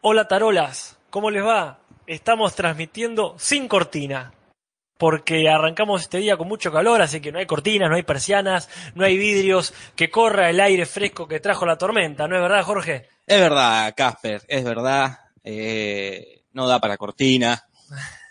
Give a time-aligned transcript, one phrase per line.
[0.00, 1.80] Hola tarolas, ¿cómo les va?
[2.06, 4.32] Estamos transmitiendo sin cortina,
[4.96, 8.68] porque arrancamos este día con mucho calor, así que no hay cortinas, no hay persianas,
[8.94, 12.62] no hay vidrios, que corra el aire fresco que trajo la tormenta, ¿no es verdad,
[12.62, 13.08] Jorge?
[13.26, 15.18] Es verdad, Casper, es verdad.
[15.42, 17.64] Eh, no da para cortina.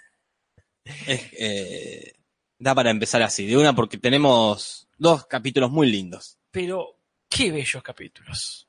[1.05, 2.13] Es, eh,
[2.57, 6.38] da para empezar así, de una porque tenemos dos capítulos muy lindos.
[6.49, 8.66] Pero, qué bellos capítulos.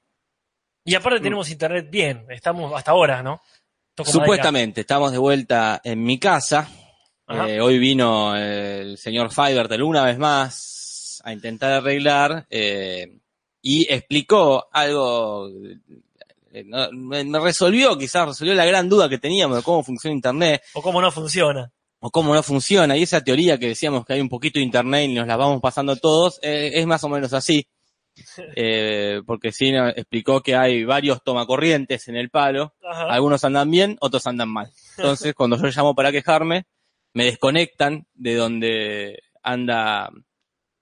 [0.91, 3.41] Y aparte tenemos internet bien, estamos hasta ahora, ¿no?
[3.95, 4.25] Toco madera.
[4.25, 6.69] Supuestamente, estamos de vuelta en mi casa.
[7.47, 13.19] Eh, hoy vino el señor Fivertel una vez más a intentar arreglar eh,
[13.61, 15.51] y explicó algo,
[16.53, 20.15] eh, no- me, me resolvió, quizás resolvió la gran duda que teníamos de cómo funciona
[20.15, 21.71] Internet O cómo no funciona.
[22.01, 22.97] o cómo no funciona.
[22.97, 25.61] Y esa teoría que decíamos que hay un poquito de Internet y nos la vamos
[25.61, 27.67] pasando todos, es más o menos así.
[28.57, 33.09] Eh, porque sí explicó que hay varios tomacorrientes en el palo Ajá.
[33.11, 34.71] algunos andan bien, otros andan mal.
[34.97, 36.67] Entonces, cuando yo llamo para quejarme,
[37.15, 40.11] me desconectan de donde anda,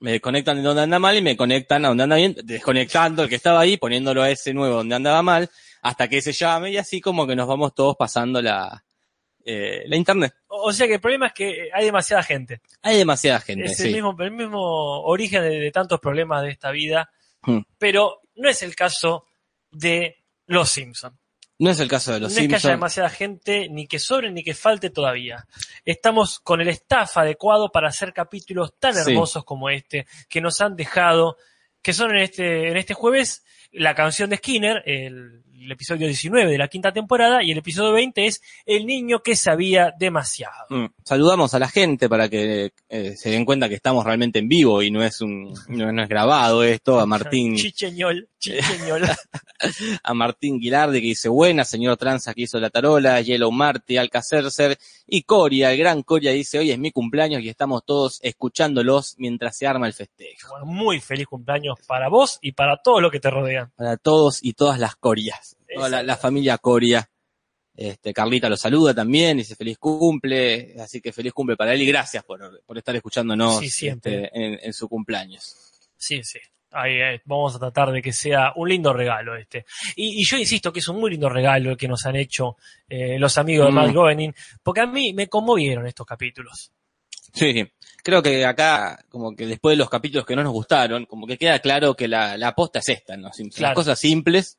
[0.01, 3.29] me desconectan de donde anda mal y me conectan a donde anda bien, desconectando el
[3.29, 5.49] que estaba ahí, poniéndolo a ese nuevo donde andaba mal,
[5.83, 8.85] hasta que ese llame y así como que nos vamos todos pasando la,
[9.45, 10.35] eh, la internet.
[10.49, 12.61] O sea que el problema es que hay demasiada gente.
[12.83, 13.93] Hay demasiada gente, es el, sí.
[13.95, 17.09] mismo, el mismo origen de, de tantos problemas de esta vida,
[17.47, 17.61] Hmm.
[17.79, 19.27] pero no es el caso
[19.71, 21.17] de Los Simpsons.
[21.59, 22.73] No es el caso de No los es que haya Simpsons.
[22.73, 25.47] demasiada gente, ni que sobre, ni que falte todavía.
[25.87, 29.11] Estamos con el staff adecuado para hacer capítulos tan Sí.
[29.13, 31.39] hermosos como este, que nos han dejado,
[31.81, 36.51] que son en este, en este jueves, la canción de Skinner, el, el episodio 19
[36.51, 40.67] de la quinta temporada, y el episodio 20 es El niño que sabía demasiado.
[40.71, 40.87] Mm.
[41.05, 44.83] Saludamos a la gente para que eh, se den cuenta que estamos realmente en vivo
[44.83, 49.03] y no es un, no, no es grabado esto, a Martín Chicheñol, chicheñol.
[50.03, 54.79] a Martín Guilardi que dice buena, señor Tranza que hizo la tarola, Yellow Marty, Alcacercer
[55.07, 59.57] y Coria, el gran Coria dice hoy es mi cumpleaños y estamos todos escuchándolos mientras
[59.57, 60.51] se arma el festejo.
[60.51, 63.71] Bueno, muy feliz cumpleaños para vos y para todos los que te rodean.
[63.77, 65.46] Para todos y todas las Corias,
[65.77, 67.09] toda la, la familia Coria.
[67.79, 71.87] Este, Carlita lo saluda también, dice feliz cumple, así que feliz cumple para él y
[71.87, 74.25] gracias por, por estar escuchándonos Sí, siempre.
[74.25, 75.55] este, en, en su cumpleaños.
[75.99, 76.39] Sí, sí.
[76.73, 79.67] Ahí, eh, vamos a tratar de que sea un lindo regalo este.
[79.95, 82.57] Y, y yo insisto que es un muy lindo regalo el que nos han hecho
[82.89, 83.75] eh, los amigos de Mm.
[83.75, 86.73] Matt Groening, porque a mí me conmovieron estos capítulos.
[87.35, 87.63] Sí.
[88.03, 91.37] Creo que acá, como que después de los capítulos que no nos gustaron, como que
[91.37, 93.31] queda claro que la, la aposta es esta, ¿no?
[93.31, 93.51] Claro.
[93.59, 94.59] Las cosas simples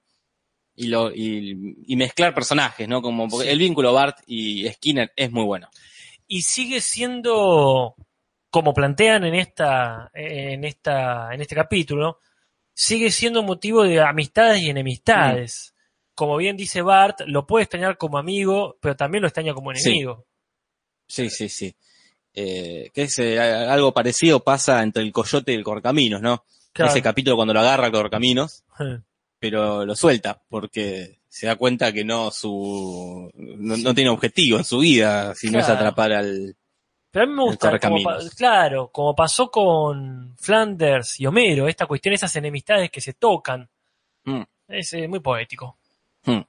[0.77, 3.01] y, lo, y, y mezclar personajes, ¿no?
[3.01, 3.51] Como porque Sí.
[3.51, 5.67] el vínculo Bart y Skinner es muy bueno.
[6.27, 7.95] Y sigue siendo,
[8.49, 12.19] como plantean en esta, en esta, en este capítulo,
[12.73, 15.73] sigue siendo motivo de amistades y enemistades.
[15.73, 15.77] Mm.
[16.13, 20.25] Como bien dice Bart, lo puede extrañar como amigo, pero también lo extraña como enemigo.
[21.07, 21.75] Sí, sí, sí.
[22.33, 26.45] Eh, que es, eh, algo parecido pasa entre el coyote y el corcaminos, ¿no?
[26.71, 26.91] Claro.
[26.91, 28.63] Ese capítulo cuando lo agarra el corcaminos.
[29.40, 34.64] Pero lo suelta porque se da cuenta que no su no, no tiene objetivo en
[34.64, 36.56] su vida, si no es atrapar al
[37.12, 38.30] Pero a mí me gusta, como correcaminos.
[38.30, 43.70] pa- claro, como pasó con Flanders y Homero, esta cuestión, esas enemistades que se tocan,
[44.25, 44.42] Mm.
[44.70, 45.78] es eh, muy poético.
[46.25, 46.42] Hmm.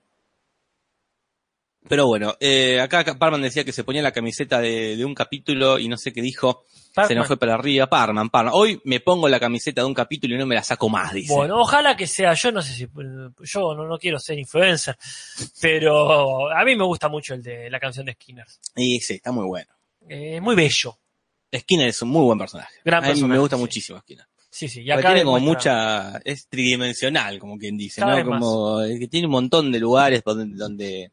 [1.88, 5.78] Pero bueno, eh, acá Parman decía que se ponía la camiseta de, de un capítulo
[5.78, 6.64] y no sé qué dijo,
[7.06, 7.86] se nos fue para arriba.
[7.88, 8.52] Parman, Parman.
[8.54, 11.32] Hoy me pongo la camiseta de un capítulo y no me la saco más, dice.
[11.32, 14.96] Bueno, ojalá que sea, yo no sé si, yo no, no quiero ser influencer,
[15.60, 18.46] pero a mí me gusta mucho el de la canción de Skinner.
[18.76, 19.72] Y sí, está muy bueno.
[20.08, 20.98] Eh, muy bello.
[21.56, 22.74] Skinner es un muy buen personaje.
[22.84, 23.62] Gran A mí personaje, me gusta sí.
[23.62, 24.26] muchísimo Skinner.
[24.50, 28.30] Sí, sí, y acá tiene como mucha, es tridimensional, como quien dice, Cada ¿no?
[28.30, 28.40] más.
[28.40, 31.12] Como eh, que tiene un montón de lugares donde, donde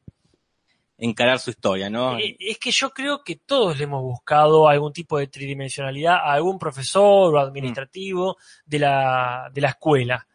[0.98, 2.18] encarar su historia, ¿no?
[2.18, 6.34] Eh, Es que yo creo que todos le hemos buscado algún tipo de tridimensionalidad a
[6.34, 10.28] algún profesor o administrativo de, la, de la escuela.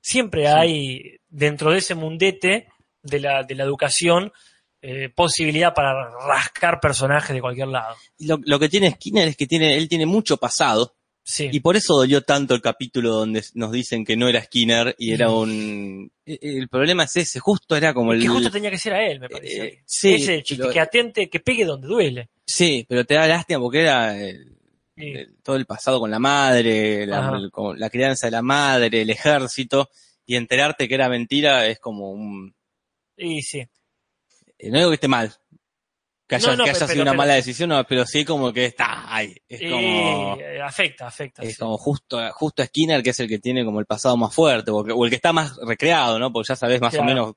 [0.00, 0.52] Siempre Sí.
[0.54, 2.68] hay dentro de ese mundete
[3.02, 4.32] de la, de la educación
[4.80, 7.96] eh, posibilidad para rascar personajes de cualquier lado.
[8.20, 10.94] Lo, lo que tiene Skinner es que tiene, él tiene mucho pasado
[11.30, 14.94] Sí, Y por eso dolió tanto el capítulo donde nos dicen que no era Skinner
[14.98, 16.10] y era un...
[16.24, 18.22] e- El problema es ese, justo era como el...
[18.22, 19.62] que justo tenía que ser a él, me parece.
[19.66, 22.30] Eh, sí, ese chiste, pero- que atente, que pegue donde duele.
[22.46, 24.56] Sí, pero te da lástima porque era el-
[24.96, 27.36] Y- el- todo el pasado con la madre, la, Ajá.
[27.36, 29.90] el- con la crianza de la madre, el ejército,
[30.24, 32.54] y enterarte que era mentira es como un...
[33.18, 33.58] y sí.
[33.58, 35.30] eh, No digo que esté mal,
[36.28, 38.52] que haya, No, no, que haya pero- sido una mala decisión, no, pero sí como
[38.52, 39.34] que está ahí.
[39.48, 40.36] Es como...
[40.38, 41.42] eh, afecta, afecta.
[41.42, 41.58] Es sí.
[41.58, 44.84] como justo, justo Skinner, que es el que tiene como el pasado más fuerte, o,
[44.84, 46.30] que- o el que está más recreado, ¿no?
[46.32, 47.04] Porque ya sabes más Claro.
[47.04, 47.34] o menos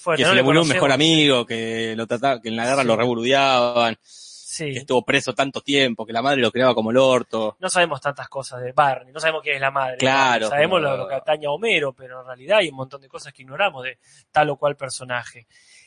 [0.00, 2.82] fuerte, que se le murió un mejor amigo, que lo trataba, que en la guerra
[2.82, 2.88] Sí.
[2.88, 4.64] lo revoludeaban, Sí.
[4.72, 7.56] que estuvo preso tanto tiempo, que la madre lo creaba como el orto.
[7.58, 9.96] No sabemos tantas cosas de Barney, no sabemos quién es la madre.
[9.96, 13.08] Claro, Sabemos lo, lo que atañe a Homero, pero en realidad hay un montón de
[13.08, 13.98] cosas que ignoramos de
[14.30, 15.46] tal o cual personaje.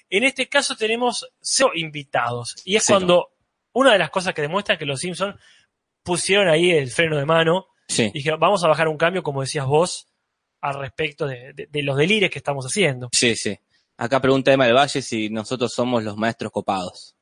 [0.10, 2.56] En este caso tenemos cero invitados.
[2.64, 3.00] Y es Cero.
[3.00, 3.30] cuando
[3.74, 5.36] una de las cosas que demuestra que los Simpsons
[6.04, 8.04] pusieron ahí el freno de mano Sí.
[8.06, 10.08] y dijeron, vamos a bajar un cambio, como decías vos,
[10.62, 13.10] al respecto de, de- de los delires que estamos haciendo.
[13.12, 13.58] Sí, sí.
[13.98, 17.16] Acá pregunta Emma del Valle si nosotros somos los maestros copados.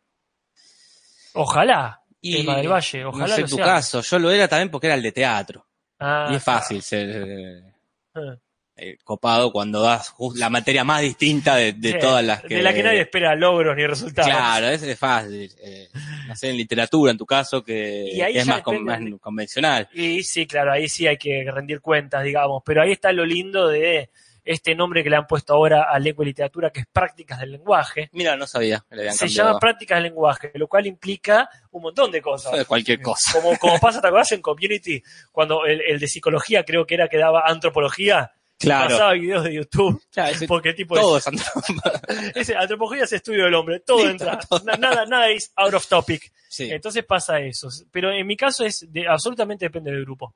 [1.33, 3.65] Ojalá, Y Emma del Valle, ojalá no sé lo tu sea.
[3.65, 5.67] caso, yo lo era también porque era el de teatro.
[5.99, 7.73] Ah, y es fácil ser eh,
[8.15, 8.35] ah.
[8.75, 12.55] Eh, copado cuando das la materia más distinta de, de Sí, todas las que...
[12.55, 14.29] De la que nadie espera logros ni resultados.
[14.31, 15.51] Claro, es, es fácil.
[15.63, 15.87] Eh,
[16.27, 19.87] no sé, en literatura, en tu caso, que, es más, con- depende más convencional.
[19.93, 22.63] Y sí, claro, ahí sí hay que rendir cuentas, digamos.
[22.65, 24.09] Pero ahí está lo lindo de
[24.45, 27.51] este nombre que le han puesto ahora a lengua y literatura, que es prácticas del
[27.51, 28.09] lenguaje.
[28.11, 29.49] Mira, no sabía que le habían Se cambiado.
[29.51, 32.65] llama prácticas del lenguaje, lo cual implica un montón de cosas.
[32.65, 33.39] cualquier cosa.
[33.39, 35.01] Como, como pasa, ¿te acordás en Community?
[35.31, 38.89] Cuando el, el de psicología creo que era que daba antropología, Claro.
[38.91, 41.25] pasaba videos de YouTube, Claro, ese- porque tipo todo es,
[42.35, 44.59] es antropología es estudio del hombre, todo Listo, entra, todo.
[44.63, 46.31] na- nada, nada es out of topic.
[46.47, 46.69] Sí.
[46.71, 47.67] Entonces pasa eso.
[47.91, 50.35] Pero en mi caso es de, absolutamente depende del grupo.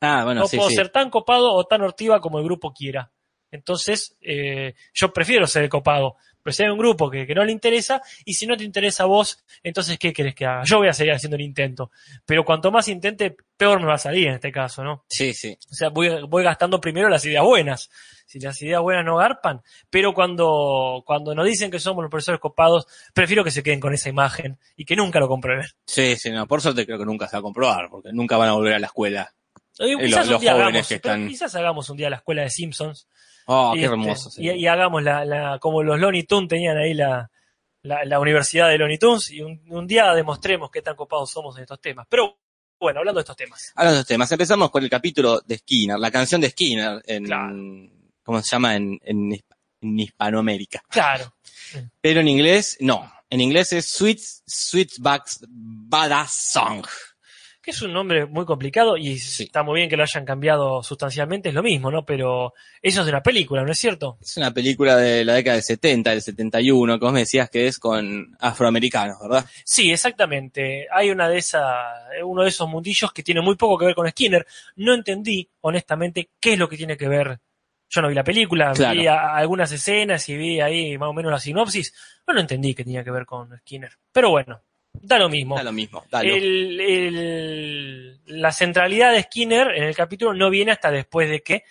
[0.00, 0.76] Ah, bueno, no sí, puedo sí.
[0.76, 3.10] ser tan copado o tan hortiva como el grupo quiera.
[3.50, 6.16] Entonces, eh, yo prefiero ser el copado.
[6.46, 9.02] Pero si hay un grupo que, que no le interesa, y si no te interesa
[9.02, 10.62] a vos, entonces, ¿qué querés que haga?
[10.64, 11.90] Yo voy a seguir haciendo el intento.
[12.24, 15.04] Pero cuanto más intente, peor me va a salir en este caso, ¿no?
[15.08, 15.58] Sí, sí.
[15.68, 17.90] O sea, voy, voy gastando primero las ideas buenas.
[18.26, 19.60] Si las ideas buenas no garpan,
[19.90, 23.92] pero cuando, cuando nos dicen que somos los profesores copados, prefiero que se queden con
[23.92, 25.66] esa imagen y que nunca lo comprueben.
[25.84, 28.50] Sí, sí, no, por suerte creo que nunca se va a comprobar, porque nunca van
[28.50, 29.32] a volver a la escuela.
[29.80, 32.16] Eh, los- quizás un los día jóvenes hagamos, que están- quizás hagamos un día la
[32.16, 33.08] escuela de Simpsons
[33.46, 34.30] Oh, qué este, hermoso.
[34.38, 37.30] y, hagamos la, la, como los Looney Tunes tenían ahí la,
[37.82, 41.56] la, la universidad de Looney Tunes y un, un día demostremos qué tan copados somos
[41.56, 42.06] en estos temas.
[42.08, 42.38] Pero
[42.78, 43.72] bueno, hablando de estos temas.
[43.74, 47.24] Hablando de estos temas, empezamos con el capítulo de Skinner, la canción de Skinner en,
[47.24, 47.54] Claro.
[48.22, 48.74] ¿cómo se llama?
[48.76, 49.32] En, en,
[49.80, 50.82] en Hispanoamérica.
[50.88, 51.34] Claro,
[52.00, 53.10] Pero en inglés, no.
[53.30, 56.84] En inglés es Sweet, Sweetback's Badass Song.
[57.66, 59.42] Que es un nombre muy complicado y Sí.
[59.42, 62.06] está muy bien que lo hayan cambiado sustancialmente, es lo mismo, ¿no?
[62.06, 64.16] Pero eso es de una película, ¿no es cierto?
[64.22, 67.66] Es una película de la década del 70, del 71, que vos me decías que
[67.66, 69.44] es con afroamericanos, ¿verdad?
[69.64, 70.86] Sí, exactamente.
[70.92, 71.64] Hay una de esas,
[72.24, 74.46] uno de esos mundillos que tiene muy poco que ver con Skinner.
[74.76, 77.40] No entendí, honestamente, qué es lo que tiene que ver.
[77.88, 78.98] Yo no vi la película, Claro.
[79.00, 81.92] vi a- algunas escenas y vi ahí más o menos la sinopsis.
[82.28, 83.90] No lo entendí que tenía que ver con Skinner.
[84.12, 84.60] Pero bueno,
[85.02, 85.56] da lo mismo.
[85.56, 86.04] Da lo mismo.
[86.22, 91.64] El- el- la centralidad de Skinner en el capítulo no viene hasta después de que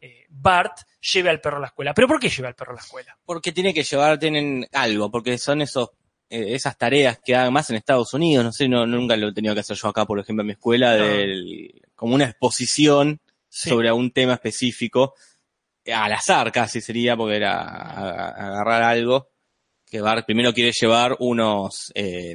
[0.00, 0.78] eh, Bart
[1.12, 1.94] lleve al perro a la escuela.
[1.94, 3.16] ¿Pero por qué lleva al perro a la escuela?
[3.24, 5.90] Porque tiene que llevar, tienen algo, porque son esos,
[6.28, 9.32] eh, esas tareas que hagan más en Estados Unidos, no sé, no, nunca lo he
[9.32, 11.04] tenido que hacer yo acá, por ejemplo, en mi escuela, No.
[11.04, 13.68] del, como una exposición Sí.
[13.70, 15.14] sobre un tema específico,
[15.92, 19.28] al azar casi sería, porque era a- a- agarrar algo,
[19.88, 22.34] que Bart primero quiere llevar unos eh,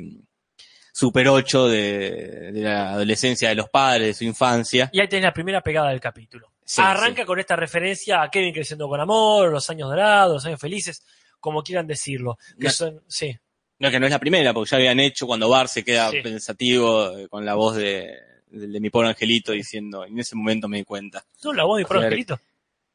[1.00, 4.90] Super 8 de, de la adolescencia de los padres, de su infancia.
[4.92, 6.52] Y ahí tenés la primera pegada del capítulo.
[6.66, 10.60] Sí, Arranca con esta referencia a Kevin creciendo con amor, los años dorados, los años
[10.60, 11.04] felices,
[11.40, 12.40] como quieran decirlo.
[12.60, 12.72] Que No.
[12.72, 13.38] son, sí,
[13.78, 16.22] No, que no es la primera, porque ya habían hecho cuando Bart se queda Sí.
[16.24, 18.12] pensativo eh, con la voz de,
[18.48, 21.78] de, de mi pobre angelito diciendo, en ese momento me di cuenta, ¿no la voz
[21.78, 22.08] de Pro Claro.
[22.08, 22.40] Angelito?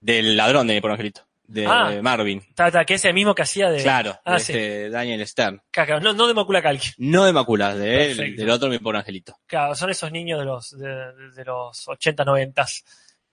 [0.01, 1.99] del ladrón de mi pobre angelito, de Ah.
[2.03, 2.43] Marvin.
[2.55, 3.83] Ta, ta, que es el mismo que hacía de.
[3.83, 4.53] Claro, Ah, de sí.
[4.53, 5.61] este Daniel Stern.
[5.71, 6.91] Caca, no, no de Macula Calqui.
[6.99, 9.37] No de Maculas, de él, del otro mi pobre angelito.
[9.47, 10.89] Claro, son esos niños de los, de,
[11.35, 12.67] de- los 80, 90.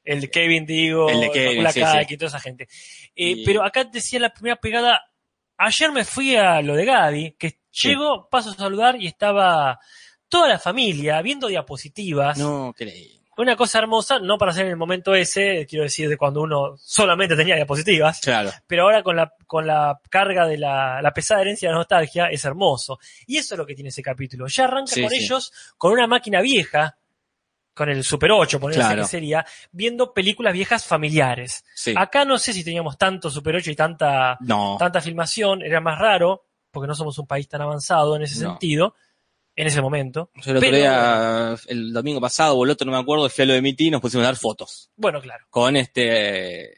[0.04, 2.14] El de Kevin, digo, El de Kevin, Macula sí, Calqui sí.
[2.14, 2.64] y toda esa gente.
[3.16, 5.02] Eh, Y- Pero acá decía la primera pegada.
[5.58, 7.90] Ayer me fui a lo de Gaby, que Sí.
[7.90, 9.78] llegó, paso a saludar y estaba
[10.30, 12.38] toda la familia viendo diapositivas.
[12.38, 13.19] No, leí.
[13.42, 16.76] Una cosa hermosa, no para hacer en el momento ese, quiero decir, de cuando uno
[16.78, 21.42] solamente tenía diapositivas, Claro, pero ahora con la, con la carga de la, la pesada
[21.42, 23.00] herencia de la nostalgia es hermoso.
[23.28, 24.46] Y eso es lo que tiene ese capítulo.
[24.48, 25.24] Ya arranca Sí, con sí.
[25.24, 26.98] ellos con una máquina vieja,
[27.74, 29.04] con el Super 8, ponerse Claro.
[29.04, 31.64] que sería, viendo películas viejas familiares.
[31.76, 31.94] sí.
[31.96, 35.98] Acá no sé si teníamos tanto Super 8 y tanta, No, tanta filmación, era más
[35.98, 38.50] raro, porque no somos un país tan avanzado en ese No.
[38.52, 38.96] sentido,
[39.60, 40.32] en ese momento.
[40.36, 43.44] yo el otro pero- día, el domingo pasado o el otro, no me acuerdo, fui
[43.44, 44.90] a lo de mi y nos pusimos a dar fotos.
[44.96, 45.46] Bueno, claro.
[45.50, 46.76] con este,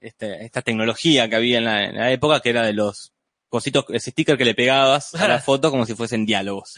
[0.00, 3.14] este esta tecnología que había en la, en la época que era de los
[3.48, 6.74] cositos, ese sticker que le pegabas a la foto como si fuesen diálogos.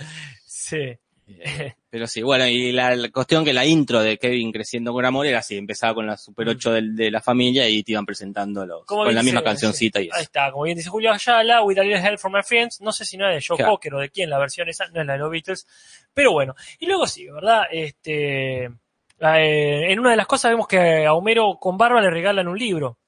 [0.46, 0.96] Sí.
[1.26, 5.04] Eh, pero sí, bueno, y la, la cuestión que la intro de Kevin creciendo con
[5.04, 8.04] amor era así, empezaba con la Super 8 del- de, la familia y te iban
[8.06, 10.20] presentando los, con la dice- misma cancioncita y Ahí eso.
[10.20, 13.04] está, como bien dice Julio Ayala, With a Little Help from My Friends, no sé
[13.04, 13.72] si no es de Joe Claro.
[13.72, 15.66] Cocker o de quién la versión esa, no es la de los Beatles,
[16.14, 16.54] pero bueno.
[16.80, 17.62] Y luego sí, ¿verdad?
[17.70, 18.70] Este, eh,
[19.20, 22.98] en una de las cosas vemos que a Homero con barba le regalan un libro.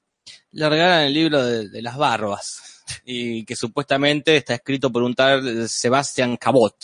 [0.51, 5.13] Le regalan el libro de, de las barbas y que supuestamente está escrito por un
[5.15, 6.75] tal Sebastián Cabot.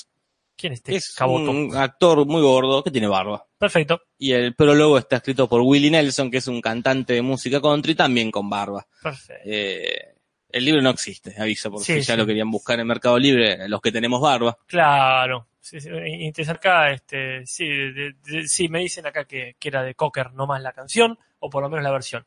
[0.62, 1.50] ¿Quién es este Es caboto?
[1.51, 3.46] un actor muy gordo que tiene barba.
[3.58, 7.60] Perfecto, Y el prólogo está escrito por Willie Nelson, que es un cantante de música
[7.60, 8.88] country también con barba.
[9.01, 9.44] perfecto.
[9.46, 10.15] Eh,
[10.50, 12.20] el libro no existe, aviso, porque Sí, si ya sí.
[12.20, 14.58] lo querían buscar en Mercado Libre, los que tenemos barba.
[14.68, 15.48] Claro.
[15.60, 15.77] Sí,
[16.08, 19.94] y te acá, este, sí, de- de- sí, me dicen acá que, que era de
[19.96, 22.25] Cocker nomás la canción, o por lo menos la versión.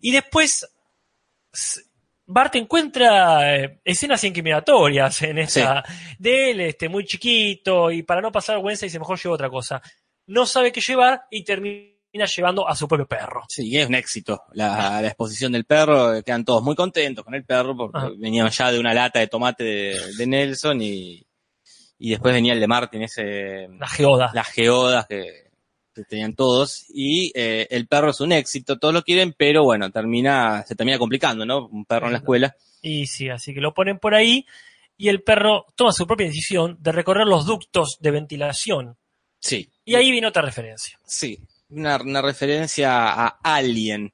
[0.00, 0.66] Y después,
[2.32, 5.82] Bart encuentra eh, escenas incriminatorias en esa,
[6.18, 9.82] de él, este, muy chiquito, y para no pasar vergüenza dice, mejor llevo otra cosa.
[10.26, 13.42] No sabe qué llevar y termina llevando a su propio perro.
[13.48, 14.42] Sí, y es un éxito.
[14.52, 18.10] La, la exposición del perro, eh, quedan todos muy contentos con el perro, porque Ajá.
[18.16, 21.26] venían ya de una lata de tomate de, de Nelson y,
[21.98, 24.30] y después venía el de Martin, ese, La geoda.
[24.32, 25.49] las geodas que,
[26.08, 30.64] tenían todos, y eh, el perro es un éxito, todos lo quieren, pero bueno, termina,
[30.66, 31.66] se termina complicando, ¿no?
[31.66, 32.56] Un perro en la escuela.
[32.82, 34.46] Y sí, así que lo ponen por ahí
[34.96, 38.96] y el perro toma su propia decisión de recorrer los ductos de ventilación.
[39.38, 39.68] Sí.
[39.84, 40.98] Y ahí viene otra referencia.
[41.06, 41.38] Sí,
[41.70, 44.12] una, una referencia a Alien,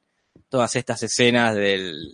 [0.48, 2.12] todas estas escenas del,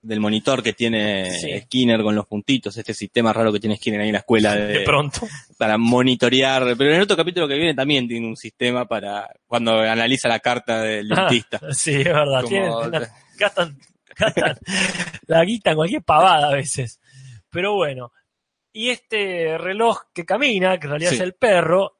[0.00, 1.60] del monitor que tiene Sí.
[1.62, 4.66] Skinner con los puntitos, este sistema raro que tiene Skinner ahí en la escuela de,
[4.78, 5.26] De pronto.
[5.58, 9.80] para monitorear, pero en el otro capítulo que viene también tiene un sistema para cuando
[9.80, 11.58] analiza la carta del dentista.
[11.62, 12.42] Ah, sí, es verdad.
[12.42, 13.78] Como- Tienen- tienen- gastan,
[14.16, 14.56] gastan
[15.26, 17.00] la guita en cualquier pavada a veces.
[17.50, 18.12] Pero bueno.
[18.72, 21.16] Y este reloj que camina, que en realidad Sí.
[21.16, 21.97] es el perro,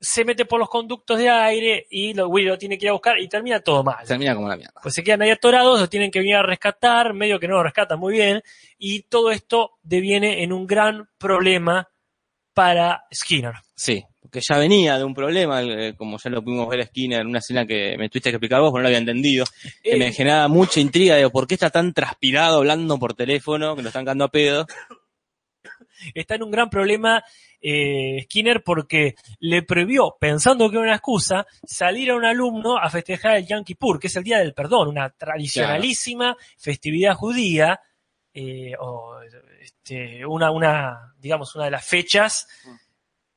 [0.00, 2.94] se mete por los conductos de aire y lo, Willy lo tiene que ir a
[2.94, 4.06] buscar y termina todo mal.
[4.06, 4.80] Termina como la mierda.
[4.82, 7.62] Pues se quedan ahí atorados, lo tienen que venir a rescatar, medio que no lo
[7.62, 8.42] rescatan muy bien,
[8.78, 11.86] y todo esto deviene en un gran problema
[12.54, 13.54] para Skinner.
[13.74, 17.20] Sí, porque ya venía de un problema, eh, como ya lo pudimos ver a Skinner
[17.20, 19.44] en una escena que me tuviste que explicar vos, pero no lo había entendido.
[19.82, 23.76] que Eh, me generaba mucha intriga de por qué está tan transpirado hablando por teléfono,
[23.76, 24.66] que lo están cagando a pedo.
[26.14, 27.22] Está en un gran problema
[27.60, 32.88] eh, Skinner porque le prohibió, pensando que era una excusa, salir a un alumno a
[32.88, 37.80] festejar el Yom Kippur, que es el Día del Perdón, una tradicionalísima festividad judía,
[38.32, 39.18] eh, o
[39.60, 42.48] este, una, una, digamos, una de las fechas,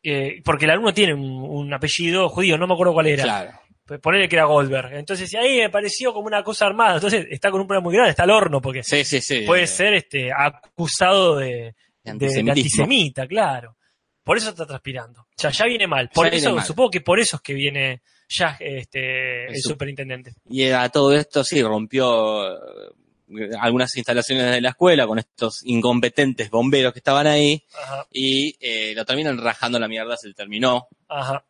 [0.01, 3.23] eh, porque el alumno tiene un, un apellido judío, no me acuerdo cuál era.
[3.23, 3.59] Claro.
[3.85, 4.93] Pues ponerle que era Goldberg.
[4.93, 6.95] Entonces, ahí me pareció como una cosa armada.
[6.95, 9.41] Entonces, está con un problema muy grande, está al horno, porque Sí, sí, sí.
[9.45, 13.77] puede ser este acusado de, de antisemita, claro.
[14.23, 15.27] Por eso está transpirando.
[15.35, 16.09] Sea, ya viene mal.
[16.13, 16.65] Por Ya eso, mal.
[16.65, 20.33] supongo que por eso es que viene ya este, el El su- superintendente.
[20.49, 26.49] Y a todo esto sí, rompió eh, algunas instalaciones de la escuela con estos incompetentes
[26.49, 30.87] bomberos que estaban ahí Ajá, y eh, lo terminan rajando la mierda, se le terminó.
[31.09, 31.43] ajá.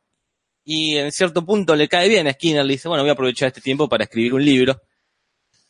[0.66, 3.48] Y en cierto punto le cae bien a Skinner, le dice, bueno, voy a aprovechar
[3.50, 4.82] este tiempo para escribir un libro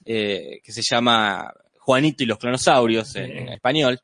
[0.06, 4.00] eh, que se llama Juanito y los clonosaurios en, español,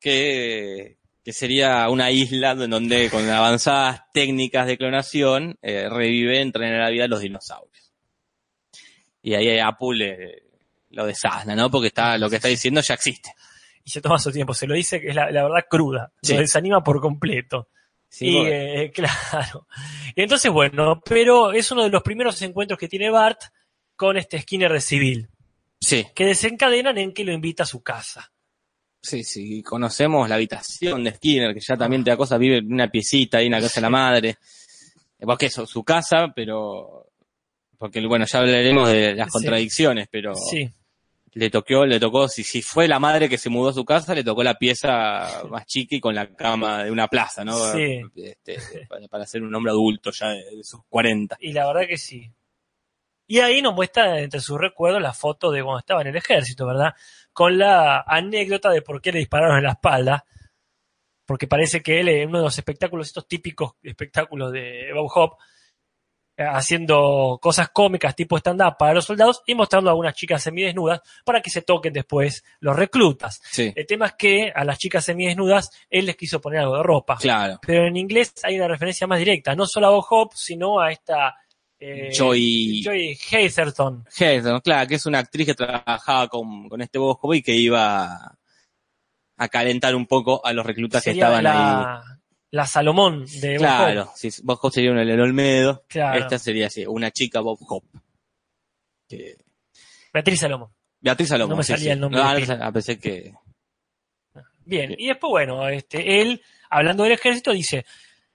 [0.00, 6.74] que, que sería una isla en donde con avanzadas técnicas de clonación eh, reviven, traen
[6.74, 7.92] a la vida los dinosaurios.
[9.22, 10.42] Y ahí Apple eh,
[10.90, 11.70] lo desasna, ¿no?
[11.70, 13.34] Porque está, lo que está diciendo ya existe.
[13.84, 14.54] Y se toma su tiempo.
[14.54, 16.12] Se lo dice que es la, la verdad cruda.
[16.22, 16.34] Sí.
[16.34, 17.68] Lo desanima por completo.
[18.08, 19.66] Sí, y eh, claro.
[20.16, 23.40] Entonces, bueno, pero es uno de los primeros encuentros que tiene Bart
[23.96, 25.28] con este Skinner de civil,
[25.80, 26.06] sí.
[26.14, 28.32] que desencadenan en que lo invita a su casa.
[29.00, 32.72] Sí, sí, conocemos la habitación de Skinner, que ya también te da cosa, vive en
[32.72, 34.36] una piecita ahí en la casa de la madre.
[35.20, 37.06] Porque eso, su casa, pero...
[37.78, 39.32] Porque, bueno, ya hablaremos de las Sí.
[39.32, 40.68] contradicciones, pero Sí,
[41.34, 44.14] le tocó, le tocó, si, si fue la madre que se mudó a su casa,
[44.16, 47.56] le tocó la pieza más chica y con la cama de una plaza, ¿no?
[47.72, 48.00] Sí.
[48.16, 51.36] Este, para, para ser un hombre adulto ya de, de sus 40.
[51.40, 52.28] y la verdad que sí.
[53.30, 56.66] Y ahí nos muestra entre sus recuerdos la foto de cuando estaba en el ejército,
[56.66, 56.94] ¿verdad?
[57.38, 60.24] Con la anécdota de por qué le dispararon en la espalda.
[61.24, 65.36] Porque parece que él, en uno de los espectáculos, estos típicos espectáculos de Bob Hop,
[66.36, 71.00] eh, haciendo cosas cómicas tipo stand-up para los soldados y mostrando a algunas chicas semidesnudas
[71.24, 73.40] para que se toquen después los reclutas.
[73.44, 76.82] Sí, El tema es que a las chicas semidesnudas él les quiso poner algo de
[76.82, 77.18] ropa.
[77.18, 77.60] claro.
[77.64, 80.90] Pero en inglés hay una referencia más directa, no solo a Bob Hope, sino a
[80.90, 81.36] esta
[81.80, 83.16] eh, Joy- Joy.
[83.30, 83.72] Heather,
[84.62, 88.36] claro, que es una actriz que trabajaba con, con este Bosco y que iba
[89.36, 91.52] a calentar un poco a los reclutas que estaban ahí.
[91.52, 92.20] la,
[92.50, 94.10] la Salomón de Bob Claro, Hope.
[94.16, 95.84] sí, Bob Hope sería una Elena Olmedo.
[95.88, 96.18] Claro.
[96.18, 97.86] Esta sería así, una chica Bob Hope.
[99.08, 99.36] Que-
[100.12, 100.70] Beatriz Salomón.
[101.00, 101.50] Beatriz Salomón.
[101.50, 101.90] No me sí, salía sí.
[101.90, 103.34] el nombre No, de no, ah, pensé que.
[104.64, 104.94] Bien, Bien.
[104.98, 107.86] y después, bueno, este, él, hablando del ejército, dice,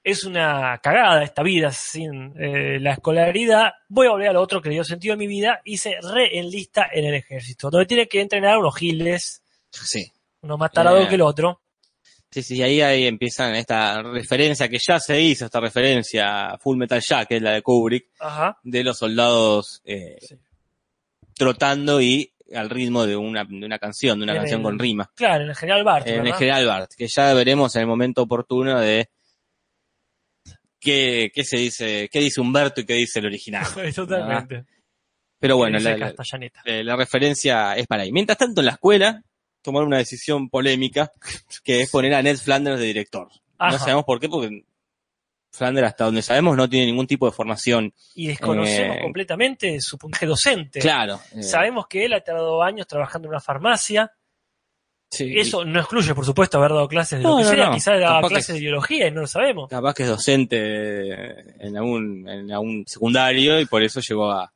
[0.04, 4.62] es una cagada esta vida sin eh, la escolaridad, voy a volver a lo otro
[4.62, 8.08] que le dio sentido a mi vida y se reenlista en el ejército, donde tiene
[8.08, 9.42] que entrenar a unos giles,
[9.72, 10.06] Sí.
[10.42, 11.08] uno más tarado Eh.
[11.08, 11.62] que el otro.
[12.32, 16.78] Sí, sí, ahí, ahí empiezan esta referencia que ya se hizo, esta referencia a Full
[16.78, 18.58] Metal Jacket, que es la de Kubrick, Ajá.
[18.64, 20.36] de los soldados eh, Sí.
[21.36, 24.80] trotando y al ritmo de una, de una canción, de una En canción el- con
[24.80, 25.10] rima.
[25.16, 28.22] Claro, en el general Bart, En el general Bart, que ya veremos en el momento
[28.24, 29.10] oportuno de
[30.84, 33.66] qué, qué se dice, qué dice Humberto y qué dice el original.
[33.96, 34.66] Totalmente.
[35.40, 36.14] Pero bueno, la, la-
[36.66, 38.12] eh, la referencia es para ahí.
[38.12, 39.24] Mientras tanto, en la escuela
[39.62, 41.12] tomaron una decisión polémica,
[41.64, 43.30] que es poner a Ned Flanders de director.
[43.58, 43.72] Ajá.
[43.74, 44.64] No sabemos por qué, porque
[45.52, 47.94] Flanders, hasta donde sabemos, no tiene ningún tipo de formación.
[48.16, 50.80] Y desconocemos Eh, completamente su puntaje docente.
[50.80, 51.20] Claro.
[51.36, 54.12] eh, Sabemos que él ha tardado años trabajando en una farmacia.
[55.16, 57.66] Sí, Eso no excluye, por supuesto, haber dado clases de No, lo que no, sea.
[57.68, 57.74] no.
[57.74, 59.70] Quizás daba clases de biología y no lo sabemos.
[59.70, 64.52] Capaz que es docente en algún, en algún secundario y por eso llegó a,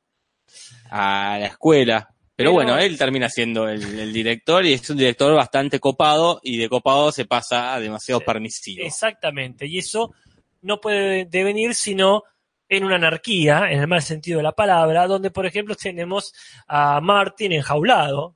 [0.90, 2.08] a la escuela.
[2.36, 6.40] Pero, Pero- bueno, él termina siendo el, el director y es un director bastante copado
[6.44, 8.86] y de copado se pasa a demasiado permisivo.
[8.86, 9.66] Exactamente.
[9.66, 10.14] Y eso
[10.62, 12.24] no puede devenir sino
[12.70, 16.34] en una anarquía, en el mal sentido de la palabra, donde, por ejemplo, tenemos
[16.68, 18.36] a Martin enjaulado,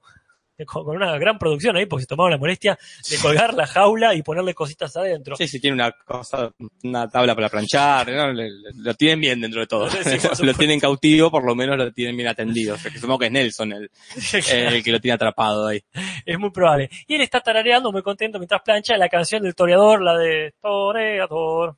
[0.65, 2.77] con con una gran producción ahí, porque se tomaron la molestia
[3.09, 5.35] de colgar la jaula y ponerle cositas adentro.
[5.35, 6.51] Sí, sí, tiene una cosa,
[6.83, 8.31] una tabla para planchar, ¿no?
[8.33, 9.89] Le- le- lo tienen bien dentro de todo.
[9.89, 9.99] Sí,
[10.45, 12.75] lo tienen cautivo, por lo menos lo tienen bien atendido.
[12.75, 13.89] O sea, que supongo que es Nelson el,
[14.51, 15.81] el que lo tiene atrapado ahí.
[16.25, 16.89] Es muy probable.
[17.07, 21.75] Y él está tarareando muy contento mientras plancha la canción del toreador, la de toreador.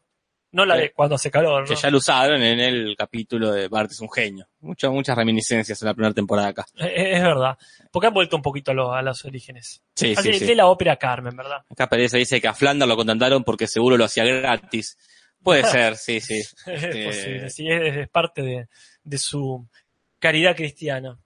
[0.53, 1.79] No la de cuando hace calor, Que ¿no?
[1.81, 4.47] ya lo usaron en el capítulo de Bart es un genio.
[4.61, 6.65] Muchas, muchas reminiscencias en la primera temporada acá.
[6.77, 7.57] Eh, Es verdad.
[7.91, 9.81] Porque han vuelto un poquito a, lo- a los orígenes.
[9.95, 11.63] Sí, Así, sí, la ópera Carmen, ¿verdad?
[11.69, 14.97] Acá Pereza dice que a Flanders lo contrataron porque seguro lo hacía gratis.
[15.41, 16.35] Puede ser, sí, sí.
[16.39, 18.67] Es Este, posible, sí, es, es parte de,
[19.03, 19.67] de su
[20.19, 21.17] caridad cristiana.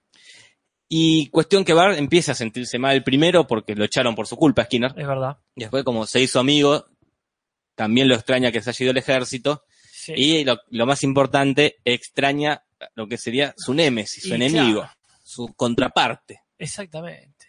[0.88, 4.64] Y cuestión que Bart empieza a sentirse mal primero porque lo echaron por su culpa,
[4.64, 4.92] Skinner.
[4.96, 5.36] Es verdad.
[5.54, 6.86] Y después, como se hizo amigo,
[7.78, 9.62] también lo extraña que se haya ido al ejército.
[9.92, 10.12] Sí.
[10.16, 12.64] Y lo, lo más importante, extraña
[12.96, 14.96] lo que sería su némesis, su Y enemigo, claro.
[15.22, 16.42] su contraparte.
[16.58, 17.46] Exactamente.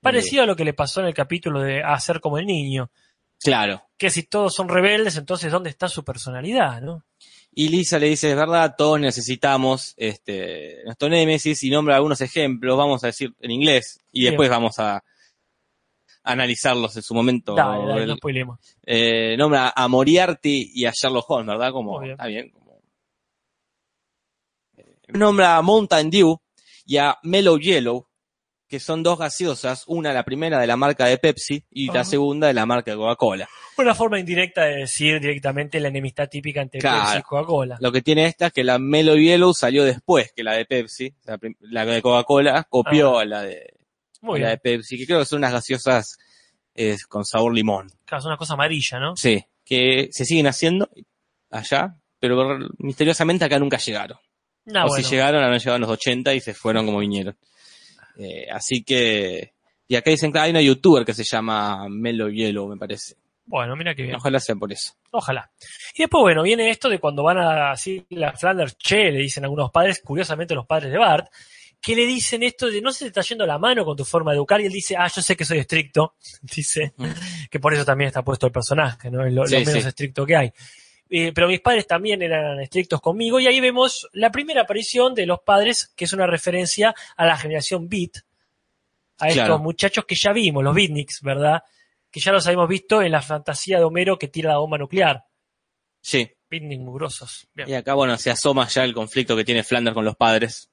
[0.00, 2.90] Parecido a lo que le pasó en el capítulo de Hacer como el niño.
[3.38, 3.84] Claro.
[3.96, 7.04] Que si todos son rebeldes, entonces ¿dónde está su personalidad, no?
[7.54, 12.76] Y Lisa le dice, es verdad, todos necesitamos este, nuestro némesis y nombra algunos ejemplos,
[12.76, 14.32] vamos a decir en inglés, y Bien.
[14.32, 15.04] después vamos a
[16.24, 17.54] analizarlos en su momento.
[17.54, 18.08] Dale, dale, El-
[18.46, 21.72] no eh, nombra a Moriarty y a Sherlock Holmes, ¿verdad?
[21.72, 22.12] Como, bien.
[22.12, 22.50] está bien.
[22.50, 22.80] como-
[24.76, 26.38] Eh, nombra a Mountain Dew
[26.86, 28.06] y a Mellow Yellow,
[28.68, 32.46] que son dos gaseosas, una la primera de la marca de Pepsi y la segunda
[32.46, 33.46] de la marca de Coca-Cola.
[33.76, 37.02] Una forma indirecta de decir directamente la enemistad típica entre Claro.
[37.04, 37.76] Pepsi y Coca-Cola.
[37.80, 41.12] Lo que tiene esta es que la Mellow Yellow salió después que la de Pepsi,
[41.60, 43.74] la, de Coca-Cola copió a la de,
[44.22, 44.58] Muy la de.
[44.58, 46.16] Pepsi, que creo que son unas gaseosas
[46.74, 47.88] eh, con sabor limón.
[48.04, 49.16] Claro, es una cosa amarilla, ¿no?
[49.16, 50.88] Sí, que se siguen haciendo
[51.50, 54.18] allá, pero misteriosamente acá nunca llegaron.
[54.64, 55.04] No, o bueno.
[55.04, 57.36] si llegaron, habrán llegado en los 80 y se fueron como vinieron.
[58.16, 59.54] Eh, así que,
[59.88, 63.16] y acá dicen que hay una youtuber que se llama Melo Yellow, me parece.
[63.44, 64.14] Bueno, mira qué bien.
[64.14, 64.94] Ojalá sea por eso.
[65.10, 65.50] Ojalá.
[65.94, 69.44] Y después, bueno, viene esto de cuando van a así la Flanders, che, le dicen
[69.44, 71.26] algunos padres, curiosamente los padres de Bart,
[71.82, 74.30] que le dicen esto de no se te está yendo la mano con tu forma
[74.30, 77.06] de educar, y él dice, ah, yo sé que soy estricto, dice, Mm.
[77.50, 79.26] que por eso también está puesto el personaje, ¿no?
[79.26, 79.78] Es lo, menos sí.
[79.78, 80.52] estricto que hay.
[81.10, 85.26] Eh, pero mis padres también eran estrictos conmigo, y ahí vemos la primera aparición de
[85.26, 88.18] los padres, que es una referencia a la generación Beat,
[89.18, 91.62] a estos muchachos que ya vimos, los Beatniks, ¿verdad?
[92.10, 95.24] Que ya los habíamos visto en la fantasía de Homero que tira la bomba nuclear.
[96.00, 96.30] Sí.
[96.48, 97.48] Beatnik mugrosos.
[97.54, 97.68] Bien.
[97.68, 100.70] Y acá, bueno, se asoma ya el conflicto que tiene Flanders con los padres,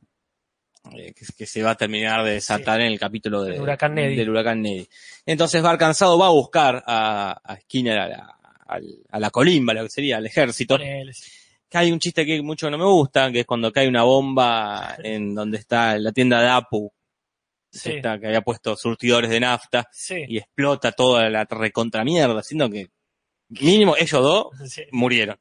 [0.96, 3.96] eh, que, que se va a terminar de desatar en el capítulo de- El huracán
[3.96, 4.16] Neddy.
[4.16, 4.88] del huracán Neddy.
[5.26, 8.38] Entonces, Bar cansado va a buscar a, a Skinner a la,
[9.10, 10.78] a la colimba, lo que sería, al ejército.
[10.78, 14.96] Que hay un chiste que mucho no me gusta, que es cuando cae una bomba
[15.04, 16.92] en donde está la tienda de Apu,
[17.72, 22.88] Sí, que había puesto surtidores de nafta, sí, y explota toda la recontramierda, siendo que
[23.50, 24.48] mínimo ellos dos
[24.92, 25.38] murieron.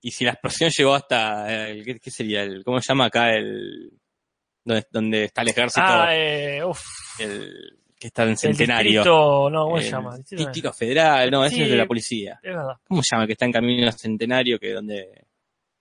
[0.00, 2.42] Y si la explosión llegó hasta, el, ¿qué, qué sería?
[2.42, 3.92] El, ¿Cómo se llama acá el,
[4.64, 5.86] donde, donde está el ejército?
[5.86, 6.82] Ah, eh, uf,
[7.20, 8.90] el, que está en El Centenario.
[9.00, 10.16] distrito, no, ¿cómo se El llama?
[10.18, 11.62] Distrito- Federal, no, ese Sí.
[11.62, 12.40] es de la policía.
[12.42, 12.74] Es verdad.
[12.88, 13.26] ¿Cómo se llama?
[13.26, 15.26] Que está en camino a Centenario, que donde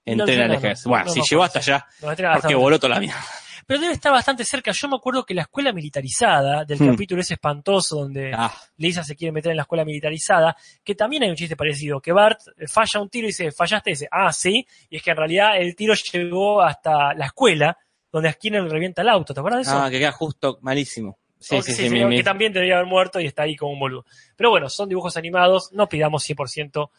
[0.06, 0.90] No, entrena el no, no, ejército.
[0.90, 3.20] no, Bueno, no si llegó hasta allá, porque bastante- voló toda la mierda.
[3.66, 4.74] Pero debe estar bastante cerca.
[4.74, 6.92] Yo me acuerdo que la escuela militarizada, del Hmm.
[6.92, 11.24] capítulo ese espantoso donde Ah, Lisa se quiere meter en la escuela militarizada, que también
[11.24, 14.08] hay un chiste parecido, que Bart eh, falla un tiro y dice, fallaste, y dice,
[14.12, 17.78] ah, sí, y es que en realidad el tiro llegó hasta la escuela,
[18.14, 19.84] donde a Skinner le revienta el auto, ¿te acuerdas de eso?
[19.84, 21.18] ah, que queda justo malísimo.
[21.40, 23.26] Sí, O sí, que sí, sí, mi- sí, mi- que también debería haber muerto y
[23.26, 24.06] está ahí como un boludo.
[24.38, 26.90] Pero bueno, son dibujos animados, no pidamos 100%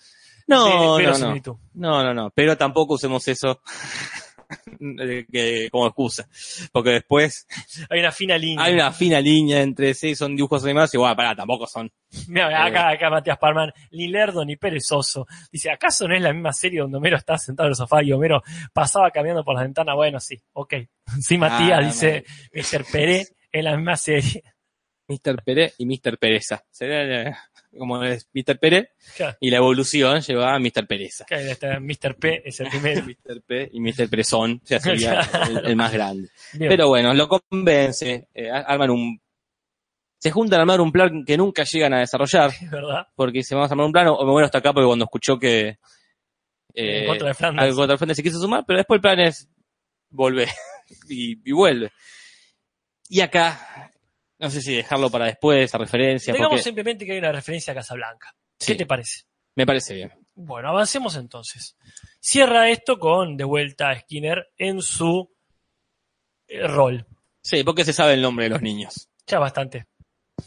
[0.47, 0.99] No, de no, no.
[0.99, 1.55] verosimilitud.
[1.73, 2.31] No, no, no.
[2.35, 4.24] Pero tampoco usemos eso de
[5.33, 6.29] que- como excusa.
[6.73, 7.47] Porque después
[7.91, 8.65] Hay una fina línea.
[8.65, 11.91] hay una fina línea entre sí, son dibujos animados y bueno, pará, tampoco son.
[12.29, 15.27] Mira, acá, acá Matías Parman, ni lerdo ni perezoso.
[15.51, 18.13] Dice, ¿acaso no es la misma serie donde Homero está sentado en el sofá y
[18.13, 19.95] Homero pasaba caminando por la ventana?
[19.95, 20.75] Bueno, sí, ok.
[21.21, 22.85] Sí, Matías, Ah, dice Mr.
[22.91, 24.43] Pérez, es la misma serie.
[25.09, 25.43] Mr.
[25.45, 26.17] Pérez y Mr.
[26.19, 26.65] Pereza.
[26.71, 27.37] Sería eh,
[27.79, 28.59] como es Mr.
[28.59, 30.87] Pérez Claro, y la evolución lleva a Mr.
[30.87, 31.25] Pereza.
[31.25, 32.17] claro, está Mr.
[32.19, 33.03] P es el primero.
[33.25, 33.43] Mr.
[33.43, 34.09] P y Mr.
[34.09, 36.29] Presón, o sea, sería el, el más grande.
[36.53, 36.69] Bien.
[36.71, 39.21] Pero bueno, lo convence, eh, arman un...
[40.19, 43.07] Se juntan a armar un plan que nunca llegan a desarrollar, es verdad.
[43.15, 45.39] porque se vamos a armar un plano, o me muero hasta acá porque cuando escuchó
[45.39, 45.77] que...
[46.77, 49.49] En Eh, contra de contra Flanders se quiso sumar, pero después el plan es
[50.11, 50.49] volver
[51.09, 51.93] y, y vuelve.
[53.09, 53.93] Y acá,
[54.45, 57.73] no sé si dejarlo para después, esa referencia, Digamos porque simplemente que hay una referencia
[57.73, 58.35] a Casablanca.
[58.59, 58.77] ¿Qué Sí.
[58.77, 59.23] te parece?
[59.57, 60.13] me parece bien.
[60.35, 61.77] Bueno, avancemos entonces.
[62.21, 65.31] Cierra esto con de vuelta a Skinner en su
[66.49, 67.07] eh, rol.
[67.43, 69.09] Sí, porque se sabe el nombre de los niños.
[69.27, 69.87] Ya bastante.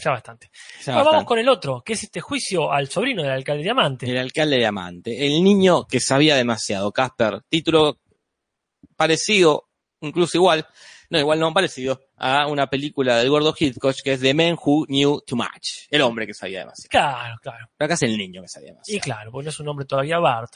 [0.04, 0.52] Ya bastante.
[0.86, 1.28] Ya Ahora vamos bastante.
[1.28, 4.06] con el otro, que es este juicio al sobrino del alcalde Diamante.
[4.12, 5.26] El alcalde de Amante.
[5.26, 6.92] El niño que sabía demasiado.
[6.92, 7.42] Casper.
[7.50, 7.98] Título
[8.96, 9.70] parecido,
[10.02, 10.68] incluso igual.
[11.10, 14.86] No, igual no, parecido a una película del gordo Hitchcock que es The Man Who
[14.88, 15.88] Knew Too Much.
[15.90, 16.90] El hombre que sabía demasiado.
[16.90, 17.68] Claro, claro.
[17.78, 19.02] Pero acá es el niño que sabía Y demasiado.
[19.04, 20.54] claro, porque no es un nombre todavía Bart.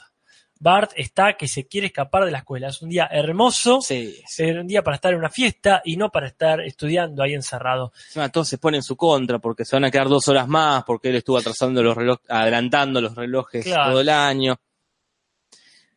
[0.60, 2.68] Bart está que se quiere escapar de la escuela.
[2.68, 4.44] Es un día hermoso, Sí, sí.
[4.44, 7.92] es un día para estar en una fiesta y no para estar estudiando ahí encerrado.
[8.06, 10.84] Encima todos se ponen en su contra porque se van a quedar dos horas más
[10.84, 13.90] porque él estuvo atrasando los relojes, adelantando los relojes Claro.
[13.90, 14.56] todo el año.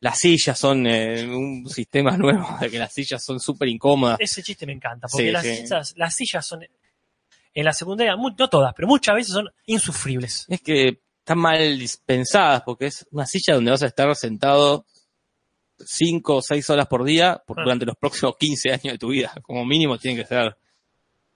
[0.02, 4.18] Las sillas son eh, un sistema nuevo de que las sillas son súper incómodas.
[4.20, 5.56] Ese chiste me encanta, porque Sí, las, sí.
[5.58, 6.64] sillas, las sillas son,
[7.54, 10.46] en la secundaria, no todas, pero muchas veces son insufribles.
[10.50, 14.86] Es que están mal dispensadas porque es una silla donde vas a estar sentado
[15.80, 17.64] cinco o seis horas por día por- Ah.
[17.64, 19.34] durante los próximos 15 años de tu vida.
[19.42, 20.56] Como mínimo tienen que ser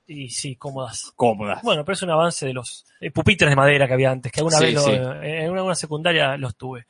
[0.08, 1.12] Y sí, cómodas.
[1.16, 1.62] cómodas.
[1.64, 4.40] Bueno, pero es un avance de los eh, pupitres de madera que había antes, que
[4.40, 4.92] alguna Sí, vez lo- sí.
[4.94, 6.86] en una, una secundaria los tuve.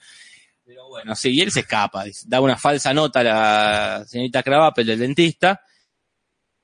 [0.69, 4.85] Pero bueno, sí, y él se escapa, da una falsa nota a la señorita Cravapel
[4.85, 5.59] del dentista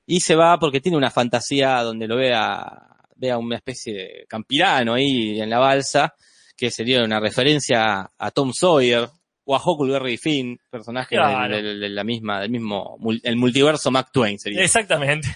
[0.06, 2.72] y se va porque tiene una fantasía donde lo vea,
[3.16, 6.14] vea una especie de campirano ahí en la balsa,
[6.56, 9.10] que sería una referencia a Tom Sawyer
[9.44, 11.56] o a Huckleberry Finn, personaje Claro.
[11.56, 14.62] de la misma, del mismo, el multiverso Mark Twain sería.
[14.62, 15.30] Exactamente.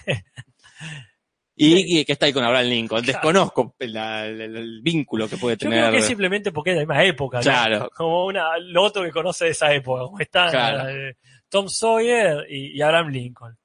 [1.62, 3.04] Y, y que está ahí con Abraham Lincoln.
[3.04, 5.80] Desconozco la- el, vínculo que puede Yo tener.
[5.80, 7.42] creo que es simplemente porque es de la misma época, ¿no?
[7.42, 7.90] Claro.
[7.94, 10.88] Como una, lo otro que conoce de esa época, como están Claro.
[10.88, 11.16] eh,
[11.48, 13.56] Tom Sawyer y, y Abraham Lincoln.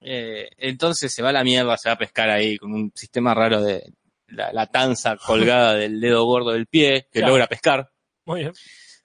[0.00, 3.34] Eh, entonces se va a la mierda, se va a pescar ahí con un sistema
[3.34, 3.82] raro de
[4.28, 7.28] la, la tanza colgada del dedo gordo del pie que Claro.
[7.32, 7.90] logra pescar.
[8.24, 8.52] Muy bien.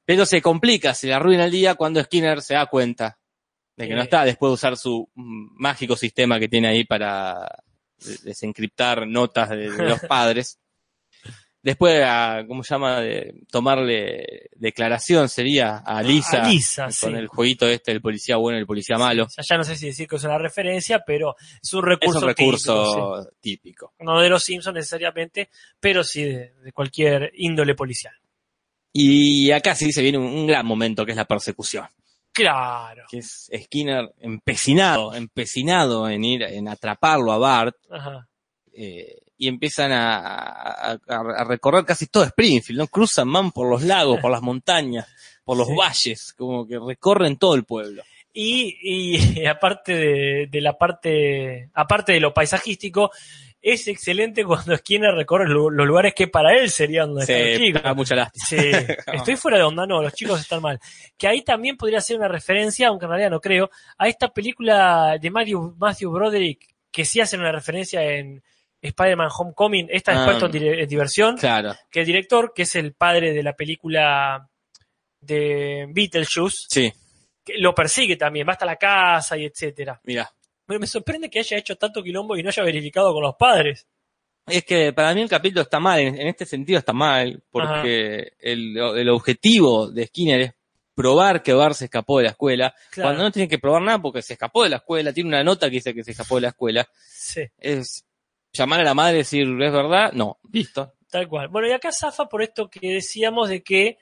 [0.06, 3.18] Pero se complica, se le arruina el día cuando Skinner se da cuenta
[3.78, 4.04] de que no Eh.
[4.04, 7.48] está, después de usar su mágico sistema que tiene ahí para
[8.24, 10.58] desencriptar notas de, de los padres.
[11.64, 13.02] Después, a, ¿cómo se llama?
[13.02, 17.08] De tomarle declaración sería a Lisa, A Lisa, con sí.
[17.14, 19.28] el jueguito este, el policía bueno y el policía malo.
[19.48, 22.28] Ya no sé si decir que es una referencia, pero es un Es recurso, un
[22.28, 23.30] recurso típico, sí.
[23.42, 23.94] típico.
[24.00, 28.16] No de los Simpsons necesariamente, pero sí de, de cualquier índole policial.
[28.92, 31.86] Y acá sí se viene un, un gran momento que es la persecución.
[32.34, 33.04] Claro.
[33.10, 38.28] Que es Skinner empecinado, empecinado en ir, en atraparlo a Bart, Ajá.
[38.74, 40.98] eh, y empiezan a, a- a-
[41.38, 42.88] a recorrer casi todo Springfield, ¿no?
[42.88, 45.08] Cruzan, man por los lagos, por las montañas,
[45.44, 45.74] por los Sí.
[45.76, 48.04] valles, como que recorren todo el pueblo.
[48.34, 53.12] Y, y aparte de, de la parte, aparte de lo paisajístico,
[53.62, 57.58] es excelente cuando Skinner recorre lo- los lugares que para él serían donde están los
[57.60, 57.84] chicos.
[57.84, 58.46] da mucha lástima.
[58.48, 58.72] Sí,
[59.14, 60.80] estoy fuera de onda, no, los chicos están mal.
[61.18, 65.18] Que ahí también podría ser una referencia, aunque en realidad no creo, a esta película
[65.22, 68.42] de Matthew, Matthew Broderick, que sí hacen una referencia en
[68.82, 73.32] Spider-Man Homecoming, esta es en en Diversión, Claro, que el director, que es el padre
[73.32, 74.50] de la película
[75.20, 76.92] de Beetlejuice, sí,
[77.46, 80.00] que lo persigue también, va hasta la casa y etcétera.
[80.04, 80.32] mira.
[80.72, 83.88] Me, me sorprende que haya hecho tanto quilombo y no haya verificado con los padres.
[84.48, 88.34] Es que para mí el capítulo está mal, en, en este sentido está mal, porque
[88.40, 90.54] el, el objetivo de Skinner es
[90.96, 93.10] probar que Bar se escapó de la escuela, Claro.
[93.10, 95.68] cuando no tiene que probar nada porque se escapó de la escuela, tiene una nota
[95.70, 96.88] que dice que se escapó de la escuela.
[97.08, 98.06] Sí, Es
[98.52, 100.12] llamar a la madre y decir, ¿es verdad?
[100.14, 100.94] No, listo.
[101.10, 101.48] tal cual.
[101.50, 103.98] Bueno, y acá zafa por esto que decíamos de que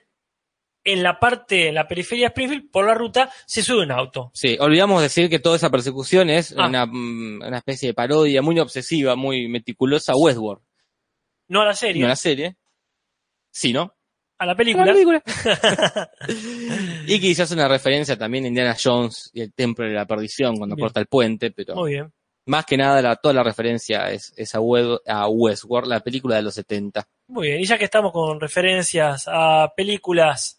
[0.84, 4.32] en la parte, en la periferia de Springfield, por la ruta, se sube un auto.
[4.34, 6.68] Sí, olvidamos decir que toda esa persecución es Ah.
[6.68, 10.63] una, mm, una especie de parodia muy obsesiva, muy meticulosa a Westworld.
[11.50, 12.56] No a la serie, No la serie.
[13.52, 13.94] Sí, ¿no?
[14.42, 14.86] a la película.
[17.08, 20.76] y quizás una referencia también a Indiana Jones y el Templo de la Perdición cuando
[20.76, 20.86] Bien.
[20.86, 22.13] corta el puente, pero Muy bien.
[22.46, 26.38] más que nada la- toda la referencia es, es a, Wed- a Westworld, la película
[26.38, 27.06] de los 70.
[27.28, 30.59] Muy bien, y ya que estamos con referencias a películas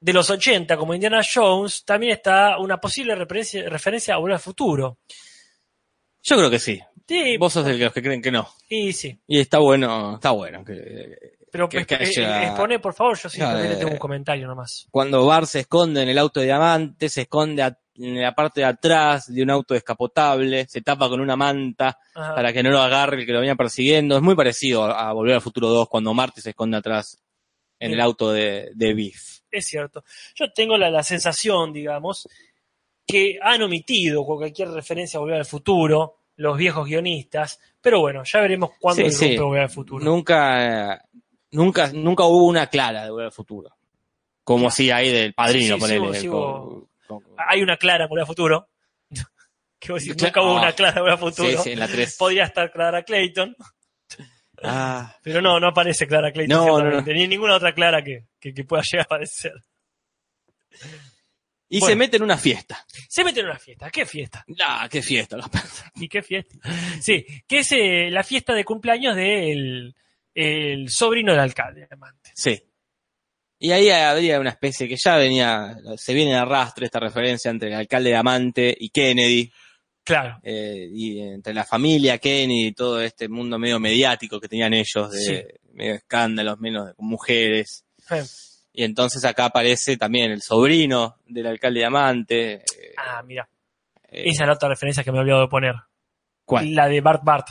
[0.00, 4.40] de los 80 como Indiana Jones, también está una posible referencia, referencia a Volver al
[4.40, 4.98] Futuro.
[6.22, 6.80] Yo creo que sí.
[7.08, 8.48] Sí, Vos sos de los que creen que no.
[8.68, 9.18] y sí.
[9.26, 10.64] Y está bueno, está bueno.
[10.64, 14.46] que- Pero Que- que haya- expone, por favor, yo sí también eh, tengo un comentario
[14.46, 14.86] nomás.
[14.92, 18.60] cuando Bar se esconde en el auto de diamante, se esconde a- en la parte
[18.60, 22.36] de atrás de un auto descapotable, se tapa con una manta Ajá.
[22.36, 24.14] para que no lo agarre el que lo venía persiguiendo.
[24.16, 27.18] Es muy parecido a, Volver al Futuro 2 cuando Marty se esconde atrás
[27.80, 29.39] en el auto de, de Biff.
[29.50, 30.04] Es cierto.
[30.34, 32.28] Yo tengo la, la sensación, digamos,
[33.06, 38.40] que han omitido cualquier referencia a Volver al Futuro, los viejos guionistas, pero bueno, ya
[38.40, 39.36] veremos cuándo Sí, sí.
[39.36, 40.04] Volver al Futuro.
[40.04, 41.04] Nunca,
[41.50, 43.76] nunca, nunca hubo una clara de Volver al Futuro.
[44.44, 48.04] Como si hay del padrino, Sí, sí, ponele, sigo- sigo- con- con- Hay una clara
[48.04, 48.68] en Volver al Futuro.
[49.80, 50.60] que nunca hubo Ah.
[50.62, 51.48] una clara en Volver al Futuro.
[51.50, 52.16] Sí, sí, en la 3.
[52.16, 53.56] Podría estar Clara Clayton,
[54.62, 56.56] Ah, pero no, no aparece Clara Clayton.
[56.56, 59.52] No, no, Ni ninguna otra Clara que, que, que pueda llegar a aparecer.
[61.68, 61.92] y Bueno.
[61.92, 62.84] se mete en una fiesta.
[63.08, 63.90] Se mete en una fiesta.
[63.90, 64.44] ¿Qué fiesta?
[64.66, 65.36] Ah, qué fiesta.
[65.96, 66.56] ¿Y qué fiesta?
[67.00, 69.94] Sí, que es eh, la fiesta de cumpleaños del
[70.34, 72.30] el sobrino del alcalde, amante.
[72.34, 72.62] Sí.
[73.58, 77.68] Y ahí habría una especie que ya venía, se viene de arrastre esta referencia entre
[77.68, 79.52] el alcalde de Amante y Kennedy,
[80.04, 80.38] Claro.
[80.42, 85.10] eh, y entre la familia Kennedy y todo este mundo medio mediático que tenían ellos,
[85.12, 85.42] de Sí.
[85.72, 87.84] medio escándalos, menos de- mujeres.
[88.72, 92.52] Y entonces acá aparece también el sobrino del alcalde de Amante.
[92.54, 92.64] eh,
[92.96, 93.48] Ah, mira.
[94.08, 95.74] eh, Esa es la otra referencia que me he olvidado de poner.
[96.44, 96.74] ¿Cuál?
[96.74, 97.46] La de Bart Bart.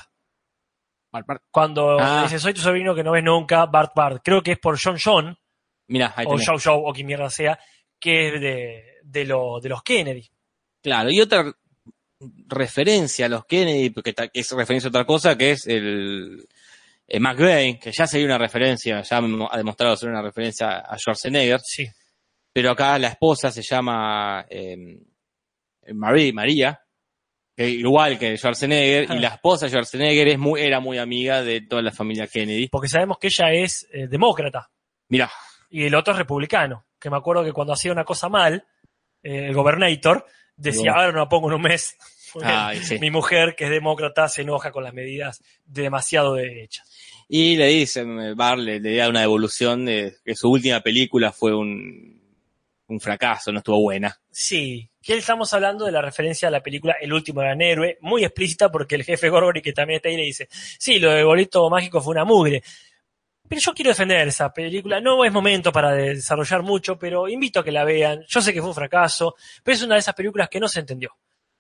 [1.12, 2.24] Bar- Bar- Cuando Ah.
[2.24, 4.22] dice, soy tu sobrino que no ves nunca, Bart Bart.
[4.24, 5.38] Creo que es por John John,
[5.88, 6.64] Mirá, ahí o tenés.
[6.64, 7.58] Joe, o quien mierda sea,
[8.00, 10.30] que es de, de, lo, de los Kennedy.
[10.84, 11.52] Claro, y otra
[12.48, 16.46] referencia a los Kennedy, porque es referencia a otra cosa, que es el,
[17.08, 21.60] el McVeigh, que ya sería una referencia, ya ha demostrado ser una referencia a Schwarzenegger,
[21.64, 21.88] Sí.
[22.52, 25.00] pero acá la esposa se llama eh,
[25.94, 26.80] Marie, María,
[27.56, 29.16] que igual que Schwarzenegger, Ah.
[29.16, 32.68] y la esposa de Schwarzenegger es muy, era muy amiga de toda la familia Kennedy.
[32.68, 34.70] Porque sabemos que ella es eh, demócrata
[35.08, 35.32] Mirá,
[35.70, 36.86] y el otro es republicano.
[37.00, 38.66] Que me acuerdo que cuando hacía una cosa mal,
[39.24, 40.26] eh, el gobernator
[40.60, 41.98] decía, ahora no la pongo en un mes.
[42.34, 43.00] Porque Ay, sí.
[43.00, 46.84] Mi mujer, que es demócrata, se enoja con las medidas de demasiado de derecha.
[47.28, 48.04] y le dice,
[48.36, 52.20] Bar le, le da una devolución de que su última película fue un,
[52.90, 54.20] un fracaso, no estuvo buena.
[54.30, 58.24] Sí, que estamos hablando de la referencia a la película El último gran héroe, muy
[58.24, 61.70] explícita porque el jefe Gorgory, que también está ahí, le dice, sí, lo de Bolito
[61.70, 62.64] Mágico fue una mugre.
[63.50, 65.02] Pero yo quiero defender esa película.
[65.02, 68.24] No es momento para desarrollar mucho, pero invito a que la vean.
[68.28, 70.80] Yo sé que fue un fracaso, pero es una de esas películas que no se
[70.82, 71.18] entendió.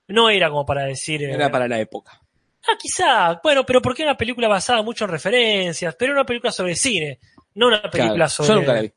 [0.09, 1.23] No era como para decir...
[1.23, 2.21] eh, Era para la época.
[2.67, 3.39] Ah, quizá.
[3.43, 6.75] Bueno, pero porque era una película basada mucho en referencias, pero era una película sobre
[6.75, 7.19] cine,
[7.55, 8.49] no una película Claro, sobre...
[8.49, 8.93] Yo nunca la vi.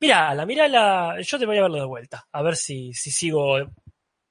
[0.00, 1.16] Mirala, mirala.
[1.20, 3.58] Yo te voy a verlo de vuelta, a ver si, si sigo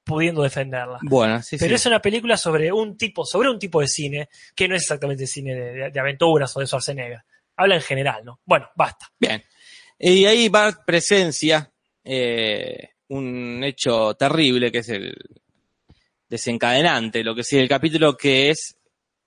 [0.02, 0.98] pudiendo defenderla.
[1.02, 1.74] Bueno, sí, Pero sí.
[1.74, 5.26] es una película sobre un tipo, sobre un tipo de cine que no es exactamente
[5.28, 7.22] cine de, de- de aventuras o de Schwarzenegger.
[7.60, 8.40] Habla en general, ¿no?
[8.44, 9.10] Bueno, basta.
[9.18, 9.42] Bien.
[9.98, 11.70] Y ahí Bart presencia
[12.04, 15.14] eh, un hecho terrible que es el
[16.28, 18.76] desencadenante, lo que sigue el capítulo, que es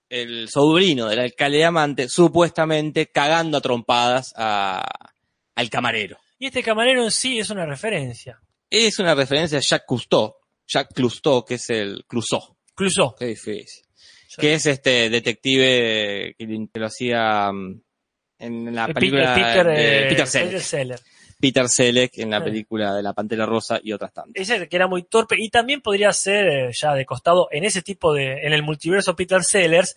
[0.08, 4.84] el sobrino del alcalde de Amante, supuestamente cagando a trompadas a-
[5.54, 6.18] al camarero.
[6.38, 8.40] Y este camarero en sí es una referencia.
[8.70, 10.34] Es una referencia a Jacques Cousteau,
[10.66, 13.14] Jacques Cousteau, que es el Clouseau, Incluso.
[13.18, 13.84] qué difícil,
[14.38, 17.82] que es este detective que, que lo hacía mm,
[18.44, 20.48] en la película Peter, de eh, Peter Selleck.
[20.50, 21.04] Peter Sellers.
[21.40, 24.40] Peter Selleck en la película de La Pantera Rosa y otras tantas.
[24.40, 27.82] Ese que era muy torpe y también podría ser eh, ya de costado en ese
[27.82, 29.96] tipo de, en el multiverso Peter Sellers,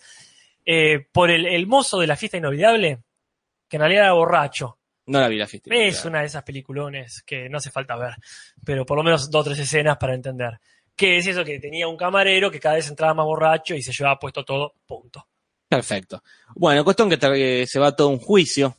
[0.66, 2.98] eh, por el, el mozo de la fiesta inolvidable,
[3.68, 4.78] que en realidad era borracho.
[5.06, 5.74] No la vi la fiesta.
[5.74, 8.14] Es una de esas peliculones que no hace falta ver,
[8.62, 10.60] pero por lo menos dos o tres escenas para entender.
[10.94, 13.92] Que es eso que tenía un camarero que cada vez entraba más borracho y se
[13.92, 15.26] llevaba puesto todo, punto.
[15.68, 16.22] Perfecto.
[16.54, 18.76] Bueno, cuestión que se va todo un juicio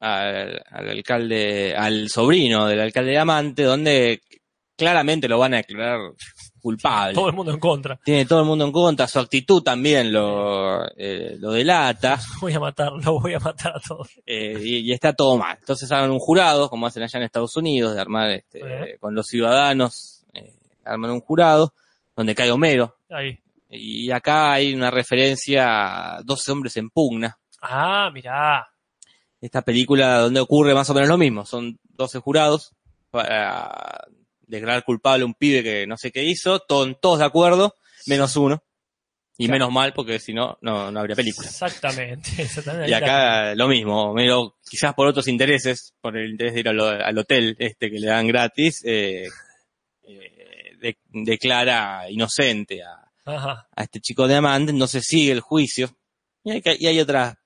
[0.00, 4.20] al, al alcalde, al sobrino del alcalde de Amante, donde
[4.76, 6.00] claramente lo van a declarar
[6.60, 7.14] culpable.
[7.14, 7.98] Todo el mundo en contra.
[8.04, 12.60] Tiene todo el mundo en contra, su actitud también lo, eh, lo delata, Voy a
[12.60, 14.08] matar, lo voy a matar a todos.
[14.26, 15.56] eh, y, y está todo mal.
[15.58, 18.96] Entonces hagan un jurado, como hacen allá en Estados Unidos, de armar este, Eh.
[19.00, 20.52] con los ciudadanos, eh,
[20.84, 21.72] arman un jurado,
[22.16, 22.96] donde cae Homero.
[23.10, 23.38] Ahí.
[23.74, 27.38] Y acá hay una referencia a 12 hombres en pugna.
[27.60, 28.66] Ah, mirá.
[29.40, 31.44] esta película donde ocurre más o menos lo mismo.
[31.46, 32.74] Son 12 jurados
[33.10, 34.04] para
[34.40, 37.74] declarar culpable a un pibe que no sé qué hizo, todos, todos de acuerdo,
[38.06, 38.62] menos uno.
[39.38, 39.52] Y Claro.
[39.60, 41.48] menos mal, porque si no, no, no habría película.
[41.48, 42.30] Exactamente.
[42.42, 42.90] exactamente.
[42.90, 46.78] Y acá lo mismo, pero quizás por otros intereses, por el interés de ir al,
[46.80, 49.26] al hotel este que le dan gratis, eh,
[50.02, 53.68] eh, de- declara inocente a, Ajá.
[53.74, 55.88] a este chico de Amante, no se sigue el juicio.
[56.44, 57.36] Y hay, que- y hay otras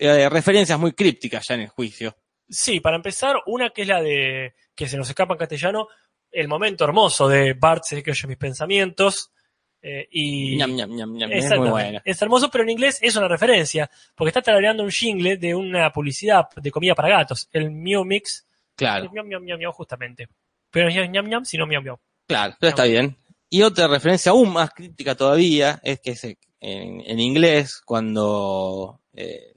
[0.00, 2.14] eh, referencias muy crípticas ya en el juicio.
[2.48, 5.88] Sí, para empezar, una que es la de que se nos escapa en castellano,
[6.30, 9.32] el momento hermoso de Bart se que oye mis pensamientos.
[9.80, 11.70] eh, y Ñam, ñam, ñam, ñam, Es muy Exactamente.
[11.70, 12.02] buena.
[12.04, 15.90] Es hermoso, pero en inglés es una referencia, porque está tarareando un jingle de una
[15.92, 20.28] publicidad de comida para gatos, el Mew Mix, Claro, el justamente.
[20.70, 21.96] Pero no es ñam, ñam, sino miam, miam.
[22.26, 23.16] claro, pero está bien.
[23.50, 29.54] Y otra referencia aún más crítica todavía es que se- en, en inglés, cuando eh,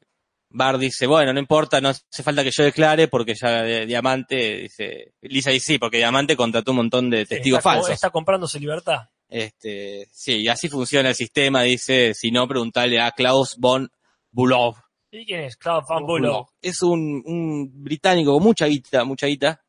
[0.49, 4.57] Bart dice, bueno, no importa, no hace falta que yo declare porque ya de- Diamante,
[4.57, 7.89] dice, Lisa dice sí, porque Diamante contrató un montón de testigos está, falsos.
[7.91, 8.99] Está comprándose libertad.
[9.27, 13.89] Este, sí, y así funciona el sistema, dice, si no, preguntarle a Klaus von
[14.31, 14.75] Bülow.
[15.13, 15.57] ¿Y quién es?
[15.57, 16.49] Cloud Van Bullock.
[16.61, 19.61] Es un, un británico con mucha guita, mucha guita.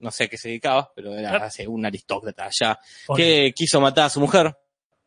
[0.00, 2.78] No sé a qué se dedicaba, pero era hace un aristócrata allá.
[3.06, 3.22] Pone.
[3.22, 4.56] Que quiso matar a su mujer,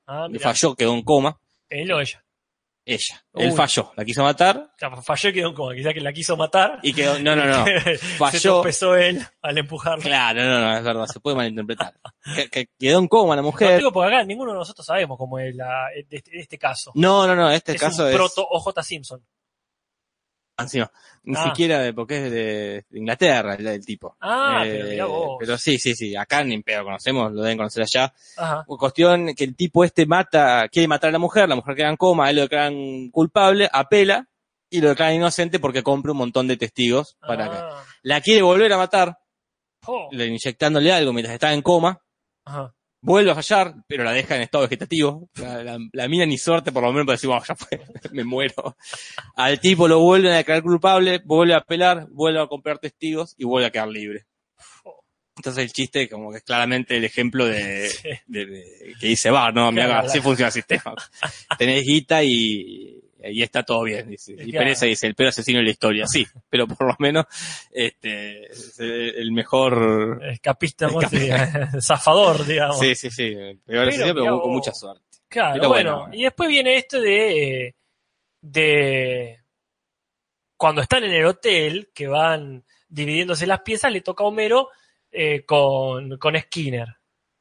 [0.07, 1.39] Ah, le falló, quedó en coma.
[1.69, 2.23] Él o ella.
[2.83, 3.23] Ella.
[3.33, 3.43] Uy.
[3.43, 4.71] Él falló, la quiso matar
[5.03, 5.75] Falló y quedó en coma.
[5.75, 6.79] Quizá que la quiso matar.
[6.81, 7.19] y quedó.
[7.19, 7.63] No, no, no.
[7.83, 8.39] Se Falló.
[8.55, 10.03] tropezó él al empujarla.
[10.03, 11.93] Claro, no, no, es verdad, se puede malinterpretar.
[12.35, 13.77] Que, que quedó en coma la No mujer.
[13.77, 16.91] digo porque acá ninguno de nosotros sabemos cómo es la, de este, este caso.
[16.95, 18.15] No, no, no, este es caso un es.
[18.15, 19.23] proto OJ Simpson.
[20.57, 20.91] Encima,
[21.23, 21.43] Ni Ah.
[21.43, 24.15] siquiera de, porque es de, de Inglaterra el, el tipo.
[24.19, 25.37] Ah, Eh, pero mirá vos.
[25.39, 28.11] pero sí, sí, sí, acá ni pedo conocemos, lo deben conocer allá.
[28.37, 28.63] Ajá.
[28.65, 31.97] Cuestión que el tipo este mata, quiere matar a la mujer, la mujer queda en
[31.97, 34.27] coma, él lo declaran culpable, apela
[34.69, 37.83] y lo declaran inocente porque compra un montón de testigos para que Ah.
[38.01, 39.17] la quiere volver a matar,
[39.85, 40.07] Oh.
[40.11, 42.01] le- inyectándole algo mientras está en coma,
[42.45, 42.73] Ajá.
[43.01, 45.29] Vuelve a fallar, pero la deja en estado vegetativo.
[45.35, 48.23] La, la- la mina ni suerte, por lo menos para decir, bueno, ya fue, me
[48.23, 48.77] muero.
[49.35, 53.43] Al tipo lo vuelven a declarar culpable, vuelve a apelar, vuelve a comprar testigos y
[53.45, 54.25] vuelve a quedar libre.
[55.37, 58.09] Entonces el chiste como que es claramente el ejemplo de, Sí.
[58.27, 60.93] de- de- que dice va, no, mira, Claro, así funciona el sistema.
[61.57, 64.35] Tenés guita y, y está todo bien, dice.
[64.37, 64.51] Y.
[64.51, 67.25] Pereza dice, el peor asesino de la historia, sí, pero por lo menos
[67.71, 71.37] este es el mejor Escapista, ¿cómo se dice?
[71.81, 72.79] Zafador, digamos.
[72.79, 73.33] Sí, sí, sí.
[73.33, 75.01] Peor Pero asesino, pero con, con mucha suerte.
[75.27, 76.13] Claro, Pero bueno, bueno.
[76.13, 77.73] y después viene esto de,
[78.41, 79.39] de
[80.57, 84.69] cuando están en el hotel, que van dividiéndose las piezas, le toca a Homero
[85.09, 86.97] eh, con, con Skinner.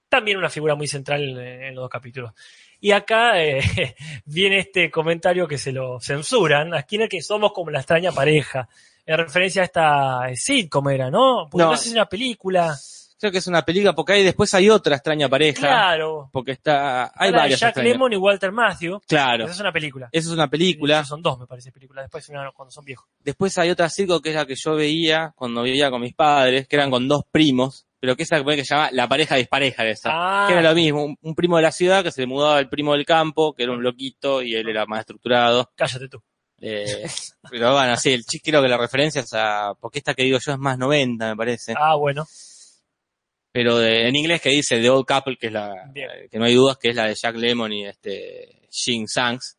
[0.08, 2.32] También una figura muy central en, en los dos capítulos.
[2.80, 3.60] Y acá eh,
[4.24, 8.68] viene este comentario que se lo censuran a Skinner, que somos como la extraña pareja.
[9.06, 11.48] En referencia a esta sitcom era, ¿no?
[11.50, 11.76] Porque no, No.
[11.76, 12.76] sé si es una película.
[13.18, 15.60] Creo que es una película porque ahí después hay otra extraña pareja.
[15.60, 16.30] Claro.
[16.32, 17.92] Porque está, hay varias Jack extrañas.
[17.92, 18.98] Lemmon y Walter Matthew.
[19.06, 19.44] Claro.
[19.44, 20.08] Esa es una película.
[20.10, 21.04] Esa es una película.
[21.04, 22.04] Son dos, me parece, películas.
[22.04, 23.06] Después una cuando son viejos.
[23.22, 26.66] Después hay otra circo que es la que yo veía cuando vivía con mis padres,
[26.66, 29.84] que eran con dos primos, pero que es la que se llama La pareja dispareja
[29.84, 30.10] de esa.
[30.12, 32.56] Ah, Que era lo mismo, un, un primo de la ciudad que se le mudaba
[32.56, 35.70] al primo del campo, que era un loquito y él era más estructurado.
[35.76, 36.22] cállate tú.
[36.62, 37.06] Eh,
[37.50, 40.38] pero bueno, sí, el chiste creo que la referencia es a, porque esta que digo
[40.44, 41.74] yo es más 90, me parece.
[41.76, 42.26] Ah, bueno.
[43.52, 46.08] pero de- en inglés que dice The Old Couple, que es la, Bien.
[46.30, 49.56] que no hay dudas, que es la de Jack Lemmon y este Jim Sanks,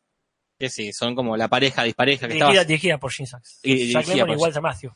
[0.58, 3.58] que sí, son como la pareja dispareja que Dirigida, estaba dirigida por Gene Sachs.
[3.62, 4.92] Y Jack y por- Walter Matthew.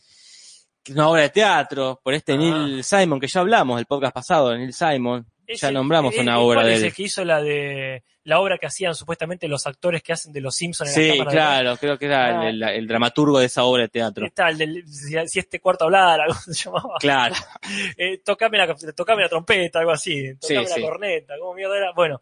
[0.90, 2.36] Es una obra de teatro, por este Ah.
[2.36, 6.38] Neil Simon, que ya hablamos el podcast pasado, Neil Simon, ya nombramos eh, una eh,
[6.38, 6.86] obra ¿cuál de es él.
[6.86, 10.40] el que hizo la de la obra que hacían supuestamente los actores que hacen de
[10.40, 12.48] los Simpsons en Sí, de claro, creo que era Ah.
[12.48, 14.26] el, dramaturgo de esa obra de teatro.
[14.26, 16.96] Está el del, si, si este cuarto hablara, algo se llamaba.
[16.98, 17.36] Claro,
[17.96, 20.34] Eh, tocame, la, tocame la trompeta, algo así.
[20.40, 20.82] Tocame Sí, la sí.
[20.82, 21.92] corneta, ¿cómo mierda era?
[21.94, 22.20] Bueno,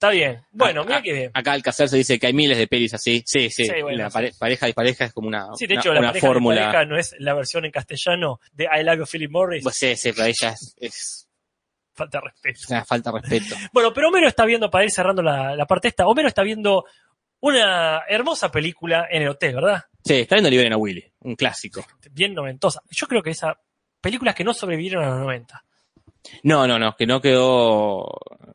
[0.00, 0.40] está bien.
[0.50, 1.30] Bueno, Ah, mira ah, que bien.
[1.34, 3.22] acá Alcácer se dice que hay miles de pelis así.
[3.26, 5.92] Sí, sí, Sí, bueno, la pare- pareja dispareja es como una, Sí, de una- hecho,
[5.92, 6.60] la una pareja, de fórmula.
[6.66, 9.62] pareja no es la versión en castellano de I Love You, Philip Morris.
[9.62, 11.26] Pues sí, sí, pero ella es, es
[11.92, 12.60] Falta de respeto.
[12.70, 13.54] una falta de respeto.
[13.74, 16.84] Bueno, pero Homero está viendo, para ir cerrando la, la parte esta, Homero está viendo
[17.42, 19.84] Una hermosa película en el hotel, ¿verdad?
[20.04, 21.84] Sí, está viendo Liberen a Willy, un clásico.
[22.10, 22.82] Bien noventosa.
[22.90, 23.58] Yo creo que esa
[24.00, 25.62] películas que no sobrevivieron a los 90.
[26.42, 28.06] No, no, no, que no quedó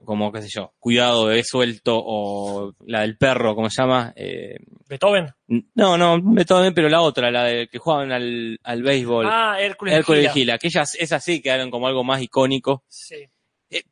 [0.05, 4.13] como, qué sé yo, cuidado, bebé suelto o la del perro, ¿cómo se llama?
[4.16, 4.57] Eh,
[4.88, 5.34] Beethoven.
[5.74, 9.26] no, no, Beethoven, pero la otra, la de que jugaban al, al béisbol.
[9.28, 9.95] Ah, Hércules.
[9.95, 10.34] Hércules Gila.
[10.34, 12.84] Gila, que ellas, esas sí quedaron como algo más icónico.
[12.88, 13.28] Sí.
[13.70, 13.84] Eh,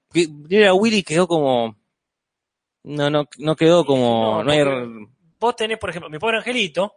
[0.74, 1.76] Willy quedó como,
[2.84, 5.08] no, no, no quedó como, No, no, hay,
[5.40, 6.96] Vos tenés, por ejemplo, Mi Pobre Angelito,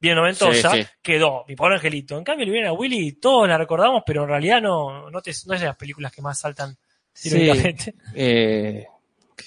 [0.00, 0.88] bien noventosa, Sí, sí.
[1.02, 2.16] quedó Mi Pobre Angelito.
[2.18, 5.54] En cambio, Libera a Willy, todos la recordamos, pero en realidad no, no, te- no
[5.54, 6.76] es de las películas que más saltan
[7.12, 7.28] Sí.
[7.36, 7.94] irónicamente.
[8.14, 8.86] eh,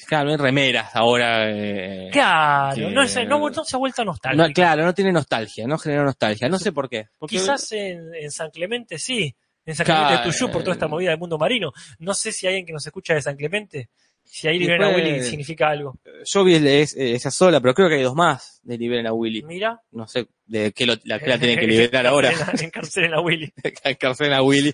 [0.07, 1.49] claro, hay remeras ahora.
[1.49, 4.47] eh, Claro, que- no, es- no, no se ha vuelto nostálgico.
[4.47, 7.07] no, claro, no tiene nostalgia, no genera nostalgia, no sé por qué.
[7.17, 9.35] Porque- Quizás en, en San Clemente sí,
[9.65, 10.89] en San Claro, Clemente de Tuyú, por toda esta eh.
[10.89, 11.71] movida del mundo marino.
[11.99, 13.89] No sé si alguien que nos escucha de San Clemente,
[14.23, 15.99] si ahí Y Libera a Willy significa algo.
[16.25, 19.43] Yo vi es- esa sola, pero creo que hay dos más de Liberen a Willy.
[19.43, 19.79] Mira.
[19.91, 22.31] No sé de qué lo- la, qué la tienen que liberar ahora.
[22.61, 23.51] Encarcelen a Willy.
[23.83, 24.73] Encarcelen a Willy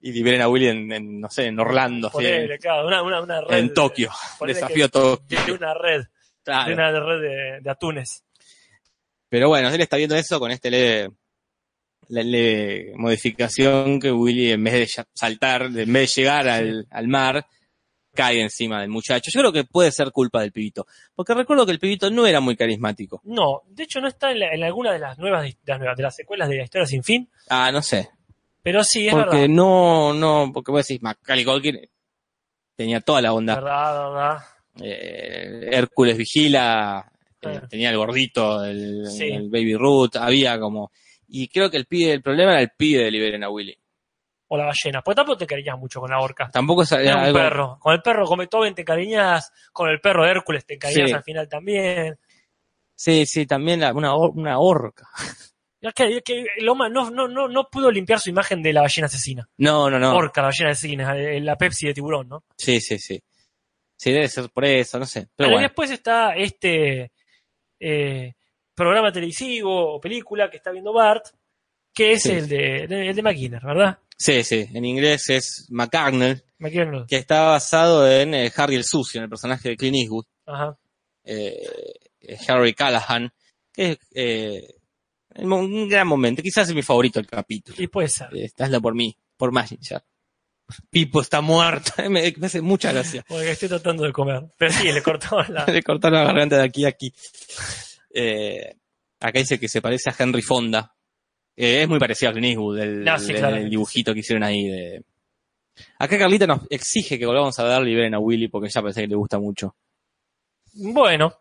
[0.00, 3.40] y liberen a Willy en, en, no sé, en Orlando, Ponele, claro, una, una, una
[3.40, 3.56] red.
[3.58, 4.10] en Tokio.
[4.46, 5.38] Desafío que- Tokio.
[5.46, 6.02] de una red,
[6.44, 6.68] Claro.
[6.68, 8.22] de una red de, de atunes.
[9.30, 11.08] Pero bueno, él está viendo eso con este leve,
[12.08, 17.46] leve modificación que Willy, en vez de saltar, en vez de llegar al, al mar,
[18.14, 19.30] cae encima del muchacho.
[19.32, 20.86] Yo creo que puede ser culpa del pibito.
[21.14, 23.20] Porque recuerdo que el pibito no era muy carismático.
[23.24, 25.96] No, de hecho no está en, la- en alguna de las nuevas, de las, nuevas-
[25.96, 28.08] de las secuelas de la historia sin fin, Ah, no sé.
[28.62, 29.48] pero sí, es porque verdad.
[29.54, 31.80] no, no, porque vos decís, Macaulay Culkin
[32.76, 33.54] tenía toda la onda.
[33.56, 34.38] Verdad, verdad.
[34.80, 37.10] Eh, Hércules Vigila,
[37.42, 37.66] eh, Ah.
[37.68, 39.24] tenía el gordito, el, Sí.
[39.26, 40.90] el Baby Root, había como...
[41.28, 43.76] Y creo que el pibe, el problema era el pibe de Liberen a Willy.
[44.54, 46.48] O la ballena, porque tampoco te cariñas mucho con la orca.
[46.52, 47.78] Tampoco es Era un algo- perro.
[47.80, 51.14] Con el perro, con Beethoven te cariñas, con el perro de Hércules te cariñas Sí.
[51.16, 52.18] al final también.
[52.94, 55.08] Sí, sí, también la- una, una orca.
[55.80, 58.80] Es que, es que Loma no, no, no, no pudo limpiar su imagen de la
[58.82, 59.48] ballena asesina.
[59.58, 60.14] No, no, no.
[60.16, 62.44] Orca, la ballena asesina, eh, la Pepsi de tiburón, ¿no?
[62.56, 63.20] Sí, sí, sí.
[63.96, 65.28] Sí, debe ser por eso, no sé.
[65.36, 67.12] Pero y después está este
[67.80, 68.32] eh,
[68.74, 71.26] programa televisivo o película que está viendo Bart,
[71.92, 72.32] que es Sí.
[72.32, 73.98] el de, el de McKinnon, ¿verdad?
[74.16, 74.66] Sí, sí.
[74.72, 77.06] En inglés es McCarnell, McKinnon.
[77.06, 80.24] que está basado en eh, Harry el Sucio, en el personaje de Clint Eastwood.
[80.46, 80.78] Ajá.
[81.24, 81.62] eh,
[82.48, 83.30] Harry Callahan,
[83.72, 84.74] que es eh,
[85.36, 87.76] un gran momento, quizás es mi favorito el capítulo.
[87.82, 88.28] Y puede ser.
[88.36, 90.02] Eh, Hazlo por mí, por Messenger.
[90.90, 93.24] Pipo está muerto, me, me hace mucha gracia.
[93.28, 94.44] Porque estoy tratando de comer.
[94.56, 95.66] Pero sí, le cortó la.
[95.68, 97.12] Le cortaron la garganta de aquí a aquí.
[98.14, 98.76] Eh,
[99.20, 100.94] acá dice que se parece a Henry Fonda.
[101.56, 103.56] Eh, es muy parecido a Clint Eastwood, el, No, sí, el- claro.
[103.56, 104.66] el dibujito que hicieron ahí.
[104.68, 105.04] De...
[105.98, 109.08] Acá Carlita nos exige que volvamos a dar Liberen a Willy porque ya parece que
[109.08, 109.74] le gusta mucho.
[110.74, 111.32] Bueno.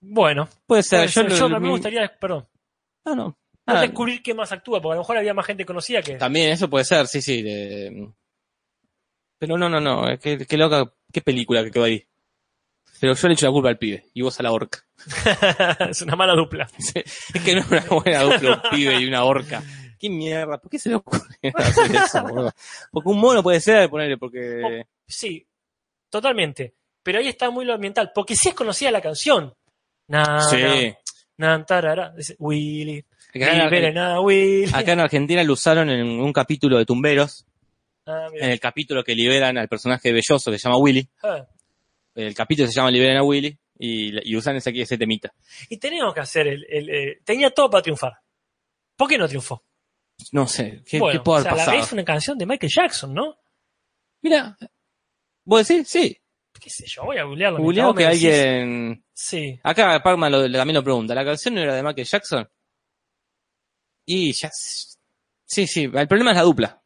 [0.00, 0.48] Bueno.
[0.66, 2.46] Puede ser, yo, me gustaría, perdón,
[3.06, 3.38] No, no.
[3.66, 6.16] Ah, descubrir qué más actúa, porque a lo mejor había más gente conocida que.
[6.16, 7.40] También eso puede ser, sí, sí.
[7.42, 8.10] de-
[9.38, 10.08] Pero no, no, no.
[10.10, 12.06] eh, Qué, qué loca, qué película que quedó ahí.
[13.00, 14.84] Pero yo le echo la culpa al pibe y vos a la orca.
[15.90, 16.68] es una mala dupla.
[16.94, 19.62] Es que no es una buena dupla un pibe y una orca.
[19.98, 20.58] ¿Qué mierda?
[20.58, 21.22] ¿Por qué se le ocurre
[21.54, 22.52] hacer eso, boludo?
[22.90, 24.84] Porque un mono puede ser, ponerle, porque...
[25.06, 25.46] Sí,
[26.10, 26.74] totalmente.
[27.02, 29.54] Pero ahí está muy lo ambiental, porque sí es conocida la canción.
[30.08, 30.56] Na, Sí.
[31.36, 34.70] na, na, tarara, dice, Willy, Acá en, Willy.
[34.72, 37.46] acá en Argentina lo usaron en un capítulo de Tumberos,
[38.06, 41.08] Ah, en el capítulo que liberan al personaje Belloso que se llama Willy.
[41.22, 41.46] Ah.
[42.14, 45.32] El capítulo se llama Liberen a Willy y, y usan ese, ese temita.
[45.68, 48.12] Y teníamos que hacer el, el, eh, tenía todo para triunfar.
[48.96, 49.64] ¿Por qué no triunfó?
[50.30, 52.72] No sé, ¿qué, bueno, qué puede o sea, haber la es una canción de Michael
[52.72, 53.36] Jackson, ¿no?
[54.22, 54.56] Mira,
[55.44, 55.88] ¿vos decís?
[55.88, 56.16] Sí.
[56.60, 57.04] ¿Qué sé yo?
[57.04, 57.58] Voy a googlearlo.
[57.58, 58.24] Mientras que decís.
[58.24, 59.04] alguien...
[59.12, 59.60] Sí.
[59.64, 61.14] Acá Parkman lo- también lo pregunta.
[61.14, 62.48] ¿La canción no era de Michael Jackson?
[64.06, 64.50] Y ya...
[64.52, 65.90] Sí, sí.
[65.92, 66.80] El problema es la dupla.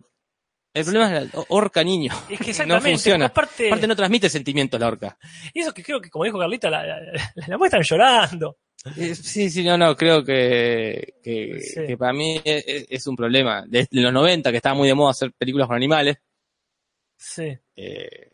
[0.78, 2.12] El problema es la orca niño.
[2.28, 2.90] Es que no exactamente.
[2.90, 3.26] funciona.
[3.26, 5.18] Aparte, Aparte no transmite sentimientos la orca.
[5.54, 8.56] y eso que creo que, como dijo Carlita, la, la, la- la muestran llorando.
[8.96, 11.80] Eh, Sí, sí, no, no, creo que, que, Sí.
[11.86, 13.64] que para mí es, es un problema.
[13.66, 16.16] De los 90, que estaba muy de moda hacer películas con animales.
[17.16, 17.58] Sí.
[17.76, 18.30] eh,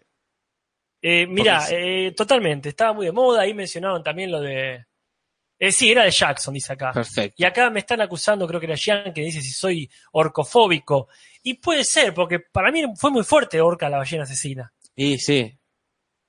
[1.02, 4.84] Eh, mira, eh, totalmente, estaba muy de moda, ahí mencionaron también lo de...
[5.64, 6.92] Eh, sí, era de Jackson, dice acá.
[6.92, 7.34] perfecto.
[7.38, 11.08] Y acá me están acusando, creo que era Jean, que dice si soy orcofóbico.
[11.42, 14.70] Y puede ser, porque para mí fue muy fuerte Orca la ballena asesina.
[14.94, 15.58] Y sí.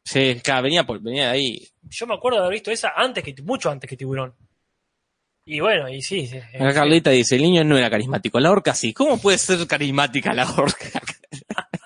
[0.06, 1.68] Sí, claro, venía, por, venía de ahí.
[1.82, 4.34] Yo me acuerdo de haber visto esa antes que mucho antes que Tiburón.
[5.46, 6.38] Y bueno, y sí, sí.
[6.38, 8.94] Acá Carlita dice, el niño no era carismático, la orca sí.
[8.94, 11.02] ¿Cómo puede ser carismática la orca?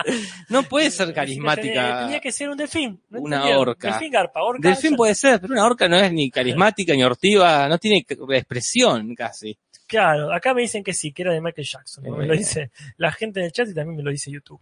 [0.49, 2.01] No puede ser carismática.
[2.01, 3.01] tenía que ser un delfín.
[3.09, 3.69] ¿no una entendieron?
[3.69, 3.89] orca.
[3.91, 4.67] Delfín garpa, orca.
[4.69, 9.13] Delfín puede ser, pero una orca no es ni carismática ni hortiva, no tiene expresión
[9.15, 9.57] casi.
[9.87, 12.03] Claro, acá me dicen que sí, que era de Michael Jackson.
[12.03, 12.17] ¿no?
[12.17, 14.61] Me lo dice la gente en el chat y también me lo dice YouTube.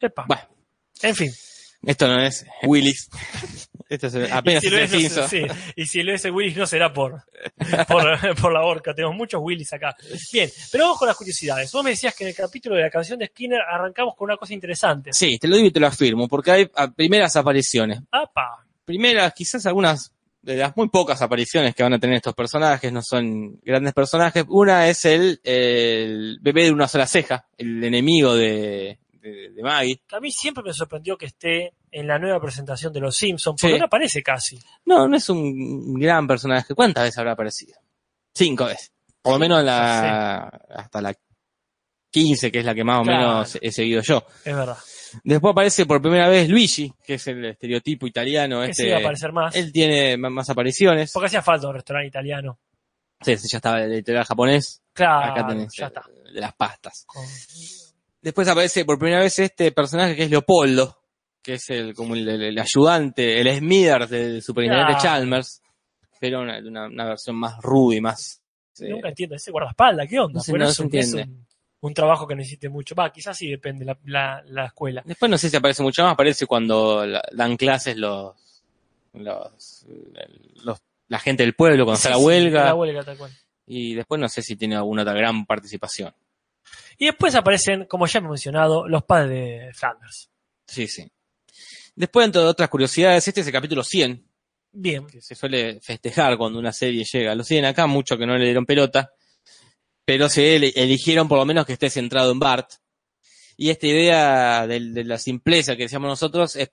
[0.00, 0.24] Epa.
[0.26, 0.42] Bueno,
[1.02, 1.30] En fin.
[1.84, 3.08] Esto no es Willis.
[3.92, 5.42] Esto es apenas y, si es sí,
[5.76, 7.24] y si lo es Willis no será por,
[7.86, 8.94] por, por la orca.
[8.94, 9.94] Tenemos muchos Willis acá.
[10.32, 11.70] Bien, pero vamos con las curiosidades.
[11.70, 14.38] Vos me decías que en el capítulo de la canción de Skinner arrancamos con una
[14.38, 15.10] cosa interesante.
[15.12, 18.00] Sí, te lo digo y te lo afirmo, porque hay ah, primeras apariciones.
[18.10, 18.64] ¡Apa!
[18.86, 23.02] Primeras, quizás algunas de las muy pocas apariciones que van a tener estos personajes, no
[23.02, 24.44] son grandes personajes.
[24.48, 30.00] Una es el, el bebé de una sola ceja, el enemigo de, de, de Maggie.
[30.06, 33.60] Que a mí siempre me sorprendió que esté en la nueva presentación de Los Simpsons,
[33.60, 33.78] porque Sí.
[33.78, 34.58] no aparece casi.
[34.84, 36.74] No, no es un gran personaje.
[36.74, 37.78] ¿Cuántas veces habrá aparecido?
[38.34, 38.92] Cinco veces.
[39.22, 41.14] Por lo menos hasta la
[42.10, 43.18] 15, que es la que más o Claro.
[43.28, 44.24] menos he seguido yo.
[44.44, 44.76] Es verdad.
[45.24, 48.62] Después aparece por primera vez Luigi, que es el estereotipo italiano.
[48.62, 49.54] Que Este, sí va a aparecer más.
[49.54, 51.12] Él tiene más apariciones.
[51.12, 52.58] Porque hacía falta un restaurante italiano.
[53.20, 54.82] Sí, ese ya estaba el literal japonés.
[54.92, 56.02] Claro, Acá tenés ya está.
[56.32, 57.04] de las pastas.
[57.06, 57.22] Con-
[58.22, 60.96] Después aparece por primera vez este personaje que es Leopoldo,
[61.42, 64.94] que es el como el, el- el ayudante, el Smithers del superintendente.
[65.02, 65.60] Chalmers,
[66.20, 68.40] pero una, una, una versión más ruda y más...
[68.80, 70.34] eh, Nunca entiendo ese guardaespaldas, ¿qué onda?
[70.34, 71.22] No no se un, es entiende.
[71.24, 71.46] un-
[71.80, 72.94] un trabajo que necesite mucho.
[72.94, 75.02] Va, quizás sí depende la, la, la escuela.
[75.04, 78.36] Después no sé si aparece mucho más, aparece cuando la- dan clases los,
[79.14, 79.84] los,
[80.64, 83.32] los- la gente del pueblo, cuando está la Sí, sí, huelga, La huelga, tal cual.
[83.66, 86.14] y después no sé si tiene alguna otra gran participación.
[86.98, 89.30] Y después aparecen, como ya hemos mencionado, los padres
[89.66, 90.30] de Flanders.
[90.66, 91.10] Sí, sí.
[91.94, 94.26] Después, entre otras curiosidades, este es el capítulo 100,
[94.72, 95.06] Bien.
[95.06, 97.34] que se suele festejar cuando una serie llega.
[97.34, 99.12] Lo siguen acá, mucho que no le dieron pelota,
[100.04, 102.70] pero se eligieron por lo menos que esté centrado en Bart.
[103.56, 106.70] Y esta idea del- de, la simpleza que decíamos nosotros es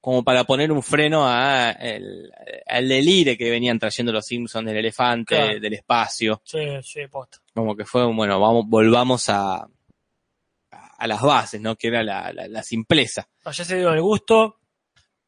[0.00, 2.30] como para poner un freno a el-
[2.66, 5.60] al delire que venían trayendo los Simpsons del elefante, Claro.
[5.60, 6.40] del espacio.
[6.44, 7.38] Sí, sí, posta.
[7.54, 9.66] Como que fue, bueno, vamos, volvamos a,
[10.70, 11.76] a las bases, ¿no?
[11.76, 13.28] Que era la, la- la simpleza.
[13.44, 14.56] No, ya se dieron el gusto.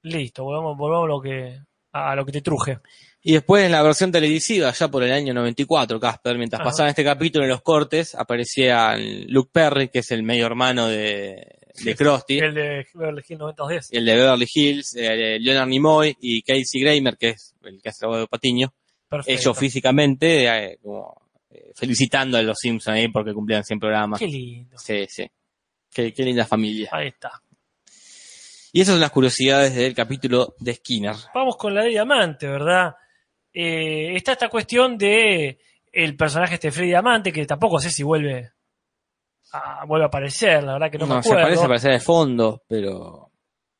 [0.02, 1.58] Listo, volvamos, volvamos a lo que,
[1.92, 2.78] a lo que te truje.
[3.22, 6.70] Y después en la versión televisiva, ya por el año 94, Casper, mientras Ajá.
[6.70, 11.58] pasaban este capítulo en los cortes, aparecía Luke Perry, que es el medio hermano de,
[11.84, 13.92] de Krusty, El de Beverly Hills 90210.
[13.92, 17.88] y el de Beverly Hills, eh, Leonard Nimoy y Casey Kramer, que es el que
[17.88, 18.72] hace el de Patiño,
[19.08, 19.40] Perfecto.
[19.40, 24.18] ellos físicamente eh, como, eh, felicitando a los Simpsons ahí porque cumplían 100 programas.
[24.18, 24.76] Qué lindo.
[24.78, 25.26] Sí, sí.
[25.92, 26.88] Qué, qué linda familia.
[26.92, 27.32] Ahí está.
[28.72, 31.16] Y esas son las curiosidades del capítulo de Skinner.
[31.34, 32.94] Vamos con la de Diamante, ¿verdad?
[33.52, 35.58] Está esta cuestión de
[35.92, 38.52] el personaje este Freddy Diamante, que tampoco sé si vuelve
[39.86, 41.44] vuelve a aparecer, la verdad que no, me se acuerdo.
[41.44, 43.30] parece aparecer de fondo, pero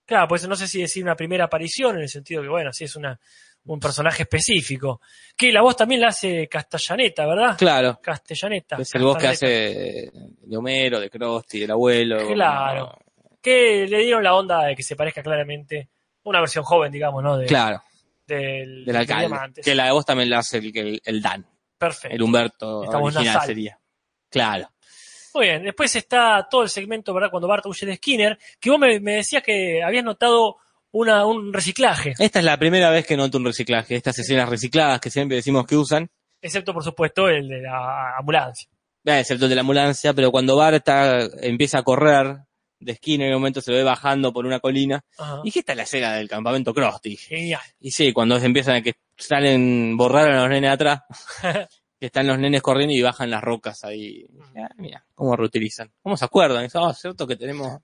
[0.05, 2.83] Claro, pues no sé si decir una primera aparición, en el sentido que, bueno, sí
[2.83, 3.19] es una,
[3.67, 5.01] un personaje específico.
[5.37, 7.57] Que la voz también la hace Castellaneta, ¿verdad?
[7.57, 8.77] claro, Castellaneta.
[8.81, 12.27] es el voz que hace de Homero, de Krusty, del abuelo.
[12.27, 12.99] Claro.
[13.41, 15.89] Que le dieron la onda de que se parezca claramente
[16.25, 17.39] una versión joven, digamos, ¿no?
[17.39, 17.81] De, Claro,
[18.27, 19.63] del, del alcalde.
[19.63, 21.47] Que la voz también la hace el, el, el Dan,
[21.79, 22.17] Perfecto.
[22.17, 23.79] el Humberto Estamos original sería.
[24.29, 24.69] Claro.
[25.35, 27.31] Muy bien, después está todo el segmento, ¿verdad?
[27.31, 30.57] Cuando Bart huye de Skinner, que vos me, me decías que habías notado
[30.93, 35.01] una, un reciclaje, Esta es la primera vez que noto un reciclaje, estas escenas recicladas
[35.01, 36.11] que siempre decimos que usan,
[36.43, 38.69] excepto por supuesto el de la ambulancia.
[39.05, 42.39] eh, excepto el de la ambulancia, pero cuando Bart está- empieza a correr
[42.81, 45.43] de Skinner, en un momento se lo ve bajando por una colina, Ajá.
[45.45, 47.15] y que esta es la escena del campamento Krusty.
[47.17, 47.61] Genial.
[47.79, 51.03] Y sí, cuando empiezan a que salen borrar a los nenes atrás,
[52.01, 54.27] que están los nenes corriendo y bajan las rocas ahí.
[54.57, 55.93] Ah, mira, cómo reutilizan.
[56.03, 56.65] ¿Cómo se acuerdan?
[56.65, 57.79] Es ah, cierto que tenemos.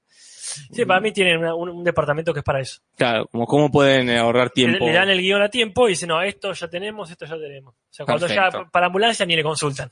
[0.72, 2.80] Sí, para mí tienen una- un, un departamento que es para eso.
[2.96, 4.86] Claro, como cómo pueden eh, ahorrar tiempo.
[4.86, 7.74] le dan el guion a tiempo y dicen, no, esto ya tenemos, esto ya tenemos.
[7.74, 8.62] O sea, cuando Perfecto.
[8.64, 9.90] ya para ambulancia ni le consultan.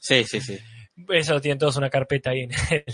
[0.00, 0.58] Sí, sí, sí.
[1.10, 2.84] Eso lo tienen todos una carpeta ahí en, el-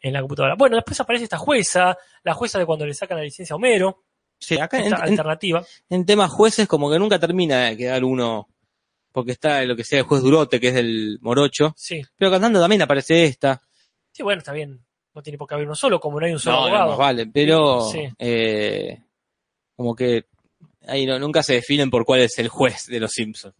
[0.00, 0.56] en la computadora.
[0.56, 4.02] Bueno, después aparece esta jueza, la jueza de cuando le sacan la licencia a Homero,
[4.40, 5.64] Sí, acá en, esta en- alternativa.
[5.88, 8.48] en temas jueces como que nunca termina de quedar uno,
[9.12, 12.00] porque está lo que sea el juez Durote, que es del Morocho, Sí.
[12.16, 13.60] pero cantando también aparece esta.
[14.12, 14.80] Sí, bueno, está bien.
[15.14, 16.88] No tiene por qué haber uno solo, como no hay un solo No, no, abogado.
[16.90, 18.00] más vale, pero Sí.
[18.18, 18.98] eh,
[19.76, 20.24] como que
[20.86, 23.54] ahí no, nunca se definen por cuál es el juez de los Simpsons.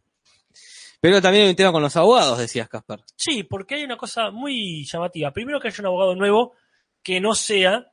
[1.00, 3.00] Pero también hay un tema con los abogados, decías, Casper.
[3.16, 5.32] Sí, porque hay una cosa muy llamativa.
[5.32, 6.54] Primero que haya un abogado nuevo
[7.02, 7.91] que no sea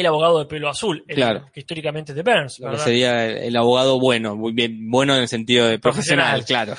[0.00, 1.50] el abogado de pelo azul, el Claro.
[1.52, 2.84] que históricamente es de Burns, Lo que ¿verdad?
[2.84, 6.74] sería el, el abogado bueno, muy bien, bueno en el sentido de profesional, claro,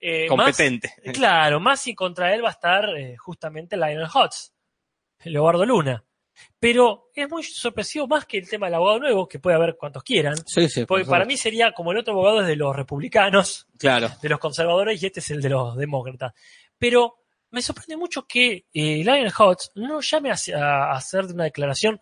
[0.00, 0.92] Eh, competente.
[1.06, 4.52] más- claro, más si contra él va a estar eh, justamente Lionel Hutz,
[5.24, 6.04] Leobardo Luna.
[6.58, 10.02] Pero es muy sorpresivo más que el tema del abogado nuevo, que puede haber cuantos
[10.02, 10.34] quieran.
[10.46, 10.86] Sí, sí.
[10.86, 14.08] Porque para mí sería como el otro abogado es de los republicanos, Claro.
[14.20, 16.32] de los conservadores, y este es el de los demócratas.
[16.78, 17.16] Pero
[17.50, 22.00] me sorprende mucho que eh, Lion Hutz no llame a, a hacer una declaración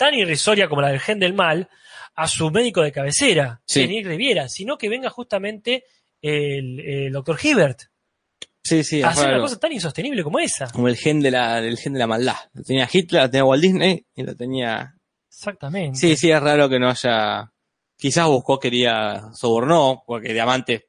[0.00, 1.68] tan irrisoria como la del gen del mal
[2.16, 3.86] a su médico de cabecera, Sí.
[3.86, 5.84] Nick Riviera, sino que venga justamente
[6.22, 7.82] el, el doctor Hibbert
[8.62, 9.02] Sí, sí.
[9.02, 10.70] a hacer una cosa tan insostenible como esa.
[10.70, 12.36] Como el gen de la, el gen de la maldad.
[12.54, 14.94] Lo tenía Hitler, lo tenía Walt Disney y lo tenía.
[15.28, 15.98] Exactamente.
[15.98, 17.52] Sí, sí, es raro que no haya.
[17.96, 20.88] Quizás buscó, quería, sobornó, porque Diamante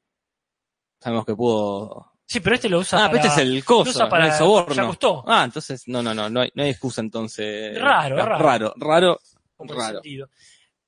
[1.00, 2.11] sabemos que pudo.
[2.32, 3.22] Sí, pero este lo usa Ah, para...
[3.24, 4.86] pero este es el coso, lo usa para el soborno.
[4.88, 5.24] Cousteau.
[5.28, 7.78] Ah, entonces, no, no, no, no hay, no hay excusa entonces.
[7.78, 8.38] Raro, raro.
[8.38, 9.20] Raro, raro,
[9.60, 9.92] raro.
[9.96, 10.30] sentido.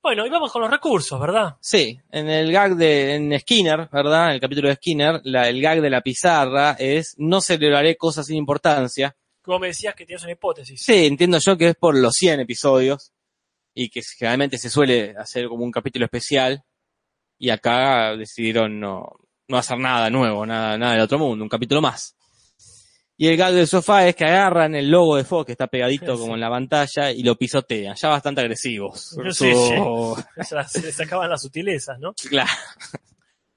[0.02, 1.56] Bueno, y vamos con los recursos, ¿verdad?
[1.60, 4.28] Sí, en el gag de en Skinner, ¿verdad?
[4.28, 8.24] En el capítulo de Skinner, la- el gag de la pizarra es no celebraré cosas
[8.26, 9.14] sin importancia.
[9.42, 10.80] Como me decías que tienes una hipótesis.
[10.82, 13.12] Sí, entiendo yo que es por los 100 episodios
[13.74, 16.62] y que generalmente se suele hacer como un capítulo especial
[17.38, 19.10] y acá decidieron no,
[19.48, 22.16] no hacer nada nuevo, nada, nada del otro mundo, un capítulo más.
[23.16, 26.14] Y el gag del sofá es que agarran el logo de Fox que está pegadito
[26.16, 26.20] Sí.
[26.22, 29.00] como en la pantalla y lo pisotean, ya bastante agresivos.
[29.32, 32.12] Su- Esas- Se le sacaban las sutilezas, ¿no?
[32.28, 32.50] Claro.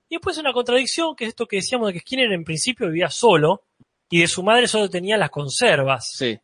[0.09, 3.09] Y después una contradicción, que es esto que decíamos de que Skinner en principio vivía
[3.09, 3.63] solo
[4.09, 6.11] y de su madre solo tenía las conservas.
[6.15, 6.39] Sí,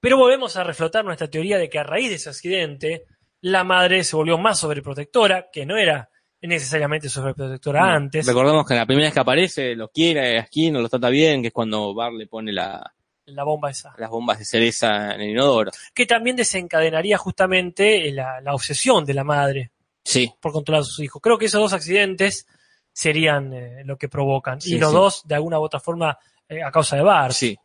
[0.00, 3.04] Pero volvemos a reflotar nuestra teoría de que a raíz de ese accidente,
[3.42, 6.08] la madre se volvió más sobreprotectora, que no era
[6.42, 8.26] necesariamente sobreprotectora No, antes.
[8.26, 11.48] Recordemos que la primera vez que aparece lo quiere a Skinner, lo trata bien, que
[11.48, 12.94] es cuando Bar le pone la-
[13.26, 13.94] La bomba esa.
[13.98, 15.70] las bombas de cereza en el inodoro.
[15.94, 19.70] Que también desencadenaría justamente la, la obsesión de la madre
[20.04, 21.20] Sí, por controlar a sus hijos.
[21.20, 22.46] Creo que esos dos accidentes
[22.92, 24.60] serían eh, lo que provocan.
[24.60, 24.96] Sí, y los sí.
[24.96, 26.18] dos, de alguna u otra forma,
[26.48, 27.34] eh, a causa de Bart.
[27.34, 27.56] sí.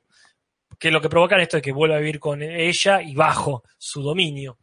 [0.79, 4.01] Que lo que provocan esto es que vuelva a vivir con ella y bajo su
[4.01, 4.57] dominio.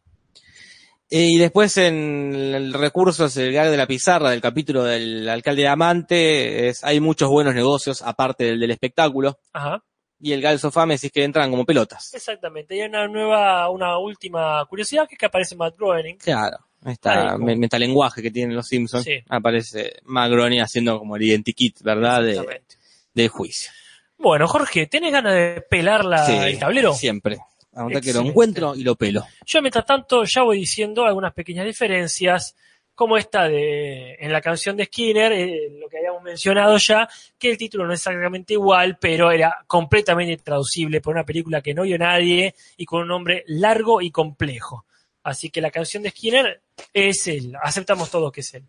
[1.13, 5.63] Y después en el recurso, es el gag de la pizarra del capítulo del alcalde
[5.63, 9.37] de Amante, es, hay muchos buenos negocios aparte del del espectáculo.
[9.51, 9.83] Ajá.
[10.21, 12.13] Y el sofá me decís que entran como pelotas.
[12.13, 12.77] Exactamente.
[12.77, 16.15] Y hay una nueva, una última curiosidad que es que aparece Matt Groening.
[16.17, 19.03] Claro, esta como- me- metalenguaje que tienen los Simpsons.
[19.03, 19.19] Sí.
[19.27, 22.21] Aparece Magroni haciendo como el identikit, ¿verdad?
[22.21, 22.75] De, Exactamente.
[23.13, 23.69] del juicio.
[24.17, 26.93] Bueno, Jorge, ¿tenés ganas de pelar la- Sí, el tablero?
[26.93, 27.39] Siempre.
[27.73, 29.25] Aguanta que lo encuentro y lo pelo.
[29.45, 32.55] Yo, mientras tanto, ya voy diciendo algunas pequeñas diferencias,
[32.93, 37.07] como esta de en la canción de Skinner, eh, lo que habíamos mencionado ya,
[37.39, 41.73] que el título no es exactamente igual, pero era completamente traducible por una película que
[41.73, 44.85] no vio nadie y con un nombre largo y complejo.
[45.23, 46.61] Así que la canción de Skinner
[46.93, 48.65] es el, aceptamos todos que es el,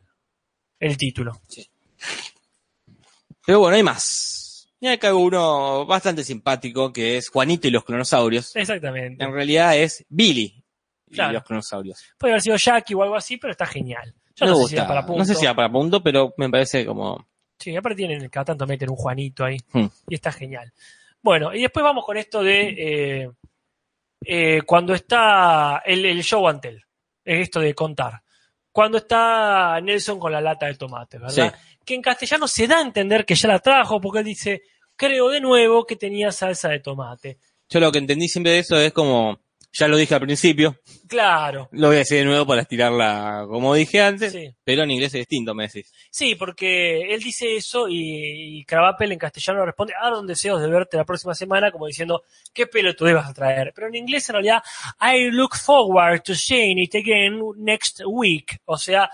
[0.78, 1.40] el título.
[3.44, 4.41] Pero bueno, hay más.
[4.82, 8.56] Y acá hay uno bastante simpático que es Juanito y los clonosaurios.
[8.56, 9.22] Exactamente.
[9.22, 10.64] En realidad es Billy
[11.06, 11.34] y Claro.
[11.34, 12.02] los clonosaurios.
[12.18, 14.12] Puede haber sido Jackie o algo así, pero está genial.
[14.34, 15.18] Yo no sé si era para punto.
[15.20, 17.28] No sé si era para punto, pero me parece como.
[17.60, 19.56] Sí, aparte tienen, cada tanto meten un Juanito ahí.
[19.72, 19.86] Hmm.
[20.08, 20.72] Y está genial.
[21.20, 23.30] Bueno, y después vamos con esto de eh,
[24.24, 26.44] eh, cuando está el, el show.
[26.50, 26.82] Es
[27.24, 28.20] esto de contar.
[28.72, 31.54] Cuando está Nelson con la lata de tomate, ¿verdad?
[31.84, 34.62] Que en castellano se da a entender que ya la trajo porque él dice,
[34.96, 37.38] creo de nuevo que tenía salsa de tomate.
[37.68, 39.40] Yo lo que entendí siempre de eso es como.
[39.74, 40.76] Ya lo dije al principio,
[41.08, 41.70] Claro.
[41.72, 44.54] lo voy a decir de nuevo para estirarla como dije antes, Sí.
[44.62, 45.90] pero en inglés es distinto, me decís.
[46.10, 50.68] Sí, porque él dice eso y, y Cravapel en castellano responde, ah, don deseos de
[50.68, 52.22] verte la próxima semana, como diciendo,
[52.52, 53.72] qué pelo tú a traer.
[53.74, 54.62] Pero en inglés en realidad,
[55.00, 58.58] I look forward to seeing it again next week.
[58.66, 59.08] O sea,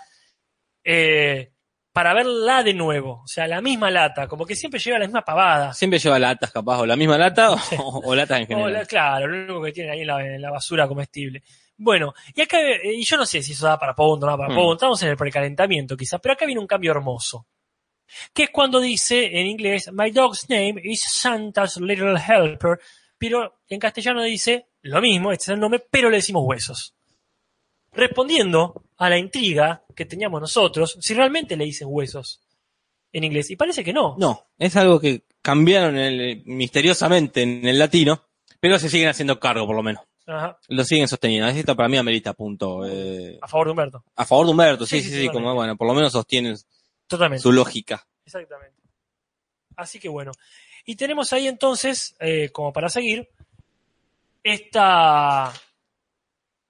[0.83, 1.53] eh,
[1.99, 3.23] para verla de nuevo.
[3.25, 5.73] O sea, la misma lata, como que siempre lleva la misma pavada.
[5.75, 7.59] Siempre lleva latas, capaz, o la misma lata o,
[8.05, 8.73] o latas en general.
[8.73, 11.43] la- claro, lo único que tienen ahí en la, en la basura comestible.
[11.77, 14.37] Bueno, y acá, eh, y yo no sé si eso da para punto o no
[14.37, 17.49] da para punto, estamos en el precalentamiento quizás, pero acá viene un cambio hermoso.
[18.33, 22.79] Que es cuando dice en inglés, My dog's name is Santa's Little Helper,
[23.19, 26.95] pero en castellano dice lo mismo, este es el nombre, pero le decimos huesos.
[27.93, 32.41] Respondiendo a la intriga que teníamos nosotros, si realmente le dicen huesos
[33.13, 34.17] en inglés, y parece que no.
[34.19, 38.23] No, es algo que cambiaron el- misteriosamente en el latino,
[38.61, 40.03] pero se siguen haciendo cargo por lo menos.
[40.27, 41.49] Ajá, Lo siguen sosteniendo.
[41.49, 42.85] Esto para mí amerita punto.
[42.87, 44.05] eh, a favor de Humberto.
[44.15, 46.55] a favor de Humberto, sí, Sí, sí, como bueno, por lo menos sostienen
[47.07, 47.43] Totalmente.
[47.43, 48.07] su lógica.
[48.27, 48.77] Exactamente.
[49.77, 50.33] Así que bueno.
[50.85, 53.29] Y tenemos ahí entonces, eh, como para seguir,
[54.43, 55.53] esta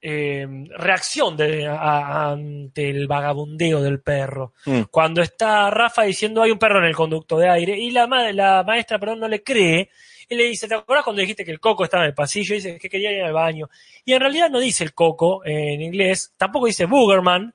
[0.01, 0.47] eh,
[0.77, 4.53] reacción de, a- ante el vagabundeo del perro.
[4.67, 4.83] Mm.
[4.91, 8.31] Cuando está Rafa diciendo hay un perro en el conducto de aire y la, ma-
[8.33, 9.91] la maestra perdón, no le cree
[10.31, 12.55] Y le dice, ¿te acuerdas cuando dijiste que el coco estaba en el pasillo?
[12.55, 13.69] Y dice que quería ir al baño.
[14.05, 17.55] Y en realidad no dice el coco en inglés, tampoco dice Boogerman,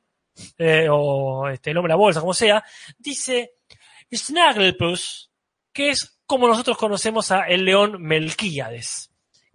[0.58, 2.64] eh, o este, el hombre de la bolsa, como sea.
[2.98, 3.52] Dice
[4.12, 5.30] Snagglepuss,
[5.72, 9.12] que es como nosotros conocemos a el león Melquíades.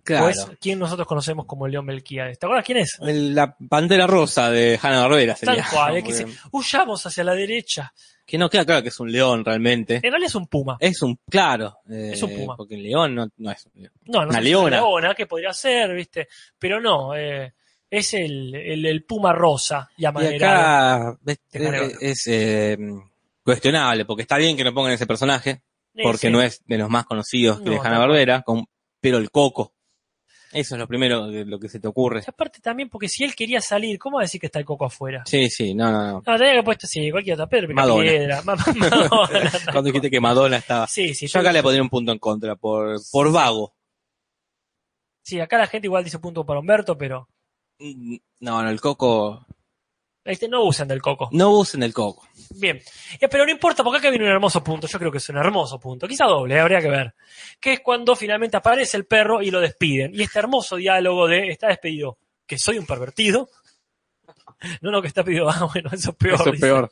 [0.08, 0.24] Claro.
[0.24, 2.38] Pues, ¿quién nosotros conocemos como el león Melquíades?
[2.38, 2.98] ¿Te acuerdas quién es?
[3.00, 5.62] El- La pantera rosa de Hanna Barbera sería.
[5.62, 7.92] Tal cual, es que dice, huyamos hacia la derecha.
[8.26, 9.96] que no queda claro que es un león realmente.
[9.96, 10.76] En realidad es un puma.
[10.80, 11.78] Es un, claro.
[11.90, 12.56] eh, Es un puma.
[12.56, 13.92] Porque el león no, no es un león.
[14.04, 14.76] No, no Una sé si leona.
[14.76, 16.28] leona, que podría ser, ¿viste?
[16.58, 17.54] Pero no, eh,
[17.90, 21.38] es el, el, el puma rosa y Y acá es,
[22.02, 22.76] es, eh,
[23.42, 25.62] cuestionable, porque está bien que no pongan ese personaje,
[26.02, 26.30] porque sí.
[26.30, 28.44] no es de los más conocidos No, de Hanna Barbera,
[29.00, 29.72] pero el coco.
[30.52, 32.20] Eso es lo primero que, lo que se te ocurre.
[32.26, 34.64] Y aparte también, porque si él quería salir, ¿cómo va a decir que está el
[34.64, 35.22] coco afuera?
[35.26, 36.22] Sí, sí, no, no, no.
[36.26, 38.42] No, tenía que puesto, sí, cualquier otra Pedro Madonna.
[38.44, 39.50] Ma- Madonna.
[39.72, 40.86] Cuando dijiste que Madonna estaba.
[40.86, 41.26] Sí, sí.
[41.26, 43.74] Yo acá le pondría un punto en contra, por, por vago.
[45.22, 47.28] Sí, acá la gente igual dice punto para Humberto, pero
[47.80, 49.46] Mm, No, no, el coco.
[50.28, 51.28] Este, no usan del coco.
[51.32, 52.28] No usen el coco.
[52.50, 52.80] Bien.
[53.18, 54.86] Eh, pero no importa, porque acá viene un hermoso punto.
[54.86, 56.06] Yo creo que es un hermoso punto.
[56.06, 57.14] Quizá doble, eh, habría que ver.
[57.58, 60.14] Que es cuando finalmente aparece el perro y lo despiden.
[60.14, 63.48] Y este hermoso diálogo de está despedido, que soy un pervertido.
[64.80, 65.48] No, no, que está pedido.
[65.48, 66.40] Ah, bueno, eso es peor.
[66.40, 66.90] Eso es peor.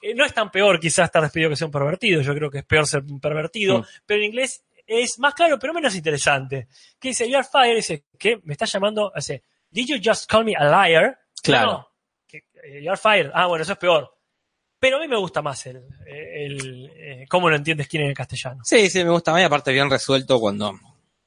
[0.00, 2.22] Eh, no es tan peor quizás estar despedido que ser un pervertido.
[2.22, 3.80] Yo creo que es peor ser un pervertido.
[3.80, 3.84] Mm.
[4.06, 6.68] Pero en inglés es más claro, pero menos interesante.
[7.00, 7.74] Que dice, you're fired.
[7.74, 8.38] Dice, ¿qué?
[8.44, 9.12] Me está llamando.
[9.16, 11.18] Dice, did you just call me a liar?
[11.42, 11.72] Claro.
[11.72, 11.88] No,
[12.82, 13.30] you're fired.
[13.34, 14.10] Ah, bueno, eso es peor.
[14.78, 18.14] Pero a mí me gusta más el, el, eh, cómo lo entiendes quién en el
[18.16, 18.60] castellano.
[18.64, 20.74] Sí, sí, me gusta más y aparte bien resuelto cuando...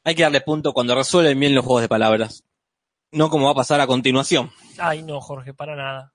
[0.04, 2.44] Hay que darle punto cuando resuelven bien los juegos de palabras.
[3.12, 4.52] No como va a pasar a continuación.
[4.78, 6.14] Ay, no, Jorge, para nada.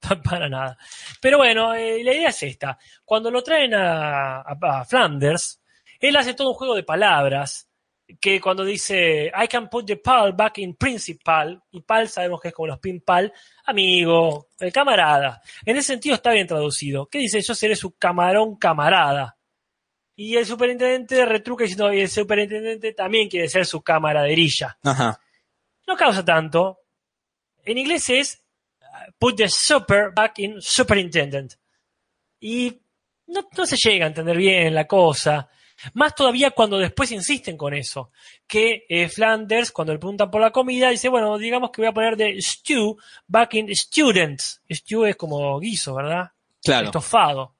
[0.24, 0.76] Para nada.
[1.20, 2.78] Pero bueno, eh, la idea es esta.
[3.04, 5.62] Cuando lo traen a, a- a Flanders,
[5.98, 7.70] él hace todo un juego de palabras
[8.20, 12.48] que cuando dice I can put the pal back in principal, y pal sabemos que
[12.48, 13.32] es como los pin pal,
[13.64, 15.40] amigo, el camarada.
[15.64, 17.06] En ese sentido está bien traducido.
[17.06, 17.40] ¿Qué dice?
[17.40, 19.36] Yo seré su camarón camarada.
[20.16, 25.18] Y el superintendente retruca diciendo, y el superintendente también quiere ser su camaraderilla Ajá.
[25.88, 26.78] no causa tanto.
[27.64, 28.44] En inglés es
[29.18, 31.54] put the super back in superintendent.
[32.40, 32.80] Y
[33.26, 35.48] no, no se llega a entender bien la cosa.
[35.92, 38.10] Más todavía cuando después insisten con eso.
[38.46, 41.92] Que eh, Flanders, cuando le preguntan por la comida, dice, bueno, digamos que voy a
[41.92, 44.62] poner de stew back in students.
[44.70, 46.30] Stew es como guiso, ¿verdad?
[46.62, 46.86] Claro.
[46.86, 47.54] estofado.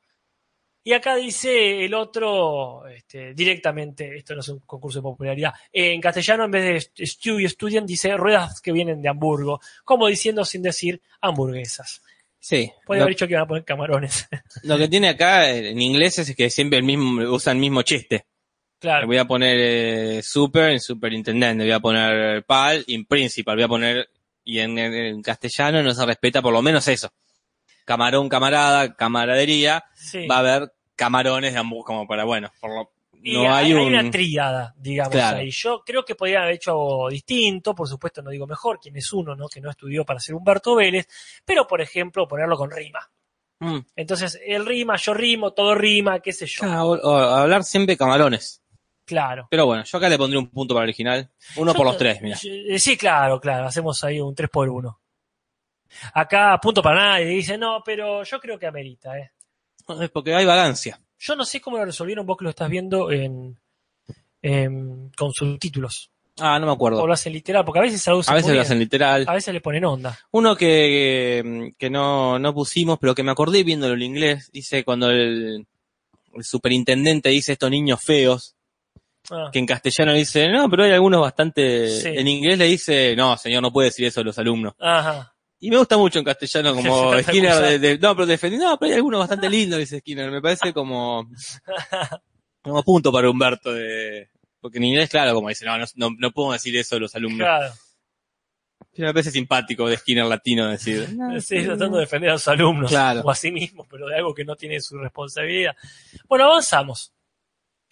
[0.87, 5.99] Y acá dice el otro este, directamente, esto no es un concurso de popularidad, en
[5.99, 10.45] castellano en vez de stew y student dice ruedas que vienen de Hamburgo, como diciendo
[10.45, 12.03] sin decir hamburguesas.
[12.45, 12.70] Sí.
[12.84, 14.28] Puede haber dicho que iban a poner camarones.
[14.64, 18.16] lo que tiene acá en inglés es que siempre el mismo, usa el mismo chiste.
[18.16, 23.57] Le claro, voy a poner eh, super en superintendente, voy a poner pal en principal,
[23.57, 24.11] voy a poner,
[24.45, 27.11] y en, en- castellano no se respeta por lo menos eso.
[27.86, 30.26] Camarón, camarada, camaradería, sí.
[30.26, 32.92] va a haber camarones de Hamburgo, como para, bueno, por lo,
[33.27, 33.81] Y no hay, un...
[33.95, 35.39] una tríada, digamos, Claro.
[35.39, 35.51] ahí.
[35.51, 39.11] Yo creo que podrían haber hecho algo distinto, por supuesto no digo mejor, quien es
[39.14, 39.49] uno, ¿no?
[39.49, 41.09] Que no estudió para ser Humberto Vélez,
[41.45, 43.01] pero por ejemplo ponerlo con rima.
[43.61, 43.79] Mm.
[43.97, 46.64] Entonces, él rima, yo rimo, todo rima, qué sé yo.
[46.64, 48.61] Claro, o- o hablar siempre camarones.
[49.07, 49.47] Claro.
[49.51, 51.31] Pero bueno, yo acá le pondré un punto para el original.
[51.57, 52.37] Uno Yo por los tres, mira.
[52.45, 53.66] eh, Sí, claro, claro.
[53.66, 54.99] Hacemos ahí un 3 por 1
[56.12, 57.27] Acá, punto para nadie.
[57.27, 59.31] Dice, no, pero yo creo que amerita, ¿eh?
[60.01, 60.99] Es porque hay vagancia.
[61.19, 63.59] Yo no sé cómo lo resolvieron vos que lo estás viendo en,
[64.43, 66.11] en- con subtítulos.
[66.41, 67.07] Ah, no me O acuerdo.
[67.07, 69.25] lo hacen literal, porque a veces traducen A veces muy lo hacen literal.
[69.29, 70.19] A veces le ponen onda.
[70.33, 75.11] Uno que, que no, no pusimos, pero que me acordé viéndolo en inglés, dice cuando
[75.11, 75.65] el,
[76.35, 78.57] el superintendente dice estos niños feos,
[79.31, 81.89] Ah, que en castellano dice, no, pero hay algunos bastante...
[81.89, 82.09] Sí.
[82.09, 84.75] En inglés le dice, no, señor, no puede decir eso de los alumnos.
[84.79, 85.34] Ajá.
[85.65, 88.91] Y me gusta mucho en castellano como Skinner, de, de- no, pero defendiendo, no, pero
[88.91, 90.31] hay algunos bastante lindos, dice Skinner.
[90.31, 91.27] Me parece como,
[92.62, 94.29] como punto para Humberto de,
[94.61, 97.47] porque en inglés, claro, como dice, no, no, no, puedo decir eso de los alumnos.
[97.47, 97.73] Claro.
[98.95, 101.09] Pero me parece simpático de Skinner latino decir.
[101.41, 102.91] Sí, tratando de defender a los alumnos.
[102.91, 103.23] Claro.
[103.23, 105.75] O a sí mismo, pero de algo que no tiene su responsabilidad.
[106.29, 107.15] Bueno, avanzamos.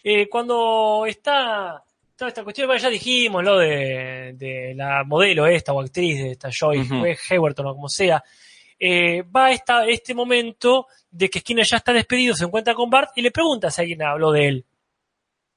[0.04, 1.82] Eh, cuando está
[2.16, 6.30] toda esta cuestión, bueno, ya dijimos lo de, de la modelo esta o actriz de
[6.32, 7.04] esta Joy Ujú.
[7.30, 8.22] Haverton o como sea,
[8.78, 13.10] eh, va esta, este momento de que Skinner ya está despedido, se encuentra con Bart
[13.16, 14.64] y le pregunta si alguien habló de él.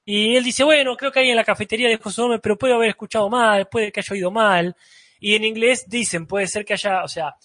[0.05, 2.75] Y él dice, bueno, creo que alguien en la cafetería dijo su nombre, pero puede
[2.75, 4.75] haber escuchado mal, puede que haya oído mal.
[5.19, 7.35] Y en inglés dicen, puede ser que haya, o sea,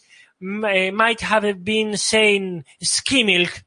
[0.71, 3.65] eh, might have been saying skim milk,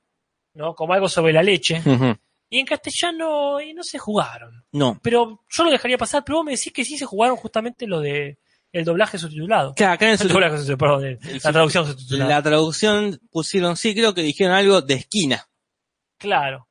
[0.54, 0.76] ¿no?
[0.76, 1.82] Como algo sobre la leche.
[1.84, 2.16] Ujú.
[2.54, 4.64] Y en castellano y no se jugaron.
[4.72, 5.00] No.
[5.02, 8.00] Pero yo lo dejaría pasar, pero vos me decís que sí se jugaron justamente lo
[8.00, 8.38] de
[8.72, 9.74] el doblaje subtitulado.
[9.74, 12.30] Claro, acá en el doblaje subtitulado, perdón, el- el la traducción subti- subtitulada.
[12.30, 15.48] la traducción pusieron, sí, creo que dijeron algo de esquina.
[16.20, 16.68] Claro.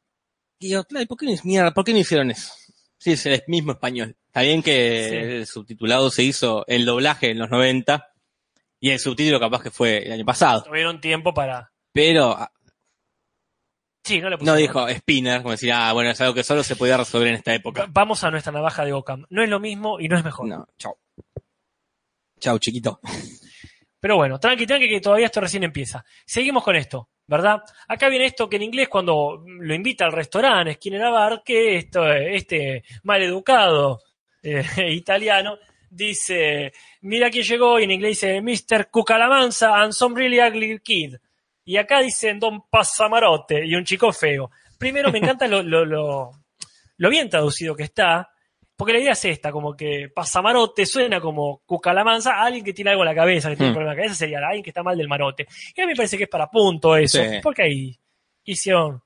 [0.61, 2.53] Y digo, claro, ¿y ¿por qué, no, mierda, ¿por qué no hicieron eso?
[2.99, 4.17] Sí, es el mismo español.
[4.27, 5.17] Está bien que Sí.
[5.17, 8.07] el subtitulado se hizo el doblaje en los 90
[8.79, 10.63] y el subtítulo capaz que fue el año pasado.
[10.63, 11.73] Tuvieron tiempo para.
[11.93, 12.39] Pero
[14.05, 14.59] Sí, no le no pusieron.
[14.59, 17.55] dijo Spinner, como decir, ah, bueno, es algo que solo se podía resolver en esta
[17.55, 17.87] época.
[17.91, 19.25] Vamos a nuestra navaja de Ocam.
[19.31, 20.49] No es lo mismo y no es mejor.
[20.49, 20.99] No, chao.
[22.41, 23.01] Chao, chiquito.
[24.01, 26.05] Pero bueno, tranqui, tranqui, que todavía esto recién empieza.
[26.27, 27.63] Seguimos con esto, ¿verdad?
[27.87, 31.77] Acá viene esto que en inglés, cuando lo invita al restaurante, Skinner a bar, que
[31.77, 34.01] esto, este maleducado
[34.43, 35.57] eh, italiano
[35.89, 36.73] dice:
[37.03, 38.91] Mira quién llegó, y en inglés dice Mr.
[38.91, 41.15] Cucalamanza and some really ugly kid.
[41.65, 44.51] Y acá dicen Don Pasamarote y un chico feo.
[44.79, 46.31] Primero me encanta lo, lo, lo,
[46.97, 48.29] lo bien traducido que está,
[48.77, 52.91] porque la idea es esta, como que pasamarote suena como cucalamanza a alguien que tiene
[52.91, 53.77] algo en la cabeza, que tiene un Hmm.
[53.77, 55.47] problema en la cabeza, sería alguien que está mal del marote.
[55.77, 57.39] Y a mí me parece que es para punto eso, Sí.
[57.43, 57.99] porque ahí
[58.45, 59.01] hicieron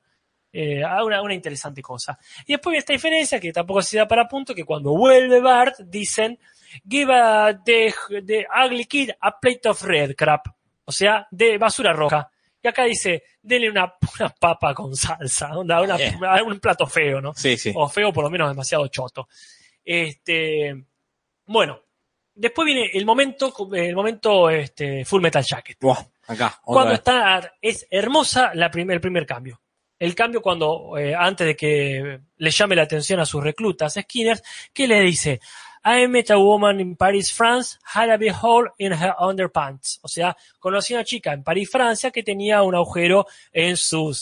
[0.52, 2.18] eh, una, una interesante cosa.
[2.46, 6.38] Y después esta diferencia, que tampoco se da para punto, que cuando vuelve Bart, dicen,
[6.88, 7.92] give a the,
[8.24, 10.46] the ugly kid a plate of red crap,
[10.86, 12.30] o sea, de basura roja.
[12.66, 16.18] Y acá dice, denle una, una papa con salsa, onda, una- Bien.
[16.44, 17.32] un plato feo, ¿no?
[17.32, 17.72] Sí, sí.
[17.72, 19.28] o feo por lo menos demasiado choto.
[19.84, 20.74] Este,
[21.46, 21.80] bueno,
[22.34, 25.78] después viene el momento, el momento este, Full Metal Jacket.
[26.26, 26.98] Acá, Cuando vez.
[26.98, 29.60] está, es hermosa la primer, el primer cambio.
[29.96, 34.42] El cambio cuando, eh, antes de que le llame la atención a sus reclutas, Skinner,
[34.74, 35.40] que le dice,
[35.88, 40.00] I met a woman in Paris, France, had a big hole in her underpants.
[40.02, 44.12] O sea, conocí a una chica en París, Francia, que tenía un agujero en su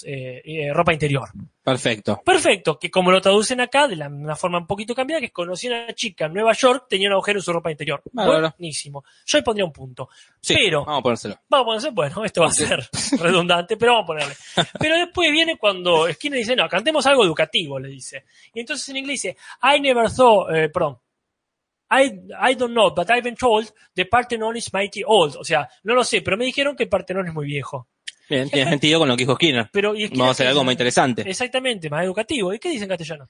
[0.75, 1.31] ropa interior.
[1.65, 2.21] Perfecto.
[2.23, 5.67] Perfecto, que como lo traducen acá, de la, una forma un poquito cambiada, que conocí
[5.69, 8.03] a una chica en Nueva York, tenía un agujero en su ropa interior.
[8.13, 8.55] Bárbaro.
[8.59, 9.03] Buenísimo.
[9.25, 10.11] Yo le pondría un punto.
[10.43, 11.41] Sí, Pero, vamos a ponérselo.
[11.49, 12.87] vamos a ponerse, bueno, esto va a ser
[13.19, 14.35] redundante, pero vamos a ponerle.
[14.79, 18.27] Pero después viene cuando Skinner dice, no, cantemos algo educativo, le dice.
[18.53, 20.99] Y entonces en inglés dice, I never thought, eh, perdón,
[21.91, 25.37] I, I don't know, but I've been told the Parthenon is mighty old.
[25.37, 27.89] O sea, no lo sé, pero me dijeron que el Parthenon es muy viejo.
[28.29, 29.69] Bien, tiene sentido con lo que dijo Skinner.
[29.73, 31.29] Pero, y Skinner Vamos a hacer algo más interesante.
[31.29, 32.55] Exactamente, más educativo.
[32.55, 33.29] ¿Y qué dice en castellano?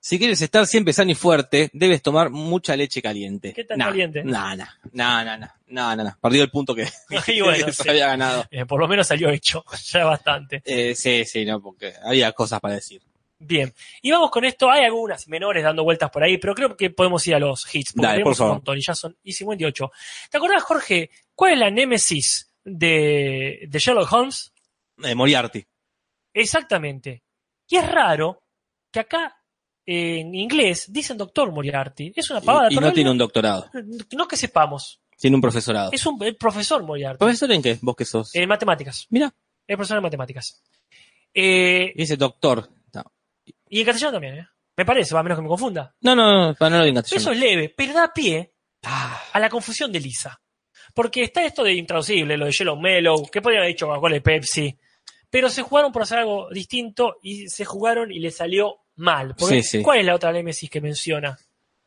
[0.00, 3.52] Si quieres estar siempre sano y fuerte, debes tomar mucha leche caliente.
[3.52, 4.22] ¿Qué tan Nah, caliente?
[4.22, 6.16] No, no, no, no, no, no.
[6.20, 6.86] Perdió el punto que,
[7.42, 7.82] bueno, que sí.
[7.82, 8.44] se había ganado.
[8.50, 10.62] Eh, por lo menos salió hecho, ya bastante.
[10.64, 13.02] Eh, sí, sí, no, porque había cosas para decir.
[13.40, 13.72] Bien,
[14.02, 14.68] y vamos con esto.
[14.70, 17.92] Hay algunas menores dando vueltas por ahí, pero creo que podemos ir a los hits.
[17.92, 18.50] Porque Dale, tenemos por favor.
[18.52, 19.90] un montón y ya son y 58.
[20.30, 24.52] ¿Te acordás, Jorge, cuál es la némesis de, de Sherlock Holmes?
[25.04, 25.64] Eh, Moriarty.
[26.34, 27.22] Exactamente.
[27.68, 28.42] Y es raro
[28.90, 29.36] que acá
[29.86, 32.12] en inglés dicen doctor Moriarty.
[32.16, 32.68] Es una pavada.
[32.70, 33.70] Y, y no tiene un doctorado.
[34.12, 35.00] no que sepamos.
[35.16, 35.90] Tiene un profesorado.
[35.92, 37.18] Es un el profesor Moriarty.
[37.18, 37.78] ¿Profesor en qué?
[37.82, 38.34] ¿Vos que sos?
[38.34, 39.06] En matemáticas.
[39.10, 39.32] Mira,
[39.66, 40.62] Es profesor de matemáticas.
[41.34, 42.68] Eh, dice doctor.
[43.70, 44.48] No, y en castellano también, ¿eh?
[44.76, 45.94] Me parece, va a menos que me confunda.
[46.00, 47.12] no, no, para no lo digas.
[47.12, 48.52] Eso es leve, pero da pie
[48.84, 50.40] Ah, a la confusión de Lisa.
[50.94, 54.20] Porque está esto de intraducible, lo de Yellow Mellow, que podrían haber dicho Coca-Cola y
[54.20, 54.78] Pepsi.
[55.28, 59.34] Pero se jugaron por hacer algo distinto y se jugaron y le salió mal.
[59.36, 59.82] Porque, Sí, sí.
[59.82, 61.36] ¿Cuál es la otra némesis que menciona?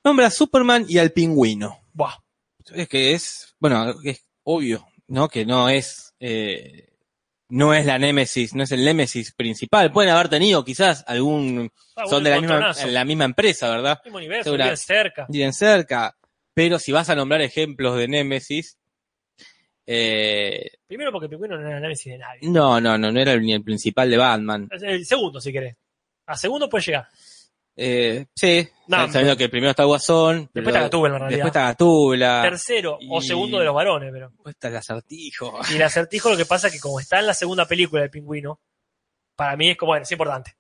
[0.04, 1.80] Nombra a Superman y al pingüino.
[1.94, 2.16] Buah.
[2.76, 5.30] Es que es, bueno, es obvio, ¿no?
[5.30, 6.91] Que no es, eh,
[7.52, 9.92] no es la némesis, no es el némesis principal.
[9.92, 12.88] Pueden haber tenido quizás algún, Ah, son de la misma, encontronazo.
[12.88, 14.00] la misma empresa, ¿verdad?
[14.04, 15.26] Mismo universo, Segura- bien cerca.
[15.30, 16.18] Viven cerca.
[16.54, 18.78] Pero si vas a nombrar ejemplos de némesis,
[19.86, 22.40] eh, Primero porque Pingüino no era la némesis de nadie.
[22.50, 24.68] no, no, no, no era ni el principal de Batman.
[24.82, 25.76] El segundo, si querés.
[26.28, 27.08] A segundo puede llegar.
[27.76, 30.50] Eh, sí, No, sabiendo que el primero está Guasón.
[30.54, 31.38] Después está Gatúbela, en realidad.
[31.38, 32.42] Después está Gatúbela.
[32.44, 34.30] Tercero o segundo de los varones, pero.
[34.30, 35.60] Después está el acertijo.
[35.72, 38.12] Y el acertijo lo que pasa es que como está en la segunda película del
[38.12, 38.60] pingüino,
[39.36, 40.56] para mí es como, bueno, es importante.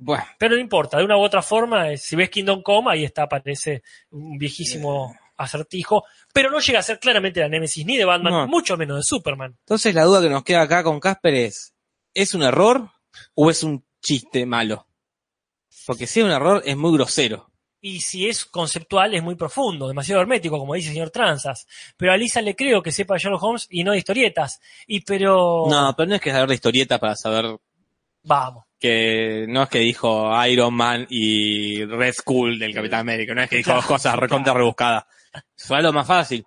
[0.00, 3.04] Bueno, Pero no importa, de una u otra forma, eh, si ves Kingdom Come, ahí
[3.04, 8.04] está, aparece un viejísimo acertijo, pero no llega a ser claramente la némesis ni de
[8.04, 8.46] Batman, No.
[8.46, 9.56] mucho menos de Superman.
[9.60, 11.74] entonces la duda que nos queda acá con Casper es,
[12.14, 12.90] ¿es un error
[13.34, 14.87] o es un chiste malo?
[15.88, 17.50] Porque si es un error es muy grosero.
[17.80, 21.66] Y si es conceptual, es muy profundo, demasiado hermético, como dice el señor Tranzas.
[21.96, 24.60] Pero a Lisa le creo que sepa Sherlock Holmes y no de historietas.
[24.86, 25.64] Y pero.
[25.66, 27.56] No, pero no es que saber de historieta para saber
[28.22, 28.66] Vamos.
[28.78, 33.48] que no es que dijo Iron Man y Red Skull del Capitán América, no es
[33.48, 35.04] que dijo Claro, cosas recontra rebuscadas.
[35.56, 36.44] Fue lo más fácil.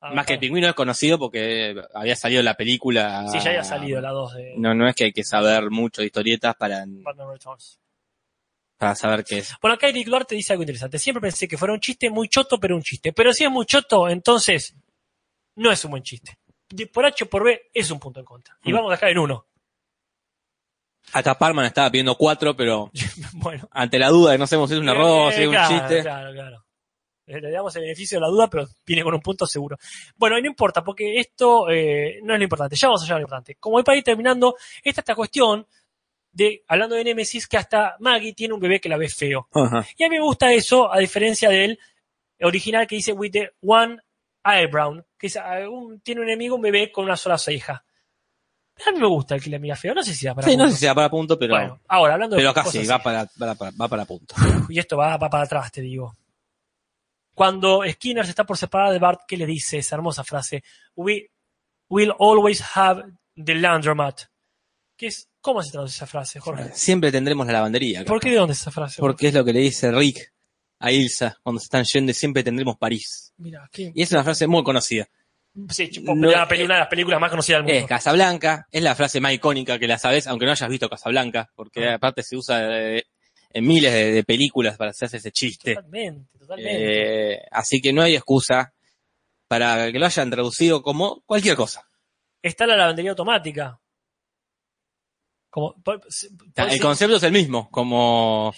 [0.00, 3.28] Más que el pingüino es conocido porque había salido la película.
[3.28, 6.00] Sí, ya había salido la 2 de No, no es que hay que saber mucho
[6.00, 7.78] de historietas para, Batman Returns.
[8.82, 9.54] Para saber qué es.
[9.62, 10.98] Bueno, acá Eric Duarte dice algo interesante.
[10.98, 13.12] Siempre pensé que fuera un chiste muy choto, pero un chiste.
[13.12, 14.74] Pero si es muy choto, entonces
[15.54, 16.36] no es un buen chiste.
[16.92, 18.58] Por H o por B es un punto en contra.
[18.64, 18.74] Y Mm.
[18.74, 19.46] vamos a dejar en uno.
[21.12, 22.90] Acá Parman estaba pidiendo cuatro, pero
[23.34, 23.68] bueno.
[23.70, 26.02] ante la duda de no sabemos si es un error, Eh, si es un chiste.
[26.02, 26.64] Claro, claro.
[27.26, 29.76] Eh, Le damos el beneficio de la duda, pero viene con un punto seguro.
[30.16, 32.74] Bueno, y no importa, porque esto eh, no es lo importante.
[32.74, 33.54] Ya vamos a llegar a lo importante.
[33.60, 35.64] Como voy para ir terminando, esta esta cuestión
[36.32, 39.48] de, hablando de Nemesis, que hasta Maggie tiene un bebé que la ve feo.
[39.52, 39.86] Ajá.
[39.96, 41.78] Y a mí me gusta eso, a diferencia del
[42.40, 43.98] original que dice with the one
[44.44, 47.84] eyebrow, que es, ah, un- tiene un enemigo, un bebé con una sola ceja.
[48.86, 50.56] A mí me gusta el que le mira feo, no sé si da para Sí,
[50.56, 50.74] no punto.
[50.74, 53.26] sé si va para punto, pero, Bueno, ahora hablando de pero cosas casi, va para,
[53.38, 54.34] para, para- va para punto.
[54.70, 56.14] y esto va, va para atrás, te digo.
[57.34, 60.62] Cuando Skinner se está por separar de Bart, ¿qué le dice esa hermosa frase?
[60.96, 61.30] We
[61.88, 63.02] will always have
[63.36, 64.22] the laundromat.
[64.96, 65.28] ¿Qué es?
[65.42, 66.70] ¿Cómo se traduce esa frase, Jorge?
[66.72, 68.00] Siempre tendremos la lavandería.
[68.00, 68.08] acá.
[68.08, 69.00] ¿Por qué de dónde es esa frase?
[69.00, 70.32] Porque es lo que le dice Rick
[70.78, 73.32] a Ilsa cuando se están yendo y siempre tendremos París.
[73.36, 73.92] Mira, ¿qué?
[73.94, 75.06] Y es una frase muy conocida.
[75.68, 77.88] Sí, No, una, de las películas más conocidas del Es mundo.
[77.88, 81.88] Casablanca, es la frase más icónica que la sabes, aunque no hayas visto Casablanca, porque
[81.88, 81.96] Ah.
[81.96, 82.60] aparte se usa
[82.96, 83.04] eh,
[83.50, 85.74] en miles de, de películas para hacerse ese chiste.
[85.74, 87.32] Totalmente, totalmente.
[87.34, 88.72] Eh, así que no hay excusa
[89.46, 91.86] para que lo hayan traducido como cualquier cosa.
[92.40, 93.78] Está la lavandería automática.
[95.52, 95.74] Como,
[96.56, 98.54] el concepto es el mismo, como,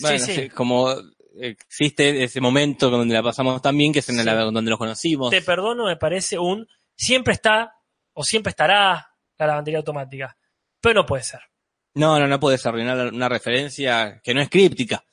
[0.00, 0.34] bueno, sí, sí.
[0.44, 0.94] sí, como
[1.38, 4.24] existe ese momento donde la pasamos tan bien que es en Sí.
[4.24, 5.28] la- donde los conocimos.
[5.28, 7.74] Te perdono, me parece un siempre está
[8.14, 10.38] o siempre estará la lavandería automática.
[10.80, 11.40] Pero no puede ser.
[11.92, 15.04] No, no, no puedes arruinar una referencia que no es críptica.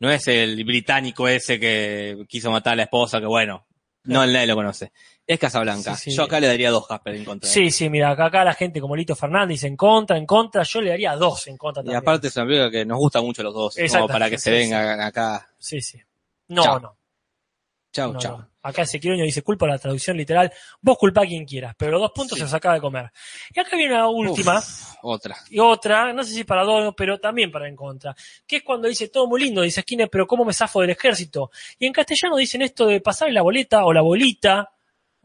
[0.00, 3.68] No es el británico ese que quiso matar a la esposa, que bueno,
[4.02, 4.90] no nadie lo conoce.
[5.26, 5.96] Es Casablanca.
[5.96, 6.16] Sí, sí.
[6.16, 7.48] Yo acá le daría dos Jasper en contra.
[7.48, 10.80] Sí, sí, mira, acá, acá la gente como Lito Fernández en contra, en contra, yo
[10.82, 11.98] le daría dos en contra Y también.
[11.98, 15.00] aparte es una película que nos gusta mucho los dos, como para que se vengan
[15.00, 15.48] acá.
[15.58, 15.98] Sí, sí.
[16.48, 16.96] No, no.
[17.90, 18.38] Chau, no, chau.
[18.38, 18.50] no.
[18.60, 20.50] Acá Ezequiel dice culpa la traducción literal.
[20.80, 23.10] Vos culpa a quien quieras, pero los dos puntos se los acaba de comer.
[23.54, 24.58] Y acá viene una última.
[24.58, 25.36] Uf, otra.
[25.50, 28.16] y otra, no sé si para dos, pero también para en contra,
[28.46, 31.50] que es cuando dice todo muy lindo, dice Skinner, pero ¿cómo me zafo del ejército?
[31.78, 34.70] Y en castellano dicen esto de pasar la boleta o la bolita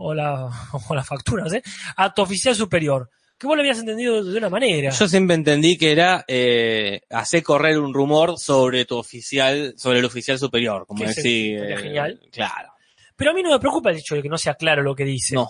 [0.02, 0.50] o la,
[0.90, 1.60] o la factura, ¿sí?
[1.96, 4.90] a tu oficial superior, que vos lo habías entendido de una manera.
[4.92, 10.06] Yo siempre entendí que era eh, hacer correr un rumor sobre tu oficial, sobre el
[10.06, 11.58] oficial superior, como decir.
[11.62, 12.20] eh, genial.
[12.32, 12.70] Claro.
[13.16, 15.04] Pero a mí no me preocupa el hecho de que no sea claro lo que
[15.06, 15.36] dice.
[15.36, 15.50] No,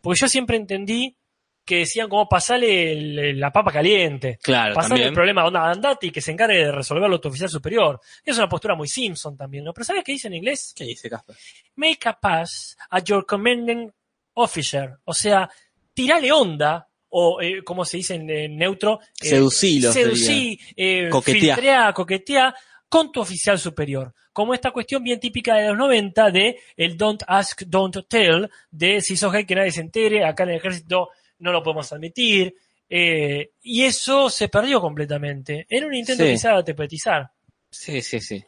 [0.00, 1.16] Porque yo siempre entendí
[1.64, 4.38] que decían como pasarle el- la papa caliente.
[4.42, 8.00] claro, Pasarle el problema, onda, andate y que se encargue de resolverlo tu oficial superior.
[8.24, 9.72] Es una postura muy Simpson también, ¿no?
[9.72, 10.72] Pero ¿sabes qué dice en inglés?
[10.76, 11.36] ¿Qué dice Casper?
[11.76, 13.90] make a pass at your commanding
[14.34, 14.96] officer.
[15.04, 15.48] O sea,
[15.94, 21.54] tirale onda, o eh, como se dice en, en neutro, eh, Seducilo, seducí, eh, Coqueteá.
[21.56, 22.54] filtrea, coquetea
[22.88, 24.12] con tu oficial superior.
[24.32, 29.00] Como esta cuestión bien típica de los 90 de el don't ask, don't tell, de
[29.00, 31.08] si sos gay que nadie se entere, acá en el ejército
[31.40, 32.54] no lo podemos admitir.
[32.92, 35.64] eh, y eso se perdió completamente.
[35.68, 36.32] Era un intento Sí.
[36.32, 37.30] quizá de tepetizar.
[37.70, 38.44] Sí, sí, sí.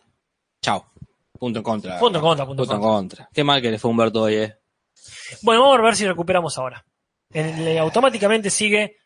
[0.61, 0.85] Chao.
[1.39, 1.99] Punto en contra.
[2.01, 3.29] Punto en contra, punto en Punto en contra.
[3.33, 4.55] Qué mal que le fue Humberto hoy, eh.
[5.43, 6.85] Bueno, vamos a ver si recuperamos ahora.
[7.33, 8.97] En- le- automáticamente sigue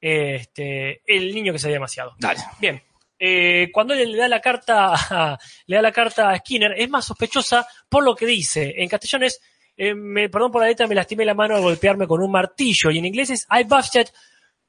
[0.00, 2.14] eh, este, el niño que se ve demasiado.
[2.18, 2.40] Dale.
[2.60, 2.82] Bien.
[3.18, 6.88] Eh, cuando él le da la carta a, le da la carta a Skinner, es
[6.88, 8.74] más sospechosa por lo que dice.
[8.76, 9.40] En castellano es,
[9.76, 12.90] eh, me, perdón por la letra, me lastimé la mano al golpearme con un martillo.
[12.90, 14.08] Y en inglés es, I busted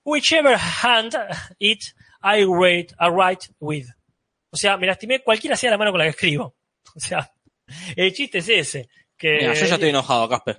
[0.04, 1.16] whichever hand
[1.60, 1.84] it
[2.24, 3.88] I write, I write with.
[4.50, 6.56] O sea, me lastimé cualquiera sea la mano con la que escribo.
[6.96, 7.32] O sea,
[7.96, 8.90] el chiste es ese.
[9.16, 10.56] Que, Mira, yo ya estoy enojado, Casper.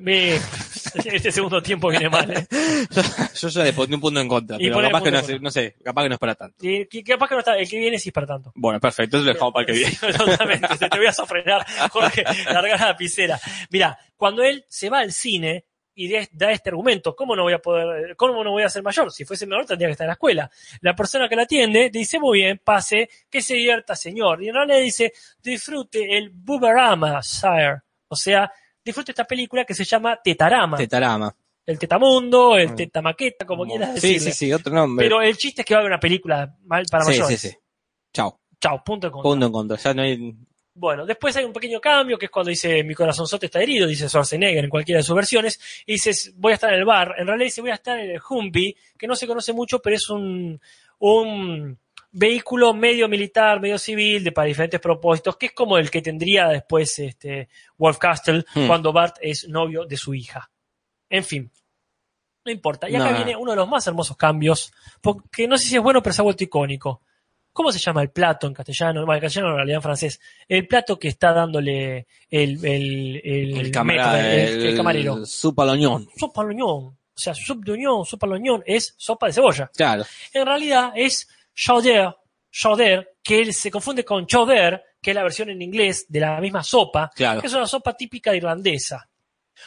[1.04, 2.30] Este segundo tiempo viene mal.
[2.30, 2.46] ¿eh?
[2.94, 3.02] Yo,
[3.34, 5.38] yo ya le pondí un punto en contra, Y pero capaz que no, contra.
[5.38, 6.56] no sé, capaz que no es para tanto.
[6.66, 8.52] Y, que- capaz que no está, el que viene sí es para tanto.
[8.54, 9.90] Bueno, perfecto, entonces lo dejamos para el que viene.
[9.92, 13.38] Sí, Totalmente, te, te voy a sofrenar, Jorge, largar la lapicera.
[13.70, 17.58] Mira, cuando él se va al cine y da este argumento, ¿cómo no voy a
[17.58, 19.10] poder, cómo no voy a ser mayor?
[19.12, 20.50] Si fuese menor tendría que estar en la escuela.
[20.80, 24.40] La persona que la atiende dice, muy bien, pase, que se divierta, señor.
[24.42, 27.80] Y en realidad dice, disfrute el Buberama, sire.
[28.06, 28.50] O sea,
[28.88, 30.76] disfrute esta película que se llama Tetarama.
[30.76, 31.34] Tetarama.
[31.66, 34.32] el Tetamundo, el Tetamaqueta, como quieras Sí, decirle.
[34.32, 35.04] sí, sí, otro nombre.
[35.04, 37.40] Pero el chiste es que va a haber una película mal para sí, mayores.
[37.40, 37.56] sí, sí.
[38.12, 38.40] Chao.
[38.60, 39.30] Chao, punto de contra.
[39.30, 39.76] Punto en contra.
[39.76, 40.34] Ya no hay.
[40.74, 44.08] Bueno, después hay un pequeño cambio, que es cuando dice mi corazonzote está herido, dice
[44.08, 47.14] Schwarzenegger en cualquiera de sus versiones, y dices voy a estar en el bar.
[47.18, 49.96] En realidad dice voy a estar en el Humvee, que no se conoce mucho, pero
[49.96, 50.60] es un,
[51.00, 51.78] un
[52.18, 56.48] vehículo medio militar, medio civil, de para diferentes propósitos, que es como el que tendría
[56.48, 58.66] después este Wolf Castle Hmm.
[58.66, 60.50] cuando Bart es novio de su hija.
[61.08, 61.50] En fin,
[62.44, 62.88] no importa.
[62.88, 63.16] Y acá No.
[63.16, 66.20] viene uno de los más hermosos cambios, porque no sé si es bueno, pero se
[66.22, 67.02] ha vuelto icónico.
[67.52, 69.00] ¿Cómo se llama el plato en castellano?
[69.04, 70.20] Bueno, en castellano en realidad en francés.
[70.46, 75.26] El plato que está dándole el, el, el, El, camara- maître, el- el camarero.
[75.26, 75.66] sopa.
[76.16, 76.42] Sopa.
[76.44, 79.68] O sea, soup de oñón, sopa oñón es sopa de cebolla.
[79.74, 80.04] Claro.
[80.32, 81.28] En realidad es
[81.62, 82.14] chowder,
[82.50, 86.40] chowder, que él se confunde con chowder, que es la versión en inglés de la
[86.40, 87.40] misma sopa, Claro.
[87.40, 89.08] que es una sopa típica irlandesa,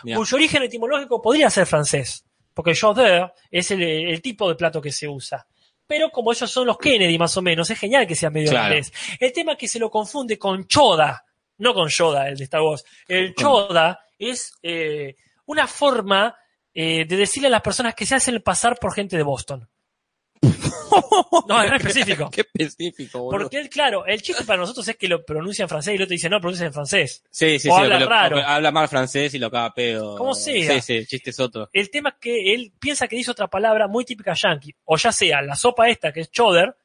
[0.02, 4.92] cuyo origen etimológico podría ser francés, porque chowder es el, el tipo de plato que
[4.92, 5.46] se usa.
[5.86, 8.68] Pero como ellos son los Kennedy más o menos, es genial que sea medio Claro.
[8.76, 8.94] irlandés.
[9.20, 11.26] El tema es que se lo confunde con choda,
[11.58, 12.86] no con Yoda, el de Star Wars.
[13.08, 15.16] El choda es eh,
[15.46, 16.34] una forma
[16.74, 19.68] eh, de decirle a las personas que se hacen pasar por gente de Boston.
[21.48, 22.30] No, es re específico.
[22.30, 23.44] Qué específico, boludo.
[23.44, 26.04] Porque él, claro, el chiste para nosotros es que lo pronuncia en francés y el
[26.04, 27.24] otro dice, no, pronuncia en francés.
[27.30, 27.82] Sí, sí, o sí.
[27.82, 28.38] habla lo- raro.
[28.46, 30.18] habla mal francés y lo caga pedo.
[30.18, 30.74] Como sea.
[30.76, 31.70] Sí, sí, el chiste es otro.
[31.72, 35.12] El tema es que él piensa que dice otra palabra muy típica yankee, o ya
[35.12, 36.76] sea la sopa esta que es choder,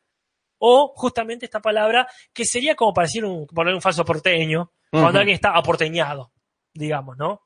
[0.59, 5.19] o justamente esta palabra que sería como para decir un, poner un falso porteño, cuando
[5.19, 6.33] alguien está aporteñado,
[6.73, 7.43] digamos, ¿no?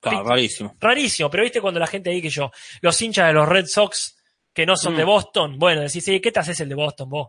[0.00, 0.74] Claro, rarísimo.
[0.80, 2.50] Rarísimo, pero viste cuando la gente ahí que yo,
[2.80, 4.16] los hinchas de los Red Sox
[4.58, 4.96] que no son Mm.
[4.96, 7.28] de Boston, bueno, decís, sí, ¿qué te haces el de Boston vos?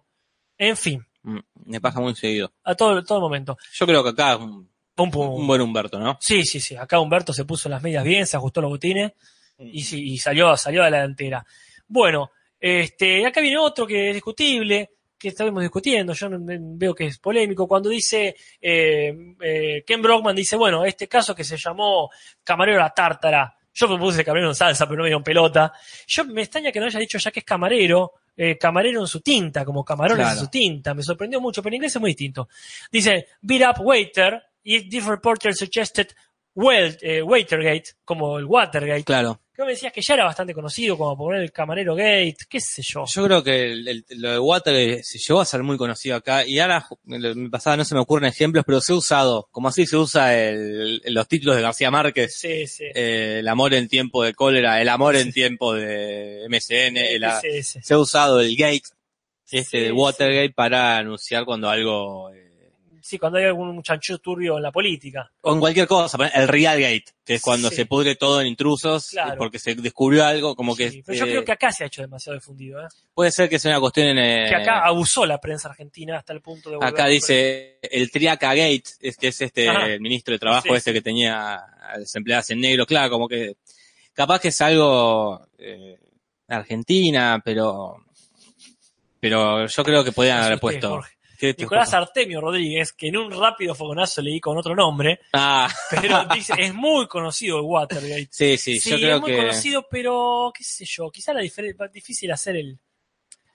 [0.57, 2.51] En fin, Mm, Me pasa muy seguido.
[2.63, 3.55] a todo, todo momento.
[3.73, 5.35] Yo creo que acá es un, Pum, pum.
[5.35, 6.17] un buen Humberto, ¿no?
[6.21, 6.75] Sí, sí, sí.
[6.75, 9.11] Acá Humberto se puso las medias bien, se ajustó los botines
[9.59, 11.45] y, sí, y salió, salió a la delantera.
[11.87, 17.19] Bueno, este, acá viene otro que es discutible, que estamos discutiendo, yo veo que es
[17.19, 22.09] polémico, cuando dice, eh, eh, Ken Brockman dice, bueno, este caso que se llamó
[22.43, 25.71] Camarero a la Tártara, yo me puse camarero en salsa, pero no me dieron pelota.
[26.07, 29.21] Yo me extraña que no haya dicho ya que es camarero, eh, camarero en su
[29.21, 30.39] tinta, como camarones Claro.
[30.39, 32.49] en su tinta, me sorprendió mucho, pero en inglés es muy distinto.
[32.91, 36.07] Dice, beat up waiter, y this reporter suggested
[36.55, 39.03] well, eh, Waitergate, como el Watergate.
[39.03, 39.39] Claro.
[39.55, 42.81] Que me decías que ya era bastante conocido, como poner el camarero gate, qué sé
[42.81, 43.03] yo.
[43.05, 46.15] Yo creo que el- el- lo de Water eh, se llegó a ser muy conocido
[46.15, 49.67] acá y ahora me pasaba no se me ocurren ejemplos, pero se ha usado, como
[49.67, 52.85] así se usa el- los títulos de García Márquez, Sí, sí.
[52.95, 57.51] eh, el amor en tiempo de cólera, el amor en tiempo de MSN, el- Sí,
[57.51, 57.79] sí, sí.
[57.83, 58.83] se ha usado el gate,
[59.51, 62.48] este de Watergate para anunciar cuando algo, eh,
[63.01, 65.31] Sí, cuando hay algún chanchullo turbio en la política.
[65.41, 67.75] o en cualquier cosa, el Real Gate, que es cuando Sí.
[67.77, 69.37] se pudre todo en intrusos, Claro.
[69.37, 71.87] porque se descubrió algo, como que Sí, pero yo eh, creo que acá se ha
[71.87, 72.81] hecho demasiado difundido.
[72.81, 72.87] ¿eh?
[73.13, 76.33] puede ser que sea una cuestión en, eh, Que acá abusó la prensa argentina hasta
[76.33, 76.77] el punto de...
[76.81, 79.87] Acá dice el Triaca Gate, es que es este Ajá.
[79.87, 83.27] el ministro de trabajo Sí, ese que tenía a las empleadas en negro, claro, como
[83.27, 83.55] que
[84.13, 85.97] capaz que es algo eh,
[86.47, 87.97] Argentina, pero
[89.19, 90.89] pero yo creo que podían haber puesto.
[90.89, 91.18] Jorge.
[91.39, 91.93] ¿Qué te Nicolás?
[91.93, 96.73] Artemio Rodríguez, que en un rápido fogonazo leí con otro nombre, Ah, pero dice, es
[96.73, 98.27] muy conocido el Watergate.
[98.29, 101.39] sí, sí, Sí, yo creo es muy que conocido, pero qué sé yo, quizá la
[101.39, 102.77] diferencia es difícil hacer el...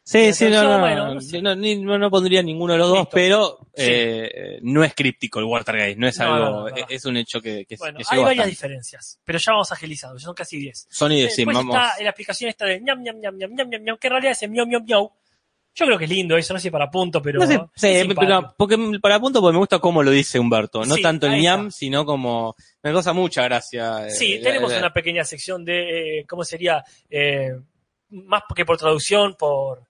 [0.06, 1.40] Sí, sí, no, no, Bueno, no, sé.
[1.40, 3.10] no, ni- no- no pondría ninguno de los dos, Listo.
[3.14, 3.84] pero Sí.
[3.86, 6.86] eh, no es críptico el Watergate, no es No, algo, no, no, no.
[6.90, 10.34] es un hecho que, que, Bueno, que hay varias diferencias, pero ya vamos agilizados, son
[10.34, 10.86] casi 10.
[10.90, 11.74] Sony decir, Después vamos.
[11.76, 14.32] está la aplicación esta de ñam, ñam, ñam, ñam, ñam, ñam, ñam, que en realidad
[14.32, 15.12] es el miau, miau, miau.
[15.74, 17.40] Yo creo que es lindo eso, no sé si para punto, pero...
[17.40, 20.84] No sé, es sí, pero porque para punto porque me gusta cómo lo dice Humberto,
[20.84, 21.78] no Sí, tanto el ñam, está.
[21.78, 24.06] sino como me causa mucha gracia.
[24.06, 26.84] eh, Sí, tenemos la- una pequeña sección de, eh, ¿cómo sería?
[27.10, 27.50] Eh,
[28.10, 29.82] más que por traducción, por...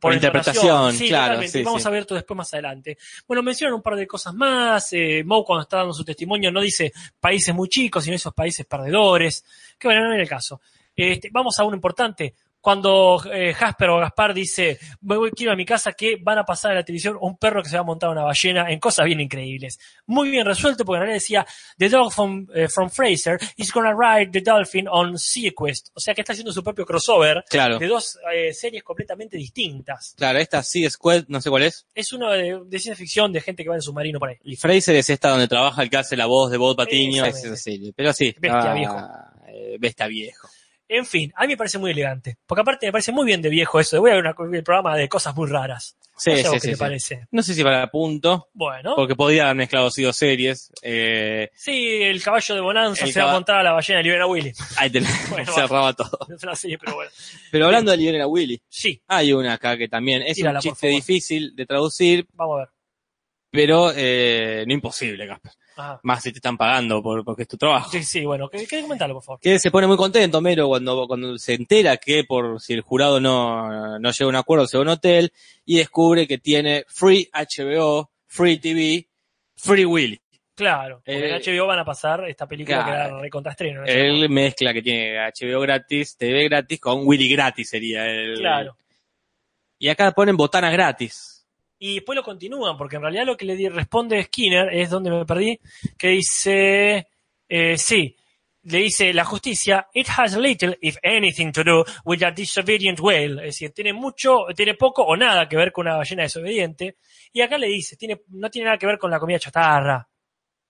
[0.00, 0.98] Por interpretación, entonación.
[0.98, 1.86] Sí, claro, sí, Vamos sí.
[1.88, 2.98] a ver todo después más adelante.
[3.28, 4.92] Bueno, mencionan un par de cosas más.
[4.92, 8.66] Eh, Moe cuando está dando su testimonio no dice países muy chicos, sino esos países
[8.66, 9.44] perdedores.
[9.78, 10.60] Que bueno, no es el caso.
[10.96, 12.34] Este, vamos a uno importante.
[12.62, 16.38] Cuando eh, Jasper o Gaspar dice, voy, voy, quiero ir a mi casa, que van
[16.38, 18.78] a pasar a la televisión un perro que se va a montar una ballena en
[18.78, 19.80] cosas bien increíbles.
[20.06, 23.92] Muy bien resuelto, porque en realidad decía, The dog from, eh, from Fraser is gonna
[23.92, 25.88] ride the dolphin on Sea Quest.
[25.94, 30.14] O sea que está haciendo su propio crossover Claro, de dos eh, series completamente distintas.
[30.16, 31.84] claro, esta Sea Squad, no sé cuál es.
[31.94, 34.36] Es uno de, de ciencia ficción de gente que va en submarino por ahí.
[34.44, 37.42] Y Fraser es esta donde trabaja el que hace la voz de Bob Patiño, es
[37.42, 37.92] esa serie.
[37.96, 38.96] Pero sí, Bestia ah, viejo.
[39.80, 40.48] bestia viejo.
[40.94, 42.36] En fin, a mí me parece muy elegante.
[42.46, 43.96] Porque aparte me parece muy bien de viejo eso.
[43.96, 45.96] de Voy a ver un programa de cosas muy raras.
[46.18, 46.78] Sí, No sé sí, qué sí, te sí.
[46.78, 47.26] parece.
[47.30, 48.92] No sé si para punto, Bueno.
[48.94, 50.70] porque podía haber mezclado sido series.
[50.82, 54.26] Eh, Sí, el caballo de Bonanza se va a montar a la ballena de Libera
[54.26, 54.52] Willy.
[54.76, 55.00] ahí te
[55.30, 56.18] Bueno, cerraba todo.
[56.54, 57.10] Serie, pero bueno.
[57.50, 60.88] Pero hablando de Lionel Willy, Sí, hay una acá que también es Tírala, un chiste
[60.88, 62.68] difícil de traducir, vamos a ver.
[63.52, 65.52] Pero eh, no imposible, Casper.
[65.76, 66.00] Ajá.
[66.02, 67.90] Más si te están pagando por, porque es tu trabajo.
[67.90, 69.40] Sí, sí, bueno, ¿qué, qué comentarlo, por favor?
[69.40, 73.20] Que se pone muy contento, Mero, cuando, cuando se entera que por si el jurado
[73.20, 75.32] no, no llega a un acuerdo, se va a un hotel
[75.64, 79.06] y descubre que tiene free HBO, free TV,
[79.54, 80.20] free Willy.
[80.54, 82.90] Claro, porque Eh, en HBO van a pasar esta película claro.
[82.90, 83.80] que era recontraestreno.
[83.80, 83.86] ¿no?
[83.86, 88.38] Él mezcla que tiene HBO gratis, TV gratis con Willy gratis sería el.
[88.38, 88.76] Claro.
[89.78, 91.31] Y acá ponen botanas gratis.
[91.84, 95.24] Y después lo continúan, porque en realidad lo que le responde Skinner es donde me
[95.26, 95.58] perdí,
[95.98, 97.08] que dice,
[97.48, 98.16] eh, sí,
[98.62, 103.40] le dice la justicia, it has little, if anything, to do with a disobedient whale.
[103.40, 106.98] Es decir, tiene mucho, tiene poco o nada que ver con una ballena desobediente.
[107.32, 110.08] Y acá le dice, tiene, no tiene nada que ver con la comida chatarra.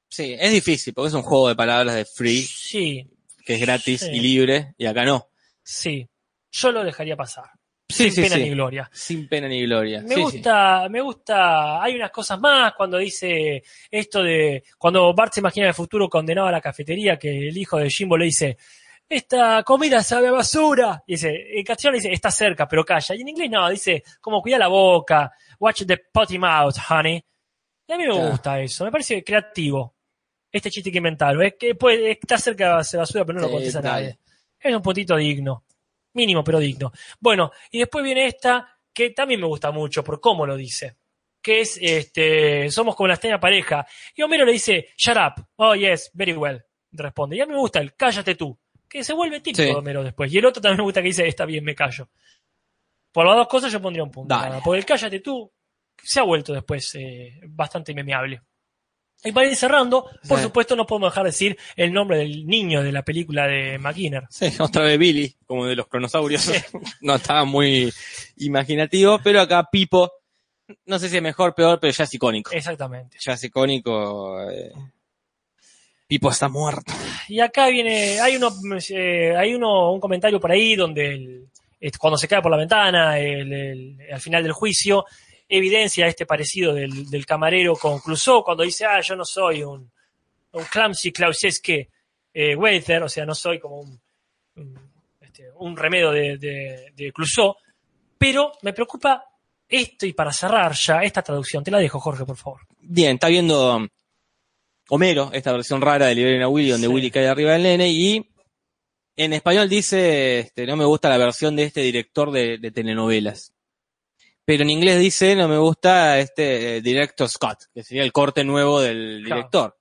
[0.09, 3.07] Sí, es difícil porque es un juego de palabras de free, Sí,
[3.45, 4.13] que es gratis Sí.
[4.13, 5.29] y libre, y acá no.
[5.63, 6.09] sí.
[6.51, 7.51] Yo lo dejaría pasar.
[7.89, 8.43] Sí, sin sí, pena sí.
[8.43, 8.91] ni gloria.
[8.93, 10.01] Sin pena ni gloria.
[10.03, 15.41] Me gusta, me gusta, hay unas cosas más cuando dice esto de, cuando Bart se
[15.41, 18.57] imagina el futuro condenado a la cafetería, que el hijo de Jimbo le dice,
[19.09, 21.03] esta comida sabe a basura.
[21.07, 23.15] Y dice, en castellano dice, está cerca, pero calla.
[23.15, 27.23] Y en inglés no, dice, como cuida la boca, watch the potty mouth, honey.
[27.87, 28.31] Y a mí me Claro.
[28.31, 29.95] gusta eso, me parece creativo.
[30.51, 33.83] Este chiste que inventaron, es que puede, está cerca de basura, pero no lo contesta
[33.83, 34.19] nadie.
[34.59, 35.65] Es un puntito digno.
[36.15, 36.93] Mínimo, pero digno.
[37.21, 40.97] Bueno, y después viene esta que también me gusta mucho por cómo lo dice.
[41.41, 43.87] Que es, este, somos como la extraña pareja.
[44.15, 45.45] Y Homero le dice, shut up.
[45.57, 46.63] Oh, yes, very well.
[46.93, 47.37] Responde.
[47.37, 48.57] Y a mí me gusta el cállate tú.
[48.89, 49.69] Que se vuelve típico Sí.
[49.71, 50.33] de Homero después.
[50.33, 52.11] Y el otro también me gusta que dice, está bien, me callo.
[53.11, 54.35] Por las dos cosas yo pondría un punto.
[54.63, 55.51] Porque el cállate tú
[56.03, 58.43] se ha vuelto después eh, bastante memeable.
[59.25, 60.45] Y para ir cerrando, por Sí.
[60.45, 64.25] supuesto no podemos dejar de decir el nombre del niño de la película de McKinner.
[64.31, 66.51] Sí, otra vez Billy, como de los cronosaurios.
[67.03, 67.93] no estaba muy
[68.39, 70.11] imaginativo, pero acá Pipo,
[70.87, 72.51] no sé si es mejor, peor, pero ya es icónico.
[72.53, 73.17] Exactamente.
[73.21, 74.41] Ya es icónico.
[74.51, 74.73] eh.
[76.07, 76.93] Pipo está muerto.
[77.29, 78.51] Y acá viene, hay uno,
[78.91, 81.49] eh, hay uno, un comentario por ahí donde el-
[81.99, 85.05] cuando se cae por la ventana, el- el- al final del juicio,
[85.55, 89.91] evidencia este parecido del, del camarero con Clouseau cuando dice, ah, yo no soy un,
[90.53, 91.91] un clumsy Klauseske
[92.33, 94.01] eh, waiter, o sea, no soy como un,
[94.57, 94.79] un,
[95.21, 97.55] este, un remedio de, de, de Clouseau,
[98.17, 99.25] pero me preocupa
[99.69, 102.61] esto y para cerrar ya esta traducción, te la dejo Jorge, por favor.
[102.81, 103.89] Bien, está viendo um,
[104.89, 106.93] Homero, esta versión rara de Liberen a Willy, donde Sí.
[106.93, 108.27] Willy cae arriba del nene, y
[109.17, 113.52] en español dice, este, no me gusta la versión de este director de, de telenovelas.
[114.45, 118.43] Pero en inglés dice, no me gusta este eh, Director Scott, que sería el corte
[118.45, 119.37] nuevo del Claro.
[119.41, 119.79] director.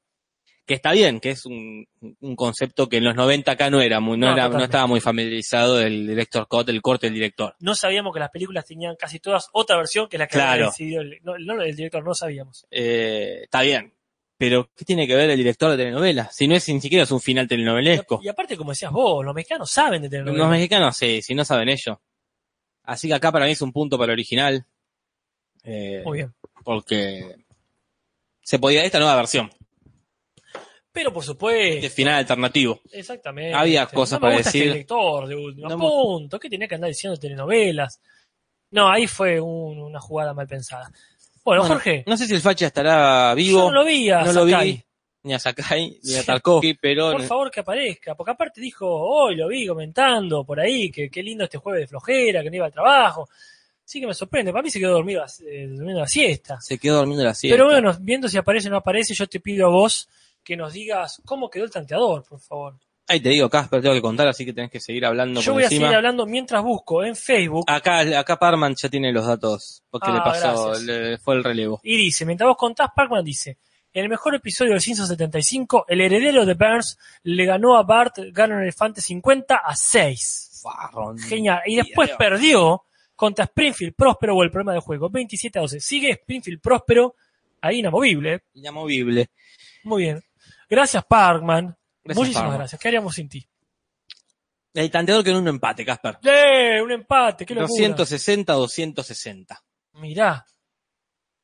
[0.64, 1.86] Que está bien, que es un,
[2.22, 4.86] un concepto que en los 90 acá no era muy, no, No, era, no estaba
[4.88, 7.56] muy familiarizado el Director Scott, el corte del director.
[7.60, 10.68] No sabíamos que las películas tenían casi todas otra versión que la que Claro.
[10.68, 12.66] decidido el, no, no, el director, no sabíamos.
[12.70, 13.92] Eh, está bien.
[14.38, 16.36] Pero, ¿qué tiene que ver el director de telenovelas?
[16.36, 18.22] Si no es ni siquiera es un final telenovelesco.
[18.24, 21.44] Y, aparte, como decías vos, los mexicanos saben de tener Los mexicanos, sí, si no
[21.44, 22.02] saben ello.
[22.84, 24.66] Así que acá para mí es un punto para el original.
[25.64, 26.34] Eh, Muy bien.
[26.64, 27.36] Porque
[28.42, 29.52] se podía, esta nueva versión,
[30.92, 32.82] Pero por de supuesto, final alternativo.
[32.92, 33.54] exactamente.
[33.54, 34.62] Había cosas no me para gusta decir.
[34.64, 36.40] Este director de último No punto.
[36.40, 38.02] ¿Qué tenía que andar diciendo telenovelas?
[38.72, 40.92] No, ahí fue un- una jugada mal pensada.
[41.44, 44.24] Bueno, Bueno, Jorge, No sé si el Facha estará vivo, yo no lo vi a
[44.24, 44.84] no lo vi,
[45.24, 46.24] ni a Sakai, ni a.
[46.24, 50.90] Tarkovsky, pero Por favor que aparezca, porque aparte dijo, hoy lo vi comentando por ahí,
[50.92, 53.28] que qué lindo este jueves de flojera, que no iba al trabajo.
[53.84, 56.60] Sí que me sorprende, para mí se quedó dormido, eh, durmiendo la siesta.
[56.62, 57.56] se quedó durmiendo la siesta.
[57.58, 60.08] Pero bueno, viendo si aparece o no aparece, yo te pido a vos
[60.44, 62.76] que nos digas cómo quedó el tanteador, por favor.
[63.08, 65.56] Ahí te digo, Casper, tengo que contar, así que tenés que seguir hablando yo por
[65.56, 69.84] voy a seguir hablando mientras busco en Facebook Acá, acá Parman ya tiene los datos,
[69.90, 70.84] porque Ah, le pasó, gracias.
[70.86, 71.82] le fue el relevo.
[71.84, 73.58] y dice, mientras vos contás, Parkman dice,
[73.94, 78.62] en el mejor episodio del 175, el heredero de Burns le ganó a Bart Gana
[78.62, 80.64] Elefante 50 a 6.
[81.28, 81.62] Genial.
[81.66, 82.18] Y después Dios.
[82.18, 82.84] perdió
[83.16, 85.80] contra Springfield Próspero o el problema del juego, 27 a 12.
[85.80, 87.16] Sigue Springfield Próspero
[87.62, 88.44] ahí inamovible.
[88.54, 89.30] Inamovible.
[89.84, 90.24] Muy bien.
[90.70, 91.76] Gracias, Parkman.
[92.04, 92.58] Gracias, Muchísimas Parkman.
[92.60, 92.82] gracias.
[92.82, 93.48] ¿Qué haríamos sin ti?
[94.74, 96.18] El tanteador que en un empate, Casper.
[96.24, 96.82] ¡Eh!
[96.82, 97.68] Un empate, qué locura.
[97.68, 99.64] 260, 260.
[99.96, 100.46] Mirá,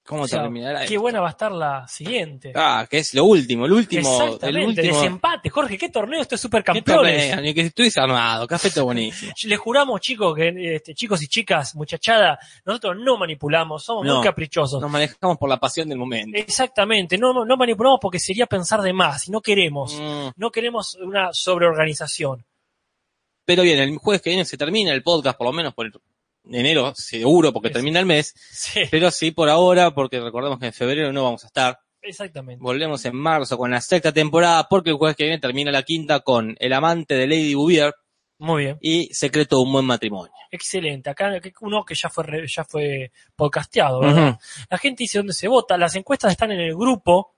[0.08, 0.80] ¿Cómo o sea, terminará?
[0.80, 1.02] qué esto?
[1.02, 2.54] buena va a estar la siguiente.
[2.56, 4.96] Ah, que es lo último, el último, el Exactamente, último.
[5.02, 5.50] desempate.
[5.50, 6.22] Jorge, ¿qué torneo?
[6.22, 7.42] Esto es ¿Qué supercampeones.
[7.42, 9.34] Ni que estuviese armado, café buenísimo.
[9.44, 14.16] Les juramos, chicos, que este, chicos y chicas, muchachada, nosotros no manipulamos, somos No.
[14.16, 14.82] muy caprichosos.
[14.82, 16.38] Nos manejamos por la pasión del momento.
[16.38, 19.94] Exactamente, no, no manipulamos porque sería pensar de más y no queremos.
[20.00, 20.30] Mm.
[20.38, 22.46] No queremos una sobreorganización.
[23.46, 25.86] Pero bien, el jueves que viene se termina el podcast, por lo menos por
[26.54, 30.74] enero seguro porque termina el mes, Sí, pero sí por ahora porque recordemos que en
[30.74, 31.80] febrero no vamos a estar.
[32.02, 32.62] exactamente.
[32.62, 36.20] Volvemos en marzo con la sexta temporada porque el jueves que viene termina la quinta
[36.22, 37.94] con El amante de Lady Bouvier
[38.40, 38.78] Muy bien.
[38.82, 40.32] y Secreto de un buen matrimonio.
[40.52, 41.10] Excelente.
[41.10, 44.38] Acá uno que ya fue re- ya fue podcasteado, ¿verdad?
[44.70, 45.78] La gente dice dónde se vota.
[45.78, 47.36] Las encuestas están en el grupo,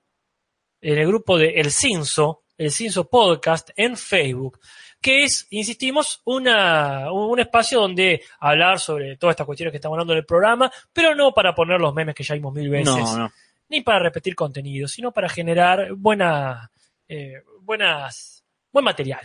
[0.81, 4.59] en el grupo de El Cinso, El Cinso Podcast en Facebook,
[5.01, 10.13] que es, insistimos, una, un espacio donde hablar sobre todas estas cuestiones que estamos hablando
[10.13, 13.17] en el programa, pero no para poner los memes que ya vimos mil veces, No,
[13.17, 13.31] no.
[13.69, 16.69] ni para repetir contenido, sino para generar buena,
[17.07, 19.21] eh, buenas, buen material.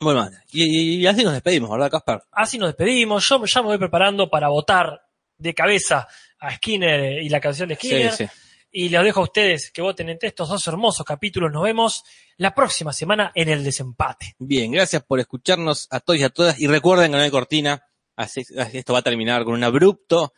[0.00, 2.24] Bueno, y, y- y así nos despedimos, ¿verdad, Caspar?
[2.32, 3.28] Así nos despedimos.
[3.28, 5.00] Yo ya me voy preparando para votar
[5.38, 6.08] de cabeza
[6.40, 8.10] a Skinner y la canción de Skinner.
[8.12, 8.32] Sí, sí.
[8.74, 11.52] Y les dejo a ustedes que voten entre estos dos hermosos capítulos.
[11.52, 12.04] Nos vemos
[12.38, 14.34] la próxima semana en el desempate.
[14.38, 16.58] Bien, gracias por escucharnos a todos y a todas.
[16.58, 17.86] Y recuerden que no hay cortina.
[18.16, 18.42] Así
[18.72, 20.32] esto va a terminar con un abrupto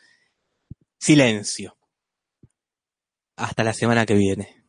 [0.98, 1.76] silencio.
[3.36, 4.63] Hasta la semana que viene.